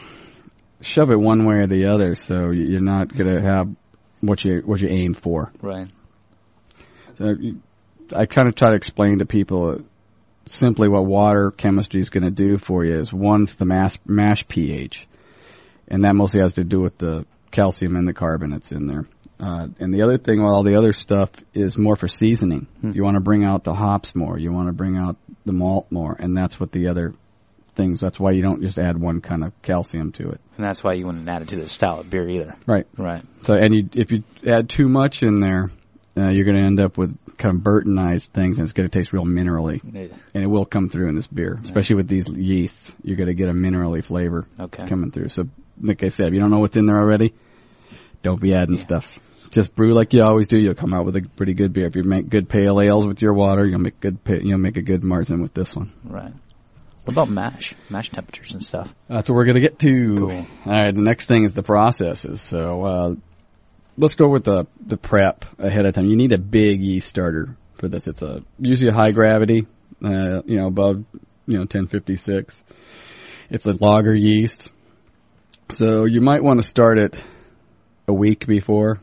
shove 0.81 1.11
it 1.11 1.19
one 1.19 1.45
way 1.45 1.57
or 1.57 1.67
the 1.67 1.87
other, 1.87 2.15
so 2.15 2.51
you're 2.51 2.81
not 2.81 3.17
gonna 3.17 3.41
have 3.41 3.69
what 4.21 4.45
you 4.45 4.63
what 4.65 4.81
you 4.81 4.89
aim 4.89 5.15
for. 5.15 5.53
right. 5.61 5.89
So 7.17 7.35
I 8.15 8.27
kind 8.27 8.49
of 8.49 8.55
try 8.55 8.71
to 8.71 8.77
explain 8.77 9.19
to 9.19 9.27
people 9.27 9.71
uh, 9.71 9.79
simply 10.47 10.89
what 10.89 11.05
water 11.05 11.51
chemistry 11.51 12.01
is 12.01 12.09
going 12.09 12.25
to 12.25 12.31
do 12.31 12.59
for 12.59 12.85
you 12.85 12.99
is 12.99 13.13
one's 13.13 13.57
the 13.57 13.65
mash, 13.65 13.99
mash 14.07 14.47
pH, 14.49 15.07
and 15.89 16.05
that 16.05 16.15
mostly 16.15 16.41
has 16.41 16.55
to 16.55 16.65
do 16.65 16.81
with 16.81 16.99
the 16.99 17.27
calcium 17.51 17.97
and 17.97 18.07
the 18.07 18.15
carbonates 18.15 18.71
in 18.71 18.87
there. 18.87 19.05
Uh, 19.41 19.69
and 19.79 19.95
the 19.95 20.03
other 20.03 20.19
thing, 20.19 20.43
well, 20.43 20.53
all 20.53 20.65
the 20.65 20.77
other 20.77 20.93
stuff 20.93 21.31
is 21.55 21.79
more 21.79 21.97
for 21.97 22.09
seasoning. 22.09 22.67
Hmm. 22.81 22.93
You 22.93 23.05
want 23.05 23.15
to 23.15 23.21
bring 23.21 23.45
out 23.45 23.65
the 23.65 23.75
hops 23.75 24.15
more. 24.15 24.39
You 24.39 24.53
want 24.53 24.69
to 24.69 24.73
bring 24.73 24.97
out 24.97 25.17
the 25.45 25.53
malt 25.53 25.87
more, 25.91 26.17
and 26.19 26.37
that's 26.37 26.59
what 26.59 26.73
the 26.73 26.89
other 26.89 27.15
things. 27.77 28.01
That's 28.01 28.19
why 28.19 28.33
you 28.33 28.43
don't 28.43 28.61
just 28.61 28.79
add 28.79 29.01
one 29.01 29.21
kind 29.21 29.45
of 29.45 29.53
calcium 29.63 30.13
to 30.13 30.31
it. 30.31 30.41
And 30.57 30.67
that's 30.67 30.83
why 30.83 30.95
you 30.95 31.07
wouldn't 31.07 31.29
add 31.29 31.43
it 31.43 31.49
to 31.49 31.57
the 31.57 31.69
style 31.69 32.01
of 32.01 32.11
beer 32.11 32.29
either. 32.29 32.57
Right. 32.67 32.87
Right. 32.97 33.25
So, 33.43 33.55
and 33.55 33.75
you, 33.75 33.89
if 33.93 34.11
you 34.11 34.25
add 34.47 34.69
too 34.69 34.89
much 34.89 35.23
in 35.23 35.41
there, 35.41 35.71
uh, 36.17 36.31
you're 36.31 36.45
going 36.45 36.57
to 36.57 36.67
end 36.67 36.81
up 36.81 36.99
with 36.99 37.17
kind 37.39 37.57
of 37.57 37.63
Burtonized 37.63 38.29
things, 38.33 38.59
and 38.59 38.65
it's 38.65 38.73
going 38.73 38.89
to 38.89 38.99
taste 38.99 39.13
real 39.13 39.25
minerally, 39.25 39.81
Yeah. 39.83 40.15
and 40.35 40.45
it 40.45 40.47
will 40.49 40.67
come 40.67 40.89
through 40.89 41.09
in 41.09 41.15
this 41.15 41.27
beer, 41.27 41.59
especially 41.63 41.97
with 41.97 42.09
these 42.09 42.29
yeasts. 42.29 42.95
You're 43.03 43.17
going 43.17 43.29
to 43.29 43.35
get 43.35 43.49
a 43.49 43.53
minerally 43.53 44.05
flavor 44.05 44.47
Okay. 44.59 44.87
coming 44.89 45.11
through. 45.11 45.29
So, 45.31 45.45
like 45.81 46.03
I 46.03 46.09
said, 46.11 46.29
if 46.29 46.35
you 46.35 46.41
don't 46.41 46.51
know 46.51 46.59
what's 46.61 46.77
in 46.77 46.87
there 46.87 46.99
already, 46.99 47.33
don't 48.23 48.41
be 48.41 48.55
adding 48.55 48.77
Yeah. 48.77 48.83
stuff. 48.83 49.19
Just 49.51 49.75
brew 49.75 49.95
like 49.95 50.13
you 50.13 50.23
always 50.23 50.47
do. 50.47 50.59
You'll 50.59 50.75
come 50.75 50.93
out 50.93 51.07
with 51.07 51.17
a 51.17 51.23
pretty 51.37 51.55
good 51.55 51.73
beer. 51.73 51.87
If 51.87 51.97
you 51.97 52.03
make 52.03 52.29
good 52.29 52.49
pale 52.49 52.81
ales 52.81 53.07
with 53.07 53.23
your 53.23 53.33
water, 53.33 53.65
you'll 53.65 53.79
make 53.79 53.99
good. 54.01 54.19
You'll 54.43 54.59
make 54.59 54.77
a 54.77 54.83
good 54.83 55.01
märzen 55.03 55.41
with 55.41 55.55
this 55.55 55.75
one. 55.75 55.91
Right. 56.05 56.33
What 57.05 57.13
about 57.15 57.31
mash? 57.31 57.75
Mash 57.89 58.11
temperatures 58.11 58.53
and 58.53 58.63
stuff. 58.63 58.93
That's 59.09 59.31
what 59.31 59.37
we're 59.37 59.47
gonna 59.47 59.61
get 59.61 59.79
to. 59.79 60.17
Cool. 60.19 60.31
All 60.33 60.47
right. 60.67 60.95
The 60.95 61.01
next 61.01 61.27
thing 61.27 61.45
is 61.45 61.55
the 61.55 61.63
processes. 61.63 62.43
So 62.43 62.85
uh, 62.85 63.15
let's 63.99 64.15
go 64.15 64.29
with 64.29 64.45
the 64.45 64.67
the 64.87 64.97
prep 64.97 65.45
ahead 65.59 65.85
of 65.85 65.95
time. 65.95 66.07
You 66.07 66.17
need 66.17 66.33
a 66.33 66.39
big 66.39 66.81
yeast 66.81 67.09
starter 67.09 67.57
for 67.79 67.89
this. 67.89 68.07
It's 68.07 68.23
a 68.23 68.43
usually 68.59 68.91
a 68.91 68.95
high 68.95 69.13
gravity, 69.13 69.67
uh, 70.03 70.43
you 70.47 70.59
know, 70.59 70.69
above 70.69 71.05
you 71.47 71.55
know 71.55 71.61
1056. 71.61 72.63
It's 73.51 73.67
a 73.67 73.73
lager 73.73 74.15
yeast, 74.15 74.71
so 75.71 76.05
you 76.05 76.21
might 76.21 76.43
want 76.43 76.63
to 76.63 76.69
start 76.69 76.99
it 76.99 77.23
a 78.07 78.13
week 78.13 78.47
before, 78.47 79.01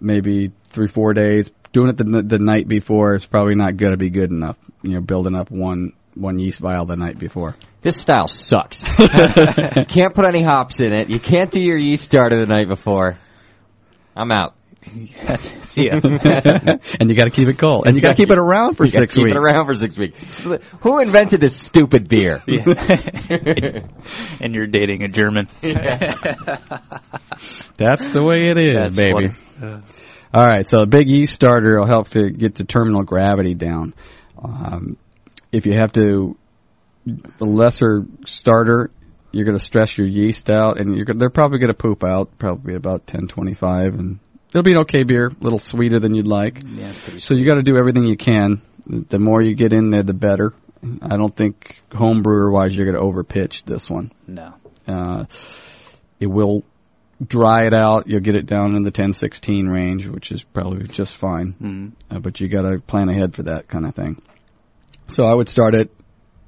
maybe 0.00 0.52
three 0.68 0.88
four 0.88 1.12
days. 1.12 1.50
Doing 1.72 1.90
it 1.90 1.96
the, 1.96 2.22
the 2.22 2.38
night 2.38 2.68
before 2.68 3.14
is 3.16 3.26
probably 3.26 3.54
not 3.54 3.76
going 3.76 3.92
to 3.92 3.98
be 3.98 4.10
good 4.10 4.30
enough. 4.30 4.56
You 4.82 4.92
know, 4.92 5.00
building 5.00 5.34
up 5.34 5.50
one 5.50 5.92
one 6.14 6.38
yeast 6.38 6.60
vial 6.60 6.86
the 6.86 6.96
night 6.96 7.18
before. 7.18 7.56
This 7.82 8.00
style 8.00 8.28
sucks. 8.28 8.82
you 8.98 9.84
can't 9.84 10.14
put 10.14 10.26
any 10.26 10.42
hops 10.42 10.80
in 10.80 10.92
it. 10.92 11.10
You 11.10 11.20
can't 11.20 11.50
do 11.50 11.62
your 11.62 11.76
yeast 11.76 12.04
starter 12.04 12.44
the 12.44 12.52
night 12.52 12.68
before. 12.68 13.18
I'm 14.16 14.32
out. 14.32 14.54
See 15.64 15.86
ya. 15.86 15.98
and 16.02 17.10
you 17.10 17.16
got 17.16 17.24
to 17.24 17.30
keep 17.30 17.48
it 17.48 17.58
cold, 17.58 17.86
and 17.86 17.96
you 17.96 18.02
got 18.02 18.10
to 18.10 18.14
keep 18.14 18.30
it 18.30 18.38
around 18.38 18.76
for 18.76 18.84
You 18.84 18.92
gotta 18.92 19.04
six 19.04 19.14
keep 19.14 19.24
weeks. 19.24 19.36
it 19.36 19.40
around 19.40 19.64
for 19.64 19.74
six 19.74 19.96
weeks. 19.98 20.16
Who 20.80 21.00
invented 21.00 21.40
this 21.40 21.56
stupid 21.56 22.08
beer? 22.08 22.40
and 24.40 24.54
you're 24.54 24.68
dating 24.68 25.02
a 25.02 25.08
German. 25.08 25.48
That's 27.76 28.06
the 28.06 28.22
way 28.24 28.48
it 28.50 28.58
is, 28.58 28.76
That's 28.76 28.96
baby. 28.96 29.28
funny. 29.58 29.82
All 30.32 30.44
right, 30.46 30.66
so 30.66 30.80
a 30.80 30.86
big 30.86 31.08
yeast 31.08 31.32
starter 31.34 31.78
will 31.78 31.86
help 31.86 32.08
to 32.10 32.30
get 32.30 32.54
the 32.54 32.64
terminal 32.64 33.02
gravity 33.02 33.54
down. 33.54 33.94
Um, 34.42 34.96
if 35.52 35.66
you 35.66 35.72
have 35.74 35.92
to 35.94 36.36
a 37.40 37.44
lesser 37.44 38.04
starter, 38.26 38.90
you're 39.36 39.44
going 39.44 39.58
to 39.58 39.64
stress 39.64 39.96
your 39.98 40.06
yeast 40.06 40.48
out, 40.48 40.80
and 40.80 40.96
you're 40.96 41.06
they're 41.06 41.30
probably 41.30 41.58
going 41.58 41.68
to 41.68 41.74
poop 41.74 42.02
out, 42.02 42.38
probably 42.38 42.74
about 42.74 43.00
1025, 43.00 43.94
and 43.94 44.18
it'll 44.48 44.62
be 44.62 44.72
an 44.72 44.78
okay 44.78 45.02
beer, 45.02 45.26
a 45.26 45.44
little 45.44 45.58
sweeter 45.58 45.98
than 46.00 46.14
you'd 46.14 46.26
like. 46.26 46.62
Yeah, 46.64 46.92
So 47.18 47.34
you 47.34 47.44
got 47.44 47.56
to 47.56 47.62
do 47.62 47.76
everything 47.76 48.06
you 48.06 48.16
can. 48.16 48.62
The 48.86 49.18
more 49.18 49.42
you 49.42 49.54
get 49.54 49.72
in 49.72 49.90
there, 49.90 50.02
the 50.02 50.14
better. 50.14 50.54
I 51.02 51.16
don't 51.16 51.34
think 51.34 51.76
home 51.92 52.22
brewer 52.22 52.50
wise 52.50 52.74
you're 52.74 52.86
going 52.86 52.96
to 52.96 53.00
over 53.00 53.24
pitch 53.24 53.64
this 53.64 53.90
one. 53.90 54.12
No. 54.26 54.54
Uh, 54.86 55.24
it 56.20 56.28
will 56.28 56.62
dry 57.24 57.66
it 57.66 57.74
out. 57.74 58.06
You'll 58.06 58.20
get 58.20 58.36
it 58.36 58.46
down 58.46 58.74
in 58.76 58.84
the 58.84 58.92
10-16 58.92 59.70
range, 59.70 60.06
which 60.06 60.30
is 60.30 60.42
probably 60.42 60.86
just 60.86 61.16
fine. 61.16 61.54
Mm. 61.60 62.16
Uh, 62.16 62.20
but 62.20 62.40
you 62.40 62.48
got 62.48 62.62
to 62.62 62.78
plan 62.78 63.08
ahead 63.08 63.34
for 63.34 63.42
that 63.44 63.68
kind 63.68 63.84
of 63.84 63.94
thing. 63.94 64.22
So 65.08 65.24
I 65.24 65.34
would 65.34 65.48
start 65.48 65.74
it 65.74 65.90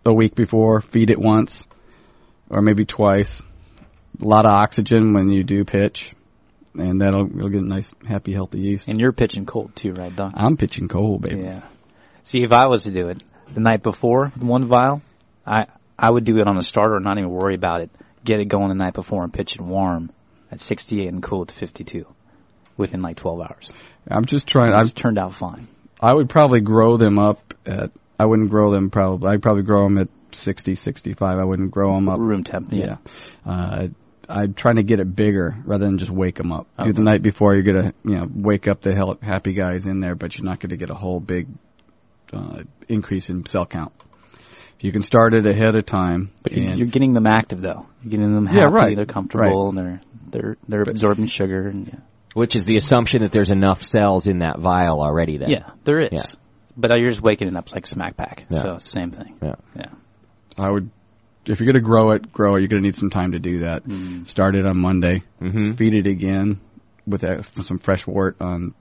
a 0.06 0.14
week 0.14 0.34
before, 0.34 0.80
feed 0.80 1.10
it 1.10 1.18
once, 1.18 1.64
or 2.50 2.62
maybe 2.62 2.84
twice. 2.84 3.42
A 4.20 4.24
lot 4.24 4.46
of 4.46 4.50
oxygen 4.50 5.12
when 5.12 5.30
you 5.30 5.44
do 5.44 5.64
pitch, 5.64 6.14
and 6.74 7.00
that'll 7.00 7.28
you'll 7.28 7.50
get 7.50 7.60
a 7.60 7.66
nice, 7.66 7.90
happy, 8.06 8.32
healthy 8.32 8.58
yeast. 8.58 8.88
And 8.88 8.98
you're 8.98 9.12
pitching 9.12 9.46
cold 9.46 9.76
too, 9.76 9.92
right, 9.92 10.14
Doc? 10.14 10.32
I'm 10.34 10.56
pitching 10.56 10.88
cold, 10.88 11.22
baby. 11.22 11.42
Yeah. 11.42 11.62
See, 12.24 12.42
if 12.42 12.52
I 12.52 12.66
was 12.66 12.82
to 12.82 12.90
do 12.90 13.08
it 13.08 13.22
the 13.54 13.60
night 13.60 13.82
before 13.82 14.28
one 14.38 14.66
vial, 14.66 15.02
I 15.46 15.66
I 15.98 16.10
would 16.10 16.24
do 16.24 16.38
it 16.38 16.46
on 16.46 16.56
a 16.56 16.62
starter 16.62 16.96
and 16.96 17.04
not 17.04 17.18
even 17.18 17.30
worry 17.30 17.54
about 17.54 17.80
it. 17.80 17.90
Get 18.24 18.40
it 18.40 18.46
going 18.46 18.68
the 18.68 18.74
night 18.74 18.94
before 18.94 19.24
and 19.24 19.32
pitch 19.32 19.54
it 19.54 19.60
warm 19.60 20.10
at 20.50 20.60
68 20.60 21.08
and 21.08 21.22
cool 21.22 21.42
at 21.42 21.52
52 21.52 22.06
within 22.76 23.02
like 23.02 23.16
12 23.16 23.40
hours. 23.40 23.72
I'm 24.08 24.24
just 24.24 24.46
trying. 24.46 24.72
It's 24.72 24.90
I've, 24.90 24.94
turned 24.94 25.18
out 25.18 25.34
fine. 25.34 25.68
I 26.00 26.12
would 26.12 26.28
probably 26.28 26.60
grow 26.60 26.96
them 26.96 27.18
up 27.18 27.54
at. 27.66 27.90
I 28.18 28.26
wouldn't 28.26 28.50
grow 28.50 28.72
them 28.72 28.90
probably. 28.90 29.30
I'd 29.30 29.42
probably 29.42 29.62
grow 29.62 29.84
them 29.84 29.98
at 29.98 30.08
60, 30.34 30.74
65. 30.74 31.38
I 31.38 31.44
wouldn't 31.44 31.70
grow 31.70 31.94
them 31.94 32.08
up. 32.08 32.18
Room 32.18 32.44
temp. 32.44 32.68
Yeah. 32.70 32.96
Uh, 33.46 33.88
I'm 34.28 34.52
trying 34.52 34.76
to 34.76 34.82
get 34.82 35.00
it 35.00 35.16
bigger 35.16 35.56
rather 35.64 35.86
than 35.86 35.96
just 35.96 36.10
wake 36.10 36.36
them 36.36 36.52
up. 36.52 36.66
Do 36.82 36.92
the 36.92 37.00
night 37.02 37.22
before, 37.22 37.54
you're 37.54 37.62
gonna 37.62 37.94
you 38.04 38.16
know 38.16 38.26
wake 38.32 38.68
up 38.68 38.82
the 38.82 38.94
hell 38.94 39.16
happy 39.22 39.54
guys 39.54 39.86
in 39.86 40.00
there, 40.00 40.14
but 40.14 40.36
you're 40.36 40.44
not 40.44 40.60
going 40.60 40.68
to 40.70 40.76
get 40.76 40.90
a 40.90 40.94
whole 40.94 41.18
big 41.18 41.48
uh, 42.32 42.62
increase 42.88 43.30
in 43.30 43.46
cell 43.46 43.64
count. 43.64 43.92
If 44.76 44.84
you 44.84 44.92
can 44.92 45.02
start 45.02 45.32
it 45.34 45.46
ahead 45.46 45.74
of 45.74 45.86
time, 45.86 46.30
But 46.42 46.52
you- 46.52 46.68
and 46.68 46.78
you're 46.78 46.88
getting 46.88 47.14
them 47.14 47.26
active 47.26 47.60
though. 47.62 47.86
You're 48.02 48.10
getting 48.10 48.34
them 48.34 48.46
happy. 48.46 48.58
Yeah, 48.60 48.68
right. 48.70 48.94
They're 48.96 49.06
comfortable. 49.06 49.70
And 49.70 49.78
they're 49.78 50.00
they're 50.30 50.56
they're 50.68 50.84
But- 50.84 50.92
absorbing 50.94 51.26
sugar. 51.28 51.66
And 51.68 51.88
yeah. 51.88 51.94
Which 52.34 52.54
is 52.54 52.66
the 52.66 52.76
assumption 52.76 53.22
that 53.22 53.32
there's 53.32 53.50
enough 53.50 53.82
cells 53.82 54.26
in 54.28 54.40
that 54.40 54.58
vial 54.60 55.00
already. 55.00 55.38
Then. 55.38 55.48
yeah, 55.48 55.70
there 55.84 56.00
is. 56.00 56.10
Yeah. 56.12 56.22
But 56.76 56.90
you're 57.00 57.10
just 57.10 57.22
waking 57.22 57.48
it 57.48 57.56
up 57.56 57.72
like 57.72 57.86
smack 57.86 58.16
pack. 58.18 58.44
Yeah. 58.50 58.62
So 58.62 58.72
it's 58.74 58.84
the 58.84 58.90
same 58.90 59.10
thing. 59.10 59.36
Yeah. 59.42 59.54
Yeah. 59.74 59.86
I 60.58 60.70
would. 60.70 60.90
If 61.46 61.60
you're 61.60 61.66
going 61.72 61.82
to 61.82 61.88
grow 61.88 62.10
it, 62.10 62.30
grow 62.32 62.56
it. 62.56 62.60
You're 62.60 62.68
going 62.68 62.82
to 62.82 62.86
need 62.86 62.94
some 62.94 63.10
time 63.10 63.32
to 63.32 63.38
do 63.38 63.58
that. 63.60 63.84
Mm. 63.84 64.26
Start 64.26 64.54
it 64.54 64.66
on 64.66 64.78
Monday. 64.78 65.22
hmm 65.38 65.72
Feed 65.72 65.94
it 65.94 66.06
again 66.06 66.60
with 67.06 67.24
uh, 67.24 67.42
some 67.62 67.78
fresh 67.78 68.06
wort 68.06 68.36
on 68.40 68.74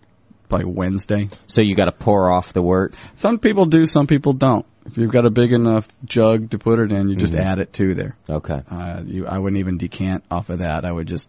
probably 0.49 0.65
Wednesday. 0.73 1.30
So 1.47 1.61
you 1.61 1.75
got 1.75 1.86
to 1.86 1.91
pour 1.93 2.30
off 2.32 2.51
the 2.51 2.61
wort. 2.61 2.93
Some 3.15 3.39
people 3.39 3.65
do, 3.67 3.86
some 3.86 4.05
people 4.07 4.34
don't. 4.34 4.65
If 4.86 4.97
you've 4.97 5.11
got 5.11 5.25
a 5.25 5.30
big 5.30 5.51
enough 5.53 5.88
jug 6.03 6.51
to 6.51 6.57
put 6.59 6.80
it 6.80 6.91
in, 6.91 7.09
you 7.09 7.15
just 7.15 7.34
Mhm. 7.34 7.39
add 7.45 7.59
it 7.59 7.73
to 7.73 7.93
there. 7.93 8.15
Okay. 8.30 8.61
Uh, 8.69 9.01
you, 9.05 9.28
I 9.28 9.38
wouldn't 9.38 9.59
even 9.59 9.78
decant 9.78 10.23
off 10.32 10.49
of 10.49 10.59
that. 10.59 10.84
I 10.86 10.91
would 10.91 11.07
just 11.07 11.28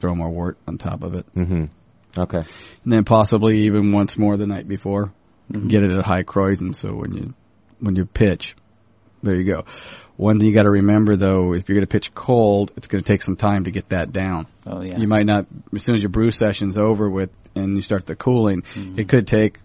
throw 0.00 0.14
more 0.14 0.30
wort 0.30 0.58
on 0.66 0.78
top 0.78 1.02
of 1.02 1.14
it, 1.14 1.26
Mm-hmm. 1.36 1.64
Okay. 2.20 2.38
and 2.84 2.92
then 2.92 3.04
possibly 3.04 3.66
even 3.66 3.92
once 3.92 4.16
more 4.16 4.36
the 4.36 4.46
night 4.46 4.66
before. 4.66 5.12
Mhm. 5.52 5.68
Get 5.68 5.82
it 5.82 5.90
at 5.90 6.04
high 6.04 6.22
Kräusen, 6.22 6.74
so 6.74 6.94
when 6.94 7.12
you 7.14 7.34
when 7.80 7.96
you 7.96 8.06
pitch, 8.06 8.54
there 9.22 9.34
you 9.34 9.44
go. 9.44 9.64
One 10.16 10.38
thing 10.38 10.48
you 10.48 10.54
got 10.54 10.64
to 10.64 10.70
remember 10.70 11.16
though, 11.16 11.54
if 11.54 11.68
you're 11.68 11.76
going 11.76 11.86
to 11.86 11.90
pitch 11.90 12.14
cold, 12.14 12.72
it's 12.76 12.86
going 12.88 13.02
to 13.02 13.08
take 13.10 13.22
some 13.22 13.36
time 13.36 13.64
to 13.64 13.70
get 13.70 13.88
that 13.90 14.12
down. 14.12 14.46
Oh 14.66 14.82
yeah. 14.82 14.98
You 14.98 15.08
might 15.08 15.24
not 15.26 15.46
as 15.74 15.82
soon 15.82 15.94
as 15.94 16.02
your 16.02 16.10
brew 16.10 16.30
session's 16.30 16.76
over 16.76 17.08
with 17.08 17.30
and 17.54 17.74
you 17.76 17.82
start 17.82 18.06
the 18.06 18.16
cooling, 18.16 18.62
Mhm. 18.74 18.98
it 18.98 19.08
could 19.08 19.26
take 19.26 19.58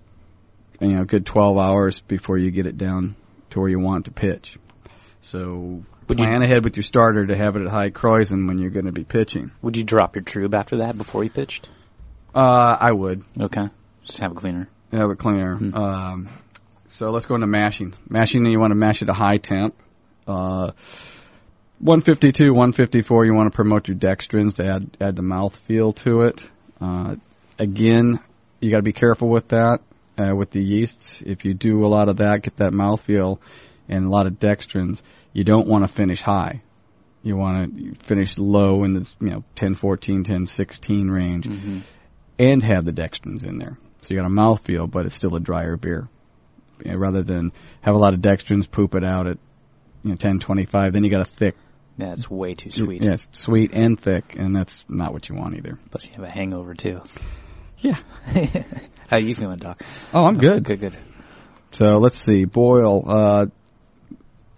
you 0.79 0.89
know 0.89 1.01
a 1.01 1.05
good 1.05 1.25
12 1.25 1.57
hours 1.57 1.99
before 2.01 2.37
you 2.37 2.51
get 2.51 2.65
it 2.65 2.77
down 2.77 3.15
to 3.51 3.59
where 3.59 3.69
you 3.69 3.79
want 3.79 4.05
to 4.05 4.11
pitch. 4.11 4.57
So 5.21 5.83
Would 6.07 6.19
you- 6.19 6.25
plan 6.25 6.41
ahead 6.43 6.63
with 6.63 6.75
your 6.77 6.83
starter 6.83 7.25
to 7.27 7.35
have 7.35 7.55
it 7.55 7.61
at 7.63 7.67
high 7.69 7.89
Kräusen 7.89 8.47
when 8.47 8.57
you're 8.59 8.69
going 8.71 8.85
to 8.85 8.91
be 8.91 9.03
pitching. 9.03 9.51
Would 9.61 9.75
you 9.77 9.83
drop 9.83 10.15
your 10.15 10.23
trub 10.23 10.53
after 10.53 10.77
that 10.77 10.97
before 10.97 11.23
you 11.23 11.29
pitched? 11.29 11.67
Uh, 12.33 12.77
I 12.79 12.91
would 12.91 13.23
Okay. 13.41 13.69
Just 14.05 14.19
have 14.19 14.31
a 14.33 14.35
cleaner. 14.35 14.67
have 14.91 15.09
it 15.09 15.17
cleaner. 15.17 15.55
Hmm. 15.55 15.73
Um, 15.75 16.29
so 16.87 17.09
let's 17.11 17.25
go 17.25 17.35
into 17.35 17.47
mashing. 17.47 17.93
Mashing, 18.09 18.45
you 18.45 18.59
want 18.59 18.71
to 18.71 18.75
mash 18.75 19.01
it 19.01 19.09
at 19.09 19.15
high 19.15 19.37
temp. 19.37 19.75
Uh, 20.27 20.71
152, 21.79 22.51
154, 22.53 23.25
you 23.25 23.33
want 23.33 23.51
to 23.51 23.55
promote 23.55 23.87
your 23.87 23.97
dextrins 23.97 24.55
to 24.55 24.65
add 24.65 24.97
add 25.01 25.15
the 25.15 25.21
mouth 25.21 25.55
feel 25.67 25.91
to 25.93 26.21
it. 26.21 26.41
Uh, 26.79 27.15
again, 27.59 28.19
you 28.61 28.71
got 28.71 28.77
to 28.77 28.83
be 28.83 28.93
careful 28.93 29.27
with 29.29 29.49
that 29.49 29.79
uh, 30.17 30.33
with 30.35 30.51
the 30.51 30.61
yeasts. 30.61 31.21
If 31.25 31.43
you 31.45 31.53
do 31.53 31.85
a 31.85 31.87
lot 31.89 32.07
of 32.07 32.17
that, 32.17 32.43
get 32.43 32.57
that 32.57 32.73
mouth 32.73 33.01
feel 33.01 33.41
and 33.89 34.05
a 34.05 34.09
lot 34.09 34.25
of 34.25 34.33
dextrins, 34.33 35.01
you 35.33 35.43
don't 35.43 35.67
want 35.67 35.85
to 35.87 35.93
finish 35.93 36.21
high. 36.21 36.61
You 37.21 37.35
want 37.35 37.75
to 37.77 37.95
finish 38.05 38.37
low 38.37 38.83
in 38.83 38.93
the 38.93 39.07
you 39.19 39.29
know 39.31 39.43
10, 39.55 39.75
14, 39.75 40.23
10, 40.23 40.45
16 40.47 41.09
range 41.09 41.45
Mm-hmm. 41.47 41.79
and 42.39 42.63
have 42.63 42.85
the 42.85 42.93
dextrins 42.93 43.45
in 43.45 43.59
there. 43.59 43.77
So 44.01 44.13
you 44.13 44.19
got 44.19 44.27
a 44.27 44.29
mouthfeel, 44.29 44.89
but 44.89 45.05
it's 45.05 45.15
still 45.15 45.35
a 45.35 45.39
drier 45.39 45.75
beer. 45.77 46.07
You 46.83 46.91
know, 46.91 46.97
rather 46.97 47.23
than 47.23 47.51
have 47.81 47.95
a 47.95 47.97
lot 47.97 48.13
of 48.13 48.19
dextrins, 48.19 48.69
poop 48.69 48.95
it 48.95 49.03
out 49.03 49.27
at 49.27 49.37
you 50.03 50.11
know 50.11 50.15
10, 50.15 50.39
25, 50.39 50.93
then 50.93 51.03
you 51.03 51.09
got 51.09 51.21
a 51.21 51.25
thick. 51.25 51.55
Yeah, 51.97 52.11
it's 52.11 52.29
way 52.29 52.55
too 52.55 52.71
sweet. 52.71 53.01
Yeah, 53.01 53.13
it's 53.13 53.27
sweet 53.31 53.71
and 53.73 53.99
thick, 53.99 54.35
and 54.37 54.55
that's 54.55 54.83
not 54.89 55.13
what 55.13 55.29
you 55.29 55.35
want 55.35 55.55
either. 55.55 55.79
Plus 55.91 56.03
you 56.03 56.11
have 56.11 56.23
a 56.23 56.29
hangover 56.29 56.73
too. 56.73 57.01
Yeah. 57.79 57.99
How 59.07 59.17
you 59.17 59.35
feeling, 59.35 59.59
Doc? 59.59 59.81
Oh, 60.13 60.25
I'm 60.25 60.37
good. 60.37 60.63
Good, 60.65 60.79
good. 60.79 60.97
So 61.71 61.97
let's 61.99 62.17
see, 62.17 62.45
boil 62.45 63.03
uh, 63.07 63.45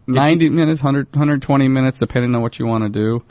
90 0.08 0.50
minutes, 0.50 0.80
100, 0.82 1.08
120 1.08 1.68
minutes, 1.68 1.98
depending 1.98 2.34
on 2.36 2.42
what 2.42 2.58
you 2.60 2.66
want 2.66 2.84
to 2.84 2.90
do. 2.90 3.24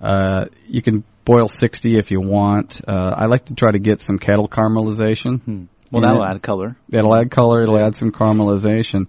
Uh, 0.00 0.46
you 0.66 0.82
can 0.82 1.04
boil 1.24 1.48
60 1.48 1.98
if 1.98 2.10
you 2.10 2.20
want. 2.20 2.80
Uh, 2.86 3.14
I 3.16 3.26
like 3.26 3.46
to 3.46 3.54
try 3.54 3.72
to 3.72 3.78
get 3.78 4.00
some 4.00 4.18
kettle 4.18 4.48
caramelization. 4.48 5.42
Hmm. 5.42 5.64
Well, 5.90 6.02
that'll 6.02 6.24
add 6.24 6.42
color. 6.42 6.76
It'll 6.90 7.14
add 7.14 7.30
color. 7.30 7.62
It'll 7.62 7.78
add 7.78 7.94
some 7.94 8.10
caramelization. 8.10 9.06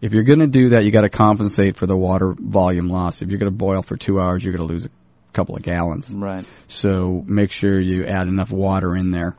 If 0.00 0.12
you're 0.12 0.24
going 0.24 0.38
to 0.40 0.46
do 0.46 0.70
that, 0.70 0.84
you 0.84 0.92
got 0.92 1.02
to 1.02 1.10
compensate 1.10 1.76
for 1.76 1.86
the 1.86 1.96
water 1.96 2.34
volume 2.38 2.88
loss. 2.88 3.20
If 3.20 3.28
you're 3.28 3.38
going 3.38 3.52
to 3.52 3.56
boil 3.56 3.82
for 3.82 3.96
two 3.96 4.20
hours, 4.20 4.42
you're 4.42 4.52
going 4.52 4.66
to 4.66 4.72
lose 4.72 4.86
a 4.86 4.90
couple 5.32 5.56
of 5.56 5.62
gallons. 5.62 6.10
Right. 6.10 6.46
So 6.68 7.22
make 7.26 7.50
sure 7.50 7.80
you 7.80 8.06
add 8.06 8.28
enough 8.28 8.50
water 8.50 8.96
in 8.96 9.10
there 9.10 9.36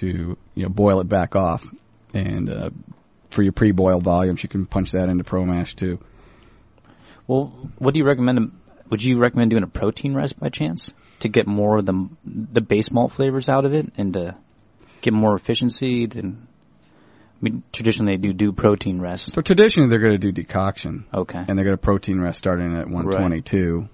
to 0.00 0.36
you 0.54 0.62
know 0.62 0.68
boil 0.68 1.00
it 1.00 1.08
back 1.08 1.36
off. 1.36 1.64
And 2.12 2.48
uh, 2.48 2.70
for 3.30 3.42
your 3.42 3.52
pre-boil 3.52 4.00
volumes, 4.00 4.42
you 4.42 4.48
can 4.48 4.66
punch 4.66 4.92
that 4.92 5.08
into 5.08 5.24
ProMash 5.24 5.74
too. 5.74 5.98
Well, 7.26 7.70
what 7.78 7.94
do 7.94 7.98
you 7.98 8.06
recommend? 8.06 8.52
Would 8.90 9.02
you 9.02 9.18
recommend 9.18 9.50
doing 9.50 9.62
a 9.62 9.68
protein 9.68 10.14
rest 10.14 10.38
by 10.38 10.50
chance 10.50 10.90
to 11.20 11.28
get 11.28 11.46
more 11.46 11.78
of 11.78 11.86
the 11.86 12.08
the 12.24 12.60
base 12.60 12.90
malt 12.90 13.12
flavors 13.12 13.48
out 13.48 13.64
of 13.64 13.72
it 13.72 13.92
and 13.96 14.12
to 14.12 14.36
get 15.04 15.12
more 15.12 15.34
efficiency? 15.36 16.06
Than 16.06 16.48
I 17.34 17.38
mean, 17.40 17.62
traditionally 17.72 18.16
they 18.16 18.22
do 18.28 18.32
do 18.32 18.52
protein 18.52 19.00
rest. 19.00 19.32
So 19.34 19.42
traditionally, 19.42 19.90
they're 19.90 19.98
going 20.00 20.12
to 20.12 20.18
do 20.18 20.32
decoction, 20.32 21.04
Okay. 21.12 21.38
and 21.38 21.58
they're 21.58 21.64
going 21.64 21.76
to 21.76 21.82
protein 21.82 22.20
rest 22.20 22.38
starting 22.38 22.74
at 22.76 22.88
122, 22.88 23.88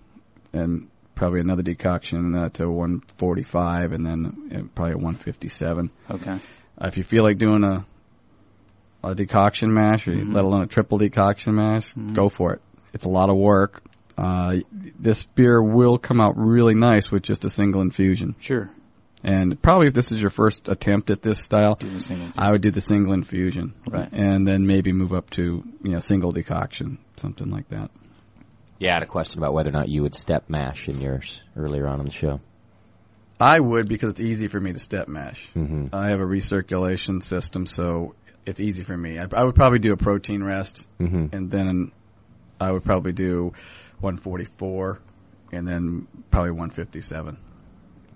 and 0.53 0.89
probably 1.15 1.41
another 1.41 1.63
decoction 1.63 2.35
uh, 2.37 2.49
to 2.51 2.71
145, 2.71 3.93
and 3.93 4.07
then 4.07 4.51
uh, 4.55 4.59
probably 4.75 4.93
at 4.93 4.97
157. 4.99 5.91
Okay. 6.11 6.31
Uh, 6.31 6.39
if 6.87 6.97
you 6.97 7.03
feel 7.05 7.25
like 7.25 7.39
doing 7.39 7.65
a 7.65 7.85
a 9.03 9.15
decoction 9.15 9.73
mash, 9.73 10.07
or 10.07 10.13
Mhm. 10.13 10.35
let 10.35 10.45
alone 10.45 10.63
a 10.63 10.67
triple 10.67 10.99
decoction 10.99 11.55
mash, 11.55 11.93
Mhm. 11.95 12.15
go 12.15 12.29
for 12.29 12.53
it. 12.53 12.61
It's 12.93 13.05
a 13.05 13.09
lot 13.09 13.31
of 13.31 13.37
work. 13.37 13.83
Uh, 14.19 14.57
this 14.99 15.23
beer 15.25 15.63
will 15.63 15.97
come 15.97 16.21
out 16.21 16.35
really 16.37 16.75
nice 16.75 17.11
with 17.11 17.23
just 17.23 17.45
a 17.47 17.49
single 17.49 17.81
infusion. 17.81 18.35
Sure. 18.41 18.69
And 19.23 19.61
probably 19.61 19.89
if 19.89 19.95
this 19.95 20.13
is 20.13 20.21
your 20.21 20.31
first 20.31 20.69
attempt 20.69 21.11
at 21.11 21.21
this 21.21 21.39
style, 21.43 21.75
Do 21.75 21.91
the 21.91 22.01
single. 22.01 22.29
I 22.39 22.51
would 22.51 22.63
do 22.63 22.71
the 22.71 22.81
single 22.81 23.13
infusion, 23.13 23.75
Right. 23.87 24.09
and 24.13 24.47
then 24.47 24.67
maybe 24.67 24.93
move 24.93 25.13
up 25.13 25.29
to 25.31 25.43
you 25.83 25.91
know 25.93 26.01
single 26.01 26.33
decoction, 26.33 26.99
something 27.17 27.51
like 27.51 27.69
that. 27.69 27.91
Yeah, 28.79 28.93
I 28.93 28.95
had 28.95 29.03
a 29.03 29.07
question 29.07 29.39
about 29.39 29.53
whether 29.53 29.69
or 29.69 29.73
not 29.73 29.89
you 29.91 30.03
would 30.03 30.15
step 30.15 30.49
mash 30.49 30.89
in 30.89 31.01
yours 31.03 31.43
earlier 31.55 31.87
on 31.87 32.01
in 32.01 32.07
the 32.07 32.13
show. 32.13 32.41
I 33.39 33.61
would 33.61 33.89
because 33.89 34.13
it's 34.13 34.21
easy 34.21 34.49
for 34.49 34.61
me 34.61 34.73
to 34.73 34.79
step 34.79 35.07
mash. 35.09 35.47
hmm 35.53 35.87
I 35.93 36.09
have 36.09 36.21
a 36.21 36.25
recirculation 36.25 37.23
system, 37.23 37.67
so 37.67 38.15
it's 38.47 38.61
easy 38.61 38.85
for 38.85 38.97
me. 38.97 39.19
I, 39.19 39.27
I 39.35 39.45
would 39.45 39.55
probably 39.55 39.81
do 39.81 39.93
a 39.93 39.97
protein 39.99 40.43
rest, 40.43 40.87
hmm 40.99 41.27
and 41.33 41.51
then 41.51 41.93
I 42.59 42.71
would 42.71 42.85
probably 42.85 43.13
do 43.13 43.53
144, 44.01 44.99
and 45.53 45.69
then 45.69 46.07
probably 46.31 46.53
157. 46.53 47.37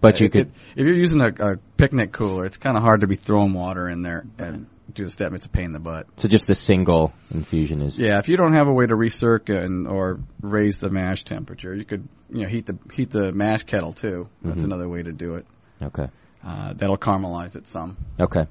But 0.05 0.21
you 0.21 0.27
If- 0.27 0.33
could. 0.33 0.51
if 0.77 0.87
you're 0.87 0.95
using 0.95 1.21
a, 1.23 1.29
a 1.29 1.57
picnic 1.79 2.13
cooler, 2.13 2.45
it's 2.45 2.59
kind 2.59 2.77
of 2.77 2.83
hard 2.83 3.01
to 3.01 3.07
be 3.07 3.17
throwing 3.17 3.55
water 3.55 3.89
in 3.89 4.03
there 4.03 4.27
and 4.39 4.67
do 4.93 5.05
the 5.05 5.11
step. 5.11 5.33
It's 5.33 5.47
a 5.47 5.49
pain 5.49 5.65
in 5.67 5.73
the 5.73 5.81
butt. 5.81 6.07
So 6.19 6.29
just 6.29 6.47
the 6.47 6.55
single 6.55 7.13
infusion 7.33 7.81
is. 7.81 7.99
Yeah, 7.99 8.19
if 8.19 8.29
you 8.29 8.37
don't 8.37 8.53
have 8.53 8.67
a 8.69 8.73
way 8.73 8.87
to 8.87 8.95
recirc 8.95 9.49
and 9.49 9.89
or 9.89 10.21
raise 10.43 10.79
the 10.79 10.91
mash 10.91 11.25
temperature, 11.25 11.75
you 11.75 11.87
could 11.87 12.07
you 12.31 12.43
know 12.43 12.49
heat 12.49 12.67
the 12.67 12.77
heat 12.93 13.11
the 13.11 13.33
mash 13.33 13.63
kettle 13.65 13.95
too. 13.95 14.29
That's 14.43 14.61
Mhm. 14.61 14.65
another 14.67 14.89
way 14.91 15.03
to 15.03 15.13
do 15.13 15.37
it. 15.37 15.47
Okay. 15.83 16.09
Uh, 16.45 16.75
that'll 16.75 16.99
caramelize 16.99 17.57
it 17.57 17.67
some. 17.67 17.97
Okay. 18.21 18.45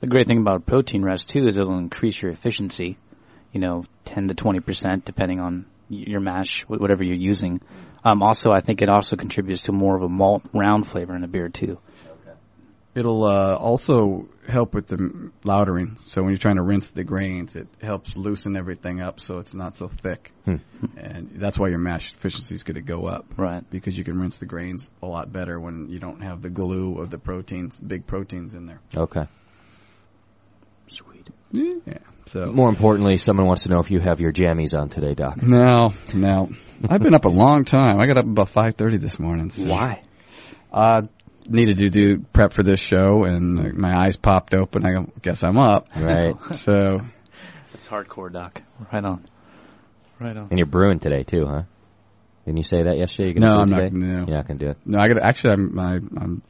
The 0.00 0.06
great 0.06 0.28
thing 0.28 0.38
about 0.38 0.64
protein 0.64 1.02
rest 1.02 1.28
too 1.30 1.46
is 1.48 1.56
it'll 1.56 1.76
increase 1.78 2.22
your 2.22 2.30
efficiency, 2.30 2.98
you 3.52 3.58
know, 3.60 3.84
10 4.04 4.28
to 4.28 4.34
20 4.34 4.60
percent 4.60 5.04
depending 5.04 5.40
on 5.40 5.66
your 5.88 6.20
mash, 6.20 6.62
whatever 6.68 7.02
you're 7.02 7.16
using. 7.16 7.60
Um, 8.04 8.22
also, 8.22 8.50
I 8.50 8.60
think 8.60 8.82
it 8.82 8.88
also 8.88 9.16
contributes 9.16 9.62
to 9.62 9.72
more 9.72 9.96
of 9.96 10.02
a 10.02 10.08
malt 10.08 10.42
round 10.52 10.86
flavor 10.86 11.16
in 11.16 11.24
a 11.24 11.28
beer 11.28 11.48
too. 11.48 11.78
It'll 12.94 13.24
uh, 13.24 13.56
also 13.56 14.28
help 14.46 14.72
with 14.72 14.86
the 14.86 14.96
m- 14.96 15.32
lautering. 15.42 15.98
So 16.06 16.22
when 16.22 16.30
you're 16.30 16.38
trying 16.38 16.56
to 16.56 16.62
rinse 16.62 16.92
the 16.92 17.02
grains, 17.02 17.56
it 17.56 17.66
helps 17.82 18.16
loosen 18.16 18.56
everything 18.56 19.00
up 19.00 19.18
so 19.18 19.38
it's 19.38 19.52
not 19.52 19.74
so 19.74 19.88
thick. 19.88 20.32
Hmm. 20.44 20.56
And 20.96 21.30
that's 21.34 21.58
why 21.58 21.68
your 21.68 21.78
mash 21.78 22.12
efficiency 22.14 22.54
is 22.54 22.62
going 22.62 22.76
to 22.76 22.82
go 22.82 23.06
up. 23.06 23.24
Right. 23.36 23.68
Because 23.68 23.96
you 23.96 24.04
can 24.04 24.20
rinse 24.20 24.38
the 24.38 24.46
grains 24.46 24.88
a 25.02 25.06
lot 25.06 25.32
better 25.32 25.58
when 25.58 25.88
you 25.88 25.98
don't 25.98 26.20
have 26.20 26.40
the 26.40 26.50
glue 26.50 27.00
of 27.00 27.10
the 27.10 27.18
proteins, 27.18 27.80
big 27.80 28.06
proteins 28.06 28.54
in 28.54 28.66
there. 28.66 28.80
Okay. 28.94 29.26
Sweet. 30.94 31.28
Yeah. 31.52 31.98
So 32.26 32.46
More 32.46 32.68
importantly, 32.68 33.18
someone 33.18 33.46
wants 33.46 33.62
to 33.64 33.68
know 33.68 33.80
if 33.80 33.90
you 33.90 34.00
have 34.00 34.20
your 34.20 34.32
jammies 34.32 34.74
on 34.74 34.88
today, 34.88 35.14
Doc. 35.14 35.42
No, 35.42 35.90
no. 36.14 36.48
I've 36.88 37.02
been 37.02 37.14
up 37.14 37.24
a 37.26 37.28
long 37.30 37.64
time. 37.64 38.00
I 38.00 38.06
got 38.06 38.16
up 38.16 38.24
about 38.24 38.48
five 38.48 38.74
thirty 38.76 38.98
this 38.98 39.18
morning. 39.18 39.50
So. 39.50 39.68
Why? 39.68 40.00
Uh, 40.72 41.02
needed 41.46 41.76
to 41.78 41.90
do 41.90 42.24
prep 42.32 42.52
for 42.52 42.62
this 42.62 42.80
show, 42.80 43.24
and 43.24 43.58
uh, 43.60 43.62
my 43.74 44.06
eyes 44.06 44.16
popped 44.16 44.54
open. 44.54 44.84
I 44.86 45.04
guess 45.22 45.42
I'm 45.44 45.58
up. 45.58 45.88
Right. 45.96 46.34
So 46.54 47.00
That's 47.72 47.86
hardcore, 47.86 48.32
Doc. 48.32 48.62
Right 48.92 49.04
on. 49.04 49.24
Right 50.18 50.36
on. 50.36 50.48
And 50.50 50.58
you're 50.58 50.66
brewing 50.66 51.00
today 51.00 51.22
too, 51.24 51.44
huh? 51.46 51.62
Didn't 52.46 52.58
you 52.58 52.64
say 52.64 52.82
that 52.84 52.96
yesterday? 52.98 53.32
You're 53.32 53.40
no, 53.40 53.58
gonna 53.58 53.60
I'm 53.62 53.68
brew 53.68 53.76
not. 53.76 53.84
today? 53.90 53.96
No, 53.96 54.26
Yeah, 54.28 54.40
I 54.40 54.42
can 54.42 54.56
do 54.58 54.68
it. 54.70 54.78
no. 54.84 54.98
I 54.98 55.08
got 55.08 55.22
actually. 55.22 55.52
I'm 55.52 55.78
I, 55.78 55.94
I'm 55.94 56.42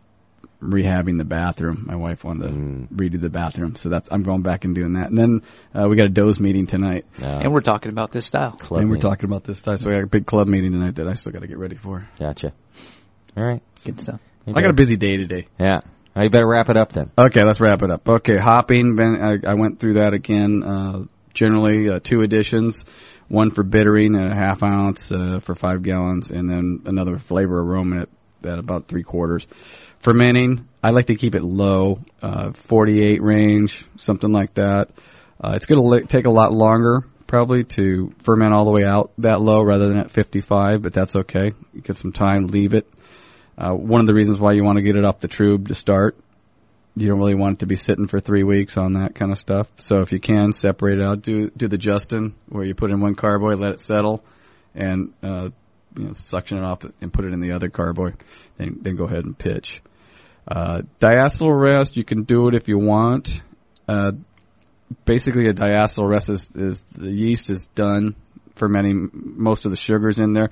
rehabbing 0.65 1.19
the 1.19 1.25
bathroom. 1.25 1.85
My 1.87 1.97
wife 1.97 2.25
wanted 2.25 2.49
to 2.49 2.55
Mm. 2.55 2.89
redo 2.93 3.21
the 3.21 3.31
bathroom, 3.31 3.77
so 3.77 3.89
that's 3.89 4.09
I'm 4.11 4.23
going 4.23 4.43
back 4.43 4.65
and 4.65 4.75
doing 4.75 4.95
that. 4.95 5.11
And 5.11 5.19
then 5.19 5.43
uh, 5.75 5.89
we 5.89 5.97
got 5.97 6.07
a 6.07 6.11
doze 6.11 6.41
meeting 6.41 6.67
tonight, 6.67 7.05
No. 7.21 7.27
And 7.27 7.53
we're 7.53 7.61
talking 7.61 7.91
about 7.91 8.13
this 8.13 8.27
style. 8.27 8.53
Club 8.53 8.81
and 8.81 8.91
we're 8.91 8.99
talking 8.99 9.29
about 9.29 9.45
this 9.45 9.59
stuff. 9.59 9.81
So 9.81 9.89
we 9.89 9.95
got 9.95 10.03
a 10.03 10.07
big 10.07 10.27
club 10.27 10.49
meeting 10.49 10.73
tonight 10.73 10.97
that 10.97 11.07
I 11.09 11.15
still 11.15 11.33
got 11.33 11.43
to 11.43 11.49
get 11.49 11.59
ready 11.59 11.77
for. 11.77 12.09
Gotcha. 12.19 12.53
All 13.37 13.45
right. 13.45 13.63
Good 13.85 14.01
stuff. 14.01 14.21
I 14.47 14.61
got 14.61 14.71
a 14.71 14.75
busy 14.75 14.97
day 14.97 15.17
today. 15.17 15.47
Yeah. 15.59 15.81
Oh, 16.17 16.23
you 16.23 16.31
better 16.31 16.47
wrap 16.47 16.69
it 16.71 16.77
up 16.77 16.93
then. 16.93 17.11
Okay, 17.19 17.43
let's 17.43 17.61
wrap 17.61 17.83
it 17.83 17.91
up. 17.91 18.09
Okay, 18.09 18.37
hopping. 18.37 18.95
Ben, 18.95 19.41
I, 19.47 19.51
I 19.51 19.55
went 19.55 19.81
through 19.81 19.95
that 19.95 20.13
again. 20.15 20.63
Uh, 20.63 21.05
generally, 21.33 21.89
uh, 21.89 21.99
two 22.03 22.21
additions. 22.21 22.85
One 23.27 23.51
for 23.51 23.65
bittering 23.65 24.15
at 24.15 24.31
a 24.31 24.35
half 24.35 24.63
ounce 24.63 25.11
uh, 25.11 25.41
for 25.43 25.55
five 25.55 25.83
gallons, 25.83 26.31
and 26.31 26.49
then 26.49 26.83
another 26.85 27.19
flavor 27.19 27.59
aroma 27.61 28.03
at, 28.03 28.09
at 28.49 28.59
about 28.59 28.87
three 28.87 29.03
quarters. 29.03 29.47
Fermenting, 30.05 30.69
I 30.83 30.91
like 30.91 31.07
to 31.07 31.17
keep 31.17 31.35
it 31.35 31.43
low, 31.43 32.01
uh, 32.23 32.53
48 32.53 33.23
range, 33.23 33.85
something 33.97 34.31
like 34.31 34.55
that. 34.55 34.91
Uh, 35.43 35.53
it's 35.57 35.67
going 35.67 35.81
to 35.81 35.89
li- 35.89 36.07
take 36.07 36.27
a 36.27 36.31
lot 36.31 36.53
longer 36.53 37.05
probably 37.27 37.65
to 37.65 38.15
ferment 38.23 38.53
all 38.53 38.65
the 38.65 38.71
way 38.71 38.85
out 38.85 39.11
that 39.19 39.41
low 39.41 39.63
rather 39.63 39.89
than 39.89 39.99
at 39.99 40.11
55, 40.11 40.83
but 40.83 40.93
that's 40.93 41.17
okay. 41.17 41.53
You 41.73 41.81
get 41.81 41.97
some 41.97 42.13
time, 42.13 42.47
leave 42.47 42.75
it. 42.75 42.87
Uh, 43.59 43.73
one 43.73 44.01
of 44.01 44.07
the 44.07 44.15
reasons 44.15 44.39
why 44.39 44.53
you 44.53 44.63
want 44.63 44.77
to 44.77 44.83
get 44.83 44.95
it 44.95 45.05
off 45.05 45.19
the 45.19 45.29
trub 45.29 45.69
to 45.69 45.75
start 45.75 46.17
you 46.97 47.09
don't 47.09 47.19
really 47.19 47.35
want 47.35 47.55
it 47.55 47.59
to 47.61 47.67
be 47.67 47.77
sitting 47.77 48.07
for 48.07 48.21
three 48.21 48.45
weeks 48.45 48.77
on 48.77 48.95
that 48.95 49.15
kind 49.15 49.33
of 49.33 49.39
stuff. 49.39 49.67
So 49.79 50.01
if 50.01 50.13
you 50.13 50.21
can 50.21 50.53
separate 50.53 50.99
it 50.99 51.05
out, 51.05 51.23
do 51.23 51.51
do 51.51 51.69
the 51.69 51.79
Justin 51.79 52.35
where 52.49 52.65
you 52.65 52.75
put 52.75 52.91
in 52.91 53.01
one 53.01 53.15
carboy, 53.15 53.55
let 53.55 53.73
it 53.73 53.81
settle, 53.81 54.25
and 54.75 55.13
uh, 55.23 55.51
you 55.97 56.05
know 56.05 56.13
suction 56.13 56.59
it 56.59 56.65
off 56.65 56.85
and 57.01 57.13
put 57.13 57.25
it 57.25 57.33
in 57.33 57.41
the 57.41 57.53
other 57.53 57.69
carboy. 57.69 58.13
Then 58.59 58.79
then 58.81 58.97
go 58.97 59.05
ahead 59.05 59.25
and 59.25 59.37
pitch. 59.37 59.83
Uh, 60.47 60.83
diacetyl 61.01 61.59
rest, 61.59 61.97
you 61.97 62.05
can 62.05 62.25
do 62.25 62.49
it 62.49 62.55
if 62.55 62.69
you 62.69 62.79
want. 62.79 63.43
Uh, 63.89 64.13
basically, 65.05 65.49
a 65.49 65.55
diacetyl 65.55 66.09
rest 66.09 66.31
is, 66.31 66.49
is 66.55 66.83
the 66.93 67.11
yeast 67.11 67.51
is 67.51 67.67
done 67.75 68.15
fermenting 68.55 69.11
most 69.13 69.65
of 69.65 69.73
the 69.73 69.77
sugars 69.77 70.19
in 70.19 70.33
there 70.33 70.51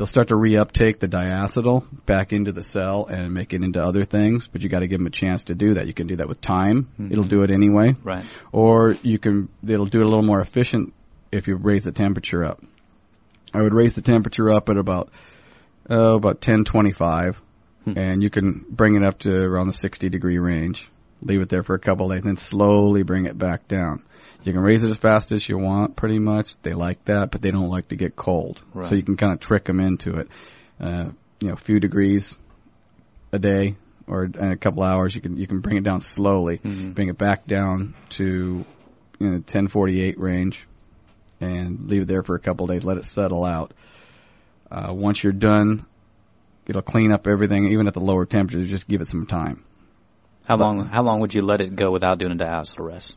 they'll 0.00 0.06
start 0.06 0.28
to 0.28 0.34
reuptake 0.34 0.98
the 0.98 1.06
diacetyl 1.06 1.84
back 2.06 2.32
into 2.32 2.52
the 2.52 2.62
cell 2.62 3.04
and 3.04 3.34
make 3.34 3.52
it 3.52 3.62
into 3.62 3.84
other 3.84 4.04
things, 4.04 4.48
but 4.48 4.62
you 4.62 4.68
got 4.70 4.78
to 4.78 4.88
give 4.88 4.98
them 4.98 5.06
a 5.06 5.10
chance 5.10 5.42
to 5.42 5.54
do 5.54 5.74
that. 5.74 5.86
You 5.86 5.92
can 5.92 6.06
do 6.06 6.16
that 6.16 6.26
with 6.26 6.40
time. 6.40 6.88
It'll 7.10 7.22
do 7.22 7.42
it 7.42 7.50
anyway. 7.50 7.94
Right. 8.02 8.24
Or 8.50 8.92
you 9.02 9.18
can, 9.18 9.50
it'll 9.62 9.84
do 9.84 10.00
it 10.00 10.06
a 10.06 10.08
little 10.08 10.24
more 10.24 10.40
efficient 10.40 10.94
if 11.30 11.48
you 11.48 11.56
raise 11.56 11.84
the 11.84 11.92
temperature 11.92 12.42
up. 12.42 12.62
I 13.52 13.60
would 13.60 13.74
raise 13.74 13.94
the 13.94 14.00
temperature 14.00 14.50
up 14.50 14.70
at 14.70 14.78
about, 14.78 15.10
oh, 15.90 16.14
about 16.14 16.36
1025, 16.36 17.38
and 17.86 18.22
you 18.22 18.30
can 18.30 18.64
bring 18.68 18.94
it 18.96 19.02
up 19.02 19.18
to 19.20 19.30
around 19.34 19.66
the 19.66 19.72
60 19.72 20.08
degree 20.08 20.38
range. 20.38 20.88
Leave 21.22 21.40
it 21.40 21.48
there 21.48 21.62
for 21.62 21.74
a 21.74 21.78
couple 21.78 22.08
days, 22.08 22.22
then 22.22 22.36
slowly 22.36 23.02
bring 23.02 23.26
it 23.26 23.36
back 23.36 23.68
down. 23.68 24.02
You 24.42 24.52
can 24.52 24.62
raise 24.62 24.84
it 24.84 24.90
as 24.90 24.96
fast 24.96 25.32
as 25.32 25.46
you 25.48 25.58
want, 25.58 25.96
pretty 25.96 26.18
much. 26.18 26.54
They 26.62 26.72
like 26.72 27.04
that, 27.04 27.30
but 27.30 27.42
they 27.42 27.50
don't 27.50 27.68
like 27.68 27.88
to 27.88 27.96
get 27.96 28.16
cold. 28.16 28.62
Right. 28.72 28.88
So 28.88 28.94
you 28.94 29.02
can 29.02 29.16
kind 29.18 29.32
of 29.34 29.40
trick 29.40 29.64
them 29.64 29.80
into 29.80 30.16
it. 30.18 30.28
Uh, 30.80 31.10
you 31.40 31.48
know, 31.48 31.54
a 31.54 31.58
few 31.58 31.78
degrees 31.78 32.36
a 33.32 33.38
day 33.38 33.76
or 34.06 34.24
in 34.24 34.52
a 34.52 34.56
couple 34.56 34.82
hours, 34.82 35.14
you 35.14 35.20
can 35.20 35.36
you 35.36 35.46
can 35.46 35.60
bring 35.60 35.76
it 35.76 35.84
down 35.84 36.00
slowly, 36.00 36.58
Mhm. 36.58 36.94
bring 36.94 37.08
it 37.08 37.18
back 37.18 37.46
down 37.46 37.94
to 38.10 38.64
you 39.18 39.26
know 39.28 39.40
1048 39.40 40.18
range, 40.18 40.66
and 41.40 41.88
leave 41.88 42.02
it 42.02 42.08
there 42.08 42.22
for 42.22 42.34
a 42.34 42.40
couple 42.40 42.66
days. 42.66 42.84
Let 42.84 42.96
it 42.96 43.04
settle 43.04 43.44
out. 43.44 43.72
Uh, 44.70 44.92
once 44.92 45.22
you're 45.22 45.32
done, 45.32 45.84
it'll 46.66 46.82
clean 46.82 47.12
up 47.12 47.26
everything, 47.26 47.68
even 47.72 47.86
at 47.86 47.94
the 47.94 48.00
lower 48.00 48.26
temperatures. 48.26 48.68
Just 48.68 48.88
give 48.88 49.00
it 49.00 49.08
some 49.08 49.26
time. 49.26 49.64
How 50.46 50.56
long? 50.56 50.86
How 50.86 51.02
long 51.02 51.20
would 51.20 51.34
you 51.34 51.42
let 51.42 51.60
it 51.60 51.76
go 51.76 51.90
without 51.90 52.18
doing 52.18 52.32
a 52.32 52.36
diacetyl 52.36 52.86
rest? 52.86 53.16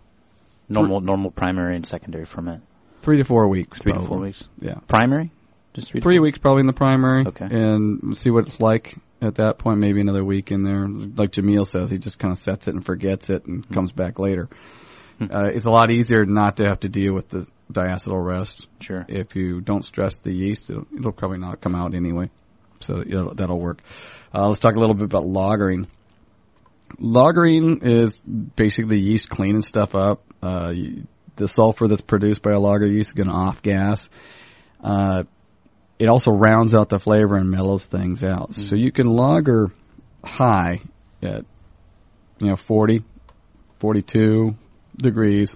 Normal, 0.70 1.02
normal 1.02 1.32
primary 1.32 1.76
and 1.76 1.86
secondary 1.86 2.26
ferment. 2.26 2.64
Three 3.02 3.18
to 3.18 3.24
four 3.24 3.48
weeks. 3.48 3.80
Three 3.80 3.94
to 3.94 4.02
four 4.02 4.20
weeks. 4.20 4.48
Yeah. 4.60 4.76
Primary, 4.88 5.32
just 5.74 5.90
three. 5.92 6.00
three 6.02 6.20
weeks 6.20 6.38
probably 6.38 6.62
in 6.62 6.68
the 6.68 6.74
primary. 6.74 7.26
Okay. 7.28 7.46
And 7.46 8.18
see 8.18 8.30
what 8.30 8.48
it's 8.48 8.60
like 8.62 8.96
at 9.22 9.36
that 9.36 9.58
point. 9.58 9.80
Maybe 9.80 10.00
another 10.00 10.24
week 10.24 10.52
in 10.52 10.64
there. 10.64 10.88
Like 10.88 11.32
Jamil 11.32 11.68
says, 11.68 11.90
he 11.90 11.98
just 11.98 12.18
kind 12.18 12.32
of 12.32 12.38
sets 12.38 12.68
it 12.68 12.76
and 12.76 12.86
forgets 12.86 13.30
it 13.30 13.46
and 13.46 13.66
Hmm. 13.66 13.74
comes 13.74 13.92
back 13.92 14.20
later. 14.20 14.48
Uh, 15.22 15.46
it's 15.54 15.66
a 15.66 15.70
lot 15.70 15.92
easier 15.92 16.26
not 16.26 16.58
to 16.58 16.66
have 16.66 16.80
to 16.82 16.90
deal 16.90 17.14
with 17.14 17.30
the 17.30 17.46
diacetyl 17.72 18.24
rest. 18.26 18.68
Sure. 18.80 19.06
If 19.08 19.36
you 19.36 19.62
don't 19.62 19.84
stress 19.86 20.20
the 20.20 20.32
yeast, 20.34 20.70
it'll, 20.70 20.88
it'll 20.98 21.12
probably 21.12 21.38
not 21.38 21.62
come 21.62 21.76
out 21.76 21.94
anyway. 21.94 22.30
So 22.84 23.02
it'll, 23.02 23.34
that'll 23.36 23.60
work. 23.60 23.82
Uh, 24.34 24.48
let's 24.48 24.60
talk 24.60 24.76
a 24.76 24.80
little 24.80 24.96
bit 24.96 25.06
about 25.06 25.24
lagering. 25.24 25.88
Lagering 27.00 27.84
is 27.84 28.20
basically 28.56 29.00
yeast 29.00 29.30
cleaning 29.30 29.62
stuff 29.62 29.96
up. 29.96 30.24
Uh, 30.42 30.72
you- 30.74 31.08
the 31.36 31.48
sulfur 31.48 31.88
that's 31.88 32.02
produced 32.02 32.44
by 32.44 32.52
a 32.52 32.60
lager 32.60 32.86
yeast 32.86 33.10
is 33.10 33.14
going 33.14 33.28
to 33.28 33.34
off 33.34 33.64
gas. 33.64 34.08
Uh, 34.84 35.24
it 35.98 36.08
also 36.08 36.30
rounds 36.30 36.76
out 36.76 36.90
the 36.90 37.00
flavor 37.00 37.36
and 37.38 37.50
mellows 37.50 37.86
things 37.88 38.24
out. 38.24 38.54
So 38.54 38.76
you 38.76 38.92
can 38.92 39.08
lager 39.08 39.72
high 40.24 40.82
at, 41.24 41.46
you 42.38 42.48
know, 42.50 42.56
40, 42.56 43.04
42 43.80 44.56
degrees 44.96 45.56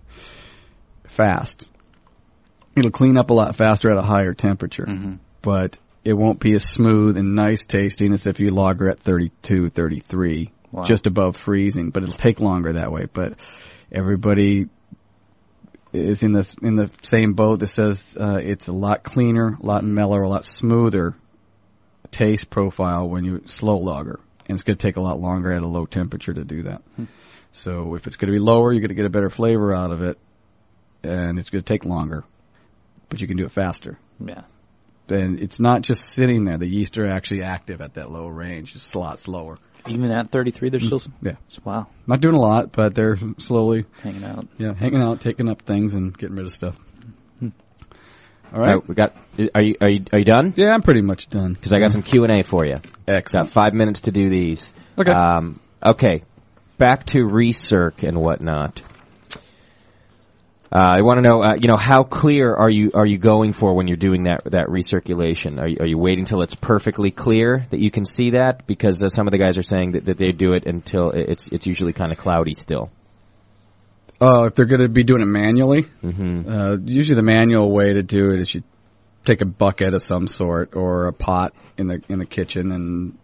fast. 1.07 1.65
It'll 2.75 2.89
clean 2.89 3.17
up 3.17 3.29
a 3.29 3.33
lot 3.35 3.55
faster 3.55 3.91
at 3.91 3.97
a 3.97 4.01
higher 4.01 4.33
temperature, 4.33 4.85
hmm 4.85 5.13
but 5.43 5.77
it 6.07 6.13
won't 6.13 6.39
be 6.39 6.53
as 6.53 6.63
smooth 6.63 7.17
and 7.17 7.35
nice 7.35 7.65
tasting 7.65 8.13
as 8.13 8.25
if 8.25 8.39
you 8.39 8.47
lager 8.47 8.89
at 8.89 8.99
32, 8.99 9.69
33, 9.69 10.51
Wow. 10.71 10.83
just 10.83 11.05
above 11.05 11.35
freezing, 11.35 11.89
but 11.89 12.03
it'll 12.03 12.15
take 12.15 12.39
longer 12.39 12.73
that 12.73 12.91
way. 12.93 13.07
But 13.11 13.33
everybody 13.91 14.67
is 15.91 16.23
in 16.23 16.31
this 16.31 16.55
in 16.61 16.77
the 16.77 16.89
same 17.01 17.33
boat 17.33 17.59
that 17.59 17.67
says 17.67 18.17
uh, 18.19 18.35
it's 18.35 18.69
a 18.69 18.73
lot 18.73 19.03
cleaner, 19.03 19.57
a 19.61 19.65
lot 19.65 19.83
mellower, 19.83 20.23
a 20.23 20.29
lot 20.29 20.45
smoother 20.45 21.13
taste 22.11 22.49
profile 22.49 23.09
when 23.09 23.25
you 23.25 23.41
slow 23.45 23.77
lager, 23.77 24.19
and 24.47 24.55
it's 24.55 24.63
going 24.63 24.77
to 24.77 24.81
take 24.81 24.95
a 24.95 25.01
lot 25.01 25.19
longer 25.19 25.53
at 25.53 25.61
a 25.61 25.67
low 25.67 25.85
temperature 25.85 26.33
to 26.33 26.45
do 26.45 26.63
that. 26.63 26.81
So 27.51 27.95
if 27.95 28.07
it's 28.07 28.15
going 28.15 28.31
to 28.31 28.33
be 28.33 28.39
lower, 28.39 28.71
you're 28.71 28.81
going 28.81 28.89
to 28.89 28.95
get 28.95 29.05
a 29.05 29.09
better 29.09 29.29
flavor 29.29 29.73
out 29.75 29.91
of 29.91 30.01
it, 30.01 30.17
and 31.03 31.37
it's 31.37 31.49
going 31.49 31.63
to 31.63 31.67
take 31.67 31.83
longer, 31.83 32.23
but 33.09 33.19
you 33.19 33.27
can 33.27 33.35
do 33.35 33.45
it 33.45 33.51
faster. 33.51 33.97
Yeah. 34.25 34.43
And 35.11 35.39
it's 35.39 35.59
not 35.59 35.81
just 35.81 36.09
sitting 36.09 36.45
there. 36.45 36.57
The 36.57 36.67
yeast 36.67 36.97
are 36.97 37.07
actually 37.07 37.43
active 37.43 37.81
at 37.81 37.95
that 37.95 38.11
low 38.11 38.27
range. 38.27 38.75
It's 38.75 38.93
a 38.93 38.99
lot 38.99 39.19
slower. 39.19 39.57
Even 39.87 40.11
at 40.11 40.31
33, 40.31 40.69
they're 40.69 40.79
still 40.81 41.01
Yeah, 41.21 41.33
wow 41.63 41.87
not 42.07 42.19
doing 42.19 42.35
a 42.35 42.39
lot, 42.41 42.73
but 42.73 42.93
they're 42.93 43.17
slowly, 43.37 43.85
hanging 44.03 44.23
out. 44.25 44.47
yeah, 44.57 44.73
hanging 44.73 45.01
out, 45.01 45.21
taking 45.21 45.47
up 45.47 45.61
things, 45.61 45.93
and 45.93 46.17
getting 46.17 46.35
rid 46.35 46.45
of 46.45 46.51
stuff. 46.51 46.75
All 47.41 47.51
All 48.53 48.59
right. 48.61 48.75
right, 48.75 48.87
we 48.87 48.95
got. 48.95 49.13
Are 49.53 49.61
you 49.61 49.75
are 49.81 49.89
you 49.89 50.05
are 50.13 50.19
you 50.19 50.25
done? 50.25 50.53
Yeah, 50.55 50.73
I'm 50.73 50.81
pretty 50.81 51.01
much 51.01 51.29
done. 51.29 51.53
Because 51.53 51.73
I 51.73 51.79
got 51.79 51.91
some 51.91 52.01
Q 52.01 52.23
and 52.23 52.31
A 52.31 52.43
for 52.43 52.65
you. 52.65 52.77
Got 53.05 53.49
five 53.49 53.73
minutes 53.73 54.01
to 54.01 54.11
do 54.11 54.29
these. 54.29 54.71
Okay. 54.97 55.11
Um, 55.11 55.59
okay. 55.83 56.23
Back 56.77 57.05
to 57.07 57.19
recirc 57.25 58.07
and 58.07 58.19
whatnot. 58.21 58.81
Uh, 60.69 60.79
I 60.79 61.01
want 61.01 61.19
to 61.19 61.21
know, 61.21 61.41
uh, 61.41 61.55
you 61.55 61.69
know, 61.69 61.77
how 61.77 62.03
clear 62.03 62.53
are 62.53 62.69
you 62.69 62.91
are 62.93 63.05
you 63.05 63.17
going 63.17 63.53
for 63.53 63.73
when 63.73 63.87
you're 63.87 63.95
doing 63.95 64.23
that 64.23 64.43
that 64.45 64.67
recirculation? 64.67 65.59
Are 65.61 65.67
you, 65.67 65.77
are 65.79 65.85
you 65.85 65.97
waiting 65.97 66.25
till 66.25 66.41
it's 66.41 66.55
perfectly 66.55 67.09
clear 67.09 67.65
that 67.71 67.79
you 67.79 67.89
can 67.89 68.03
see 68.03 68.31
that? 68.31 68.67
Because 68.67 69.01
uh, 69.01 69.07
some 69.07 69.27
of 69.27 69.31
the 69.31 69.37
guys 69.37 69.57
are 69.57 69.63
saying 69.63 69.93
that, 69.93 70.05
that 70.05 70.17
they 70.17 70.33
do 70.33 70.51
it 70.51 70.65
until 70.65 71.11
it's 71.11 71.47
it's 71.47 71.65
usually 71.65 71.93
kind 71.93 72.11
of 72.11 72.17
cloudy 72.17 72.53
still. 72.53 72.89
Uh, 74.19 74.47
if 74.47 74.55
they're 74.55 74.65
going 74.65 74.81
to 74.81 74.89
be 74.89 75.03
doing 75.03 75.21
it 75.21 75.25
manually, 75.25 75.83
hmm 76.01 76.41
uh, 76.49 76.75
usually 76.83 77.15
the 77.15 77.21
manual 77.21 77.71
way 77.71 77.93
to 77.93 78.03
do 78.03 78.31
it 78.31 78.41
is 78.41 78.53
you 78.53 78.63
take 79.25 79.41
a 79.41 79.45
bucket 79.45 79.93
of 79.93 80.01
some 80.01 80.27
sort 80.27 80.75
or 80.75 81.07
a 81.07 81.13
pot 81.13 81.53
in 81.77 81.87
the 81.87 82.01
in 82.09 82.19
the 82.19 82.25
kitchen 82.25 82.73
and 82.73 83.17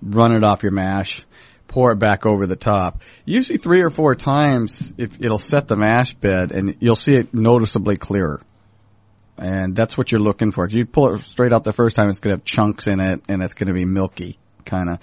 run 0.00 0.32
it 0.32 0.42
off 0.42 0.62
your 0.62 0.72
mash, 0.72 1.26
pour 1.68 1.92
it 1.92 1.96
back 1.98 2.26
over 2.26 2.46
the 2.46 2.56
top. 2.56 3.02
Usually 3.24 3.58
three 3.58 3.82
or 3.82 3.90
four 3.90 4.14
times, 4.14 4.92
if 4.98 5.20
it'll 5.20 5.38
set 5.38 5.68
the 5.68 5.76
mash 5.76 6.14
bed 6.14 6.50
and 6.50 6.76
you'll 6.80 6.96
see 6.96 7.12
it 7.12 7.32
noticeably 7.32 7.96
clearer. 7.96 8.40
And 9.36 9.76
that's 9.76 9.96
what 9.96 10.10
you're 10.10 10.20
looking 10.20 10.50
for. 10.50 10.66
If 10.66 10.72
you 10.72 10.84
pull 10.84 11.14
it 11.14 11.22
straight 11.22 11.52
out 11.52 11.62
the 11.62 11.72
first 11.72 11.94
time, 11.94 12.08
it's 12.08 12.18
going 12.18 12.34
to 12.34 12.40
have 12.40 12.44
chunks 12.44 12.86
in 12.88 12.98
it 12.98 13.22
and 13.28 13.42
it's 13.42 13.54
going 13.54 13.68
to 13.68 13.74
be 13.74 13.84
milky, 13.84 14.38
kind 14.64 14.90
of. 14.90 14.98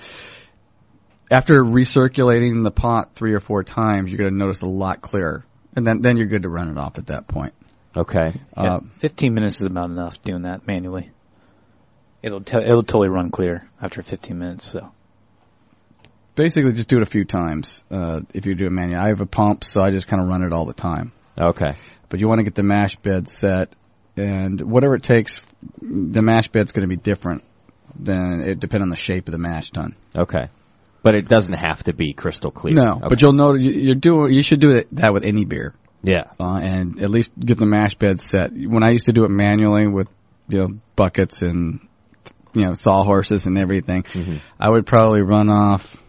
After 1.31 1.63
recirculating 1.63 2.63
the 2.63 2.71
pot 2.71 3.15
three 3.15 3.33
or 3.33 3.39
four 3.39 3.63
times, 3.63 4.11
you're 4.11 4.17
going 4.17 4.31
to 4.31 4.37
notice 4.37 4.61
a 4.61 4.67
lot 4.67 5.01
clearer, 5.01 5.43
and 5.75 5.87
then 5.87 6.01
then 6.01 6.17
you're 6.17 6.27
good 6.27 6.43
to 6.43 6.49
run 6.49 6.69
it 6.69 6.77
off 6.77 6.97
at 6.99 7.07
that 7.07 7.27
point. 7.27 7.53
Okay. 7.97 8.39
Yeah, 8.57 8.63
Uh, 8.75 8.79
15 8.99 9.33
minutes 9.33 9.61
is 9.61 9.67
about 9.67 9.85
enough 9.89 10.21
doing 10.21 10.43
that 10.43 10.67
manually. 10.67 11.09
It'll 12.21 12.41
te- 12.41 12.57
it'll 12.57 12.83
totally 12.83 13.09
run 13.09 13.31
clear 13.31 13.67
after 13.81 14.03
15 14.03 14.37
minutes. 14.37 14.69
So 14.69 14.91
basically, 16.35 16.73
just 16.73 16.87
do 16.87 16.97
it 16.97 17.03
a 17.03 17.05
few 17.09 17.25
times. 17.25 17.81
Uh, 17.89 18.21
if 18.33 18.45
you 18.45 18.55
do 18.55 18.65
it 18.65 18.71
manually, 18.71 19.01
I 19.03 19.09
have 19.09 19.21
a 19.21 19.25
pump, 19.25 19.63
so 19.63 19.81
I 19.81 19.91
just 19.91 20.07
kind 20.07 20.21
of 20.21 20.27
run 20.27 20.43
it 20.43 20.53
all 20.53 20.65
the 20.65 20.73
time. 20.73 21.11
Okay. 21.37 21.73
But 22.09 22.19
you 22.19 22.27
want 22.27 22.39
to 22.39 22.43
get 22.43 22.55
the 22.55 22.63
mash 22.63 22.95
bed 22.97 23.27
set, 23.27 23.75
and 24.15 24.61
whatever 24.61 24.95
it 24.95 25.03
takes, 25.03 25.41
the 25.81 26.21
mash 26.21 26.47
bed's 26.49 26.71
going 26.71 26.87
to 26.87 26.95
be 26.95 27.01
different 27.01 27.43
than 27.99 28.41
it 28.45 28.59
depend 28.59 28.83
on 28.83 28.89
the 28.89 28.95
shape 28.95 29.27
of 29.27 29.31
the 29.31 29.37
mash 29.37 29.71
tun. 29.71 29.95
Okay. 30.17 30.49
But 31.03 31.15
it 31.15 31.27
doesn't 31.27 31.53
have 31.53 31.83
to 31.83 31.93
be 31.93 32.13
crystal 32.13 32.51
clear. 32.51 32.73
No, 32.75 32.93
Okay. 32.97 33.05
but 33.09 33.21
you'll 33.21 33.33
know 33.33 33.53
you- 33.53 33.71
you're 33.71 33.95
doing. 33.95 34.33
You 34.33 34.41
should 34.43 34.59
do 34.59 34.71
it, 34.71 34.87
that 34.95 35.13
with 35.13 35.23
any 35.23 35.45
beer. 35.45 35.73
yeah. 36.03 36.25
uh, 36.39 36.57
and 36.61 36.99
at 37.01 37.09
least 37.09 37.31
get 37.39 37.57
the 37.57 37.65
mash 37.65 37.95
bed 37.95 38.21
set. 38.21 38.51
When 38.53 38.83
I 38.83 38.91
used 38.91 39.05
to 39.07 39.11
do 39.11 39.23
it 39.23 39.29
manually 39.29 39.87
with, 39.87 40.07
you 40.47 40.59
know, 40.59 40.67
buckets 40.95 41.41
and, 41.41 41.79
you 42.53 42.61
know, 42.65 42.73
sawhorses 42.73 43.47
and 43.47 43.57
everything, 43.57 44.03
Mhm. 44.03 44.39
I 44.59 44.69
would 44.69 44.85
probably 44.85 45.21
run 45.23 45.49
off 45.49 46.03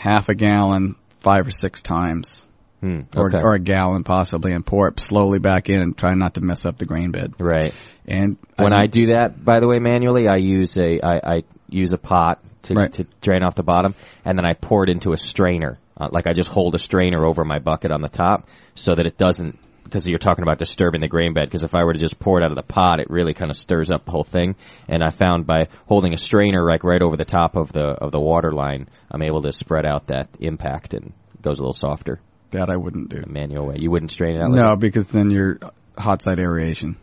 half 0.00 0.28
a 0.28 0.34
gallon 0.34 0.96
five 1.20 1.46
or 1.46 1.50
six 1.50 1.80
times, 1.82 2.46
Hmm. 2.80 3.00
or, 3.14 3.26
Okay. 3.28 3.38
or 3.42 3.52
a 3.54 3.58
gallon 3.58 4.04
possibly, 4.04 4.52
and 4.54 4.64
pour 4.64 4.88
it 4.88 4.98
slowly 5.00 5.38
back 5.38 5.68
in 5.68 5.80
and 5.82 5.96
try 5.96 6.14
not 6.14 6.34
to 6.34 6.40
mess 6.40 6.64
up 6.64 6.78
the 6.78 6.86
grain 6.86 7.10
bed. 7.10 7.34
right. 7.38 7.74
And 8.08 8.38
When 8.56 8.72
I 8.72 8.86
do 8.86 9.08
that, 9.08 9.44
by 9.44 9.60
the 9.60 9.68
way, 9.68 9.78
manually, 9.78 10.26
I 10.28 10.36
use 10.36 10.76
a 10.78 11.00
I, 11.04 11.36
I 11.36 11.42
use 11.68 11.92
a 11.92 11.98
pot 11.98 12.38
to 12.62 12.74
Right. 12.74 12.92
to 12.94 13.04
drain 13.20 13.42
off 13.42 13.54
the 13.54 13.62
bottom, 13.62 13.94
and 14.24 14.36
then 14.38 14.46
I 14.46 14.54
pour 14.54 14.82
it 14.84 14.88
into 14.90 15.12
a 15.12 15.16
strainer. 15.18 15.78
Uh, 15.96 16.08
like 16.10 16.26
I 16.26 16.32
just 16.32 16.48
hold 16.48 16.74
a 16.74 16.78
strainer 16.78 17.26
over 17.26 17.44
my 17.44 17.58
bucket 17.58 17.92
on 17.92 18.00
the 18.00 18.08
top, 18.08 18.48
so 18.74 18.94
that 18.94 19.04
it 19.06 19.18
doesn't. 19.18 19.58
Because 19.90 20.06
you're 20.06 20.18
talking 20.18 20.42
about 20.42 20.58
disturbing 20.58 21.00
the 21.00 21.08
grain 21.08 21.34
bed. 21.34 21.46
Because 21.46 21.64
if 21.64 21.74
I 21.74 21.84
were 21.84 21.92
to 21.92 21.98
just 21.98 22.18
pour 22.20 22.40
it 22.40 22.44
out 22.44 22.52
of 22.52 22.56
the 22.56 22.62
pot, 22.62 23.00
it 23.00 23.10
really 23.10 23.34
kind 23.34 23.50
of 23.50 23.56
stirs 23.56 23.90
up 23.90 24.04
the 24.04 24.12
whole 24.12 24.24
thing. 24.24 24.54
And 24.88 25.02
I 25.02 25.10
found 25.10 25.46
by 25.46 25.66
holding 25.86 26.14
a 26.14 26.16
strainer 26.18 26.64
like 26.64 26.84
right 26.84 27.02
over 27.02 27.16
the 27.16 27.24
top 27.24 27.56
of 27.56 27.72
the 27.72 27.82
of 28.04 28.12
the 28.12 28.20
water 28.20 28.52
line, 28.52 28.88
I'm 29.10 29.22
able 29.22 29.42
to 29.42 29.52
spread 29.52 29.84
out 29.84 30.06
that 30.06 30.28
impact 30.38 30.94
and 30.94 31.12
it 31.34 31.42
goes 31.42 31.58
a 31.58 31.62
little 31.62 31.72
softer. 31.72 32.20
that 32.52 32.70
I 32.70 32.76
wouldn't 32.76 33.08
do. 33.10 33.20
The 33.20 33.28
manual 33.28 33.66
way. 33.66 33.76
You 33.78 33.90
wouldn't 33.90 34.10
strain 34.10 34.36
it 34.36 34.40
out. 34.42 34.50
like 34.50 34.60
No, 34.62 34.70
that? 34.70 34.80
because 34.80 35.08
then 35.08 35.30
you're 35.30 35.58
hot 35.98 36.22
side 36.22 36.38
aeration. 36.38 36.96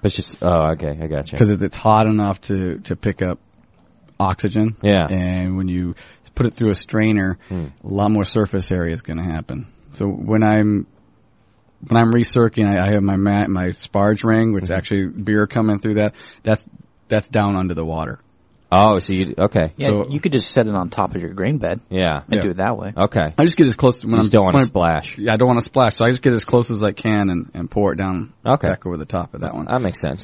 but 0.00 0.06
it's 0.06 0.16
just 0.16 0.36
oh 0.42 0.70
okay, 0.72 0.90
I 1.02 1.06
got 1.08 1.30
you. 1.32 1.38
Because 1.38 1.50
it's 1.62 1.76
hot 1.76 2.06
enough 2.06 2.40
to, 2.42 2.78
to 2.84 2.96
pick 2.96 3.20
up 3.22 3.38
oxygen. 4.20 4.76
Yeah. 4.82 5.06
And 5.08 5.56
when 5.56 5.68
you 5.68 5.94
put 6.34 6.46
it 6.46 6.54
through 6.54 6.70
a 6.70 6.74
strainer, 6.74 7.38
Hmm. 7.48 7.66
a 7.84 7.88
lot 7.88 8.10
more 8.10 8.24
surface 8.24 8.70
area 8.70 8.92
is 8.92 9.02
going 9.02 9.18
to 9.18 9.24
happen. 9.24 9.66
So 9.92 10.06
when 10.06 10.42
I'm 10.42 10.86
when 11.86 11.96
I'm 12.00 12.12
recircing, 12.12 12.66
I, 12.66 12.88
I 12.88 12.92
have 12.94 13.02
my 13.02 13.16
ma- 13.16 13.46
my 13.48 13.68
sparge 13.68 14.24
ring, 14.24 14.52
which 14.52 14.64
Mm-hmm. 14.64 14.72
actually 14.72 15.06
beer 15.06 15.46
coming 15.46 15.78
through 15.80 15.94
that. 15.94 16.14
That's 16.42 16.64
that's 17.08 17.28
down 17.28 17.56
under 17.56 17.74
the 17.74 17.84
water. 17.84 18.20
Oh, 18.70 18.98
so 18.98 19.14
you 19.14 19.34
okay? 19.38 19.72
yeah, 19.78 19.88
So- 19.88 20.08
you 20.10 20.20
could 20.20 20.32
just 20.32 20.50
set 20.50 20.66
it 20.66 20.74
on 20.74 20.90
top 20.90 21.14
of 21.14 21.20
your 21.22 21.32
grain 21.32 21.56
bed 21.56 21.80
Yeah. 21.88 22.20
and 22.28 22.34
Yeah. 22.36 22.42
do 22.42 22.50
it 22.50 22.56
that 22.58 22.76
way. 22.76 22.92
Okay. 22.94 23.22
I 23.38 23.44
just 23.44 23.56
get 23.56 23.66
as 23.66 23.76
close 23.76 24.04
when 24.04 24.12
You 24.12 24.18
I'm 24.18 24.24
still 24.26 24.42
want 24.42 24.58
to 24.58 24.64
splash. 24.66 25.16
Yeah, 25.16 25.32
I 25.32 25.36
don't 25.38 25.48
want 25.48 25.58
to 25.60 25.64
splash, 25.64 25.96
so 25.96 26.04
I 26.04 26.10
just 26.10 26.20
get 26.22 26.34
as 26.34 26.44
close 26.44 26.70
as 26.70 26.84
I 26.84 26.92
can 26.92 27.30
and, 27.30 27.50
and 27.54 27.70
pour 27.70 27.94
it 27.94 27.96
down 27.96 28.34
Okay. 28.44 28.68
back 28.68 28.84
over 28.84 28.98
the 28.98 29.06
top 29.06 29.32
of 29.32 29.40
that 29.40 29.54
one. 29.54 29.64
That 29.66 29.80
makes 29.80 30.00
sense. 30.02 30.22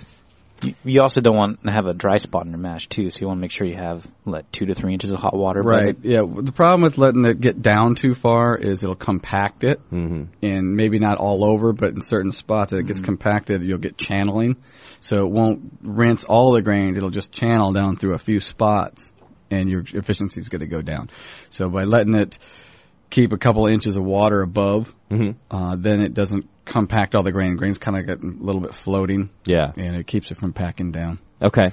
You, 0.62 0.74
you 0.84 1.02
also 1.02 1.20
don't 1.20 1.36
want 1.36 1.62
to 1.64 1.72
have 1.72 1.86
a 1.86 1.94
dry 1.94 2.18
spot 2.18 2.46
in 2.46 2.52
your 2.52 2.58
mash 2.58 2.88
too, 2.88 3.10
so 3.10 3.20
you 3.20 3.26
want 3.26 3.38
to 3.38 3.40
make 3.40 3.50
sure 3.50 3.66
you 3.66 3.76
have 3.76 4.06
like 4.24 4.50
two 4.52 4.66
to 4.66 4.74
three 4.74 4.92
inches 4.92 5.10
of 5.10 5.18
hot 5.18 5.36
water. 5.36 5.60
Right. 5.60 5.88
it. 5.88 5.98
Yeah. 6.02 6.22
The 6.22 6.52
problem 6.52 6.82
with 6.82 6.96
letting 6.96 7.24
it 7.24 7.40
get 7.40 7.60
down 7.60 7.96
too 7.96 8.14
far 8.14 8.56
is 8.56 8.82
it'll 8.82 8.94
compact 8.94 9.64
it, 9.64 9.80
hmm 9.90 10.24
and 10.42 10.76
maybe 10.76 10.98
not 10.98 11.18
all 11.18 11.44
over, 11.44 11.72
but 11.72 11.90
in 11.90 12.00
certain 12.00 12.32
spots 12.32 12.70
that 12.70 12.78
it 12.78 12.86
gets 12.86 13.00
compacted, 13.00 13.62
you'll 13.62 13.78
get 13.78 13.96
channeling. 13.96 14.56
So 15.00 15.26
it 15.26 15.30
won't 15.30 15.78
rinse 15.82 16.24
all 16.24 16.52
the 16.52 16.62
grains; 16.62 16.96
it'll 16.96 17.10
just 17.10 17.32
channel 17.32 17.72
down 17.72 17.96
through 17.96 18.14
a 18.14 18.18
few 18.18 18.40
spots, 18.40 19.10
and 19.50 19.68
your 19.68 19.82
efficiency 19.92 20.40
is 20.40 20.48
going 20.48 20.60
to 20.60 20.66
go 20.66 20.82
down. 20.82 21.10
So 21.50 21.68
by 21.68 21.84
letting 21.84 22.14
it 22.14 22.38
keep 23.10 23.32
a 23.32 23.38
couple 23.38 23.66
of 23.66 23.72
inches 23.72 23.96
of 23.96 24.04
water 24.04 24.42
above, 24.42 24.94
hmm 25.10 25.32
uh, 25.50 25.76
then 25.76 26.00
it 26.00 26.14
doesn't 26.14 26.48
compact 26.64 27.14
all 27.14 27.22
the 27.22 27.32
grain. 27.32 27.56
Grains 27.56 27.78
kind 27.78 27.96
of 27.98 28.06
get 28.06 28.22
a 28.22 28.26
little 28.26 28.60
bit 28.60 28.74
floating, 28.74 29.30
Yeah. 29.46 29.72
and 29.76 29.96
it 29.96 30.06
keeps 30.06 30.30
it 30.30 30.38
from 30.38 30.52
packing 30.52 30.92
down. 30.92 31.18
Okay. 31.42 31.70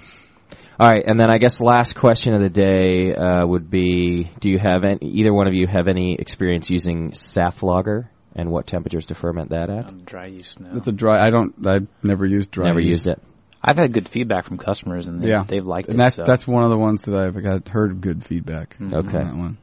All 0.80 0.88
right, 0.88 1.04
and 1.06 1.20
then 1.20 1.30
I 1.30 1.38
guess 1.38 1.62
last 1.62 1.96
question 1.96 2.34
of 2.34 2.42
the 2.42 2.50
day 2.50 3.14
uh, 3.14 3.46
would 3.46 3.70
be: 3.70 4.32
Do 4.39 4.50
you 4.50 4.58
have 4.58 4.84
any, 4.84 4.98
either 5.02 5.32
one 5.34 5.48
of 5.48 5.54
you 5.54 5.68
have 5.68 5.88
any 5.88 6.16
experience 6.16 6.70
using 6.72 7.12
SAF 7.12 7.62
lager, 7.62 8.10
and 8.36 8.50
what 8.50 8.66
temperatures 8.66 9.06
to 9.08 9.16
ferment 9.16 9.50
that 9.52 9.70
at? 9.70 9.86
On 9.86 10.04
dry 10.06 10.26
yeast 10.28 10.60
now. 10.60 10.72
It's 10.76 10.88
a 10.88 10.92
dry. 10.92 11.24
I 11.26 11.30
don't. 11.30 11.54
I've 11.68 11.88
never 12.02 12.26
used 12.26 12.50
dry. 12.50 12.66
Never 12.68 12.80
yeast. 12.80 13.06
used 13.06 13.08
it. 13.08 13.22
I've 13.64 13.78
had 13.78 13.94
good 13.94 14.10
feedback 14.10 14.46
from 14.48 14.58
customers, 14.58 15.06
and 15.08 15.22
they, 15.22 15.28
Yeah, 15.30 15.44
they've 15.48 15.64
liked 15.64 15.88
and 15.89 15.96
it. 15.96 16.04
that's 16.04 16.16
so. 16.16 16.24
that's 16.26 16.48
one 16.48 16.64
of 16.64 16.72
the 16.72 16.78
ones 16.80 17.04
that 17.04 17.14
I've 17.14 17.44
got 17.44 17.68
heard 17.68 18.02
good 18.02 18.24
feedback. 18.26 18.76
Mhm. 18.80 18.94
on 18.94 19.06
Okay. 19.08 19.12
that 19.24 19.36
one. 19.36 19.60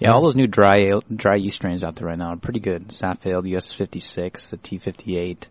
Yeah, 0.00 0.12
all 0.12 0.22
those 0.22 0.36
new 0.36 0.46
dry 0.46 0.78
ale- 0.88 1.04
dry 1.14 1.36
yeast 1.36 1.56
strains 1.56 1.84
out 1.84 1.96
there 1.96 2.06
right 2.08 2.18
now 2.18 2.32
are 2.32 2.36
pretty 2.36 2.60
good. 2.60 2.88
Safale, 2.88 3.42
the 3.42 3.56
US 3.56 3.72
56, 3.72 4.50
the 4.50 4.56
T58, 4.56 5.44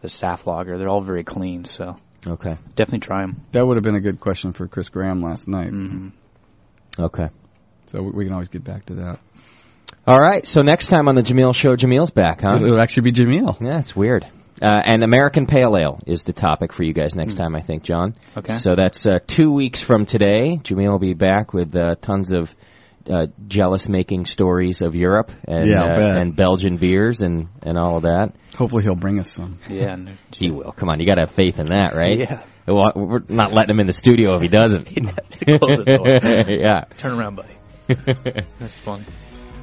the 0.00 0.08
Saf 0.08 0.46
Lager, 0.46 0.78
they're 0.78 0.88
all 0.88 1.02
very 1.02 1.24
clean. 1.24 1.64
So 1.64 1.96
Okay. 2.26 2.56
definitely 2.76 3.00
try 3.00 3.22
them. 3.22 3.40
That 3.52 3.66
would 3.66 3.76
have 3.76 3.84
been 3.84 3.94
a 3.96 4.00
good 4.00 4.20
question 4.20 4.52
for 4.52 4.66
Chris 4.68 4.88
Graham 4.88 5.22
last 5.22 5.46
night. 5.48 5.70
hmm 5.70 6.08
Okay. 6.98 7.28
So 7.86 8.02
we- 8.02 8.10
we 8.10 8.24
can 8.24 8.32
always 8.34 8.48
get 8.48 8.64
back 8.64 8.86
to 8.86 8.94
that. 8.96 9.18
All 10.06 10.18
right. 10.18 10.46
So 10.46 10.62
next 10.62 10.88
time 10.88 11.08
on 11.08 11.14
the 11.14 11.22
Jamil 11.22 11.54
Show, 11.54 11.76
Jamil's 11.76 12.10
back, 12.10 12.40
huh? 12.40 12.56
It'll 12.56 12.80
actually 12.80 13.10
be 13.10 13.12
Jamil. 13.12 13.56
Yeah, 13.64 13.78
it's 13.78 13.94
weird. 13.94 14.26
Uh, 14.60 14.80
and 14.84 15.02
American 15.02 15.46
Pale 15.46 15.76
Ale 15.76 16.00
is 16.06 16.22
the 16.24 16.32
topic 16.32 16.72
for 16.72 16.82
you 16.84 16.92
guys 16.92 17.14
next 17.16 17.34
time, 17.36 17.54
I 17.56 17.60
think, 17.62 17.82
John. 17.82 18.14
Okay. 18.36 18.58
So 18.58 18.74
that's 18.76 19.04
uh, 19.06 19.18
two 19.26 19.50
weeks 19.52 19.82
from 19.82 20.06
today. 20.06 20.60
Jamil 20.62 20.90
will 20.92 20.98
be 20.98 21.14
back 21.14 21.52
with 21.52 21.74
uh, 21.74 21.96
tons 22.00 22.32
of 22.32 22.54
uh, 23.10 23.26
jealous 23.46 23.88
making 23.88 24.26
stories 24.26 24.82
of 24.82 24.94
Europe 24.94 25.30
and 25.46 25.68
Yeah, 25.68 25.82
uh, 25.82 26.20
and 26.20 26.36
Belgian 26.36 26.76
beers 26.76 27.20
and, 27.20 27.48
and 27.62 27.78
all 27.78 27.96
of 27.96 28.02
that. 28.02 28.32
Hopefully 28.56 28.82
he'll 28.82 28.94
bring 28.94 29.18
us 29.18 29.30
some. 29.30 29.58
Yeah, 29.68 29.92
and 29.92 30.18
He 30.36 30.50
will. 30.50 30.72
Come 30.72 30.88
on, 30.88 31.00
you 31.00 31.06
got 31.06 31.16
to 31.16 31.22
have 31.22 31.32
faith 31.32 31.58
in 31.58 31.68
that, 31.68 31.94
right? 31.94 32.18
Yeah. 32.18 32.42
Well, 32.66 32.92
We're 32.94 33.22
not 33.28 33.52
letting 33.52 33.74
him 33.74 33.80
in 33.80 33.86
the 33.86 33.92
studio 33.92 34.36
if 34.36 34.42
he 34.42 34.48
doesn't. 34.48 34.86
He'd 34.86 35.04
to 35.04 35.58
close 35.58 35.78
the 35.78 35.96
door. 35.96 36.48
yeah. 36.48 36.84
Turn 36.96 37.18
around, 37.18 37.36
buddy. 37.36 37.56
That's 38.60 38.78
funny. 38.78 39.06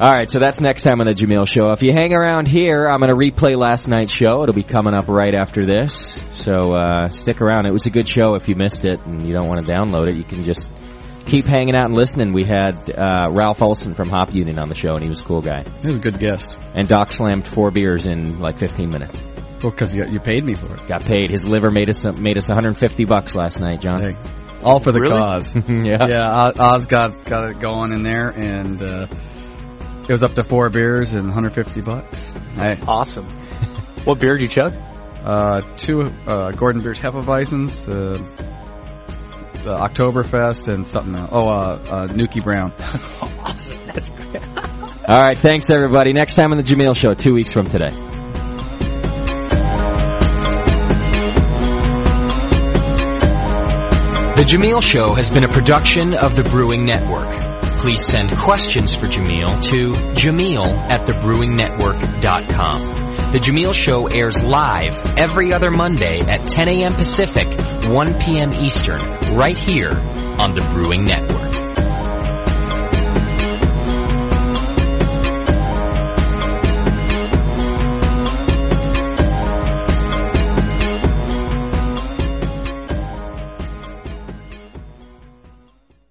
All 0.01 0.09
right, 0.09 0.31
so 0.31 0.39
that's 0.39 0.61
next 0.61 0.83
time 0.83 1.01
on 1.01 1.07
the 1.07 1.13
Jamil 1.13 1.45
Show. 1.45 1.71
If 1.71 1.83
you 1.83 1.91
hang 1.91 2.13
around 2.13 2.47
here, 2.47 2.87
I'm 2.87 3.01
going 3.01 3.09
to 3.09 3.17
replay 3.17 3.57
last 3.57 3.89
night's 3.89 4.13
show. 4.13 4.43
It'll 4.43 4.55
be 4.55 4.63
coming 4.63 4.93
up 4.93 5.09
right 5.09 5.35
after 5.35 5.65
this. 5.65 6.23
So 6.35 6.73
uh, 6.73 7.09
stick 7.09 7.41
around. 7.41 7.65
It 7.65 7.73
was 7.73 7.85
a 7.85 7.89
good 7.89 8.07
show. 8.07 8.35
If 8.35 8.47
you 8.47 8.55
missed 8.55 8.85
it 8.85 9.01
and 9.01 9.27
you 9.27 9.33
don't 9.33 9.49
want 9.49 9.65
to 9.65 9.69
download 9.69 10.07
it, 10.07 10.15
you 10.15 10.23
can 10.23 10.45
just 10.45 10.71
keep 11.29 11.45
hanging 11.45 11.75
out 11.75 11.85
and 11.85 11.93
listening. 11.95 12.33
We 12.33 12.43
had 12.45 12.89
uh, 12.89 13.29
Ralph 13.31 13.61
Olson 13.61 13.93
from 13.95 14.09
Hop 14.09 14.33
Union 14.33 14.59
on 14.59 14.69
the 14.69 14.75
show, 14.75 14.95
and 14.95 15.03
he 15.03 15.09
was 15.09 15.19
a 15.19 15.23
cool 15.23 15.41
guy. 15.41 15.63
He 15.81 15.87
was 15.87 15.97
a 15.97 16.01
good 16.01 16.19
guest. 16.19 16.55
And 16.59 16.87
Doc 16.87 17.11
slammed 17.13 17.47
four 17.47 17.71
beers 17.71 18.05
in 18.05 18.39
like 18.39 18.59
15 18.59 18.89
minutes. 18.89 19.19
Well, 19.63 19.71
because 19.71 19.93
you, 19.93 20.05
you 20.07 20.19
paid 20.19 20.43
me 20.45 20.55
for 20.55 20.73
it. 20.73 20.87
Got 20.87 21.05
paid. 21.05 21.31
His 21.31 21.45
liver 21.45 21.69
made 21.71 21.89
us 21.89 22.05
made 22.05 22.37
us 22.37 22.47
150 22.47 23.05
bucks 23.05 23.35
last 23.35 23.59
night, 23.59 23.81
John. 23.81 24.01
Hey, 24.01 24.59
all 24.63 24.79
for 24.79 24.91
the 24.91 24.99
Really? 25.01 25.17
cause. 25.19 25.51
yeah. 25.67 25.97
yeah, 26.07 26.43
Oz- 26.45 26.57
Oz 26.57 26.85
got 26.85 27.25
got 27.25 27.49
it 27.49 27.59
going 27.59 27.91
in 27.91 28.03
there, 28.03 28.29
and 28.29 28.81
uh, 28.81 29.07
it 30.03 30.09
was 30.11 30.23
up 30.23 30.33
to 30.35 30.43
four 30.43 30.69
beers 30.69 31.11
and 31.11 31.25
150 31.25 31.81
bucks. 31.81 32.33
I, 32.55 32.75
Awesome. 32.87 33.25
what 34.05 34.19
beer 34.19 34.37
did 34.37 34.43
you 34.43 34.47
chug? 34.47 34.73
uh, 34.73 35.61
two 35.77 36.03
uh, 36.03 36.51
Gordon 36.51 36.81
Biersch 36.81 37.01
Hefeweizens, 37.01 37.85
the 37.85 38.17
the 39.63 39.75
Oktoberfest, 39.75 40.71
and 40.71 40.85
something 40.85 41.15
else. 41.15 41.29
Oh, 41.31 41.47
uh, 41.47 41.51
uh, 41.51 42.07
Nuki 42.07 42.43
Brown. 42.43 42.71
awesome. 43.43 43.79
That's 43.87 44.09
great. 44.09 44.43
All 45.07 45.17
right. 45.17 45.37
Thanks 45.37 45.69
everybody. 45.69 46.13
Next 46.13 46.35
time 46.35 46.51
on 46.51 46.57
the 46.57 46.63
Jamil 46.63 46.95
Show, 46.95 47.13
two 47.13 47.33
weeks 47.33 47.51
from 47.51 47.69
today. 47.69 47.91
The 54.39 54.45
Jamil 54.45 54.81
Show 54.81 55.15
has 55.15 55.29
been 55.29 55.43
a 55.43 55.49
production 55.49 56.13
of 56.13 56.37
the 56.37 56.43
Brewing 56.43 56.85
Network. 56.85 57.27
Please 57.79 58.05
send 58.05 58.29
questions 58.37 58.95
for 58.95 59.07
Jamil 59.07 59.61
to 59.63 59.95
jamil 60.13 60.65
at 60.89 61.05
thebrewingnetwork.com. 61.05 63.08
The 63.31 63.37
Jameel 63.37 63.75
Show 63.75 64.07
airs 64.07 64.41
live 64.41 64.99
every 65.15 65.53
other 65.53 65.69
Monday 65.69 66.19
at 66.19 66.49
10 66.49 66.67
a.m. 66.67 66.95
Pacific, 66.95 67.47
1 67.87 68.19
p.m. 68.21 68.51
Eastern, 68.55 69.35
right 69.35 69.55
here 69.55 69.91
on 69.91 70.55
the 70.55 70.61
Brewing 70.61 71.05
Network. 71.05 71.88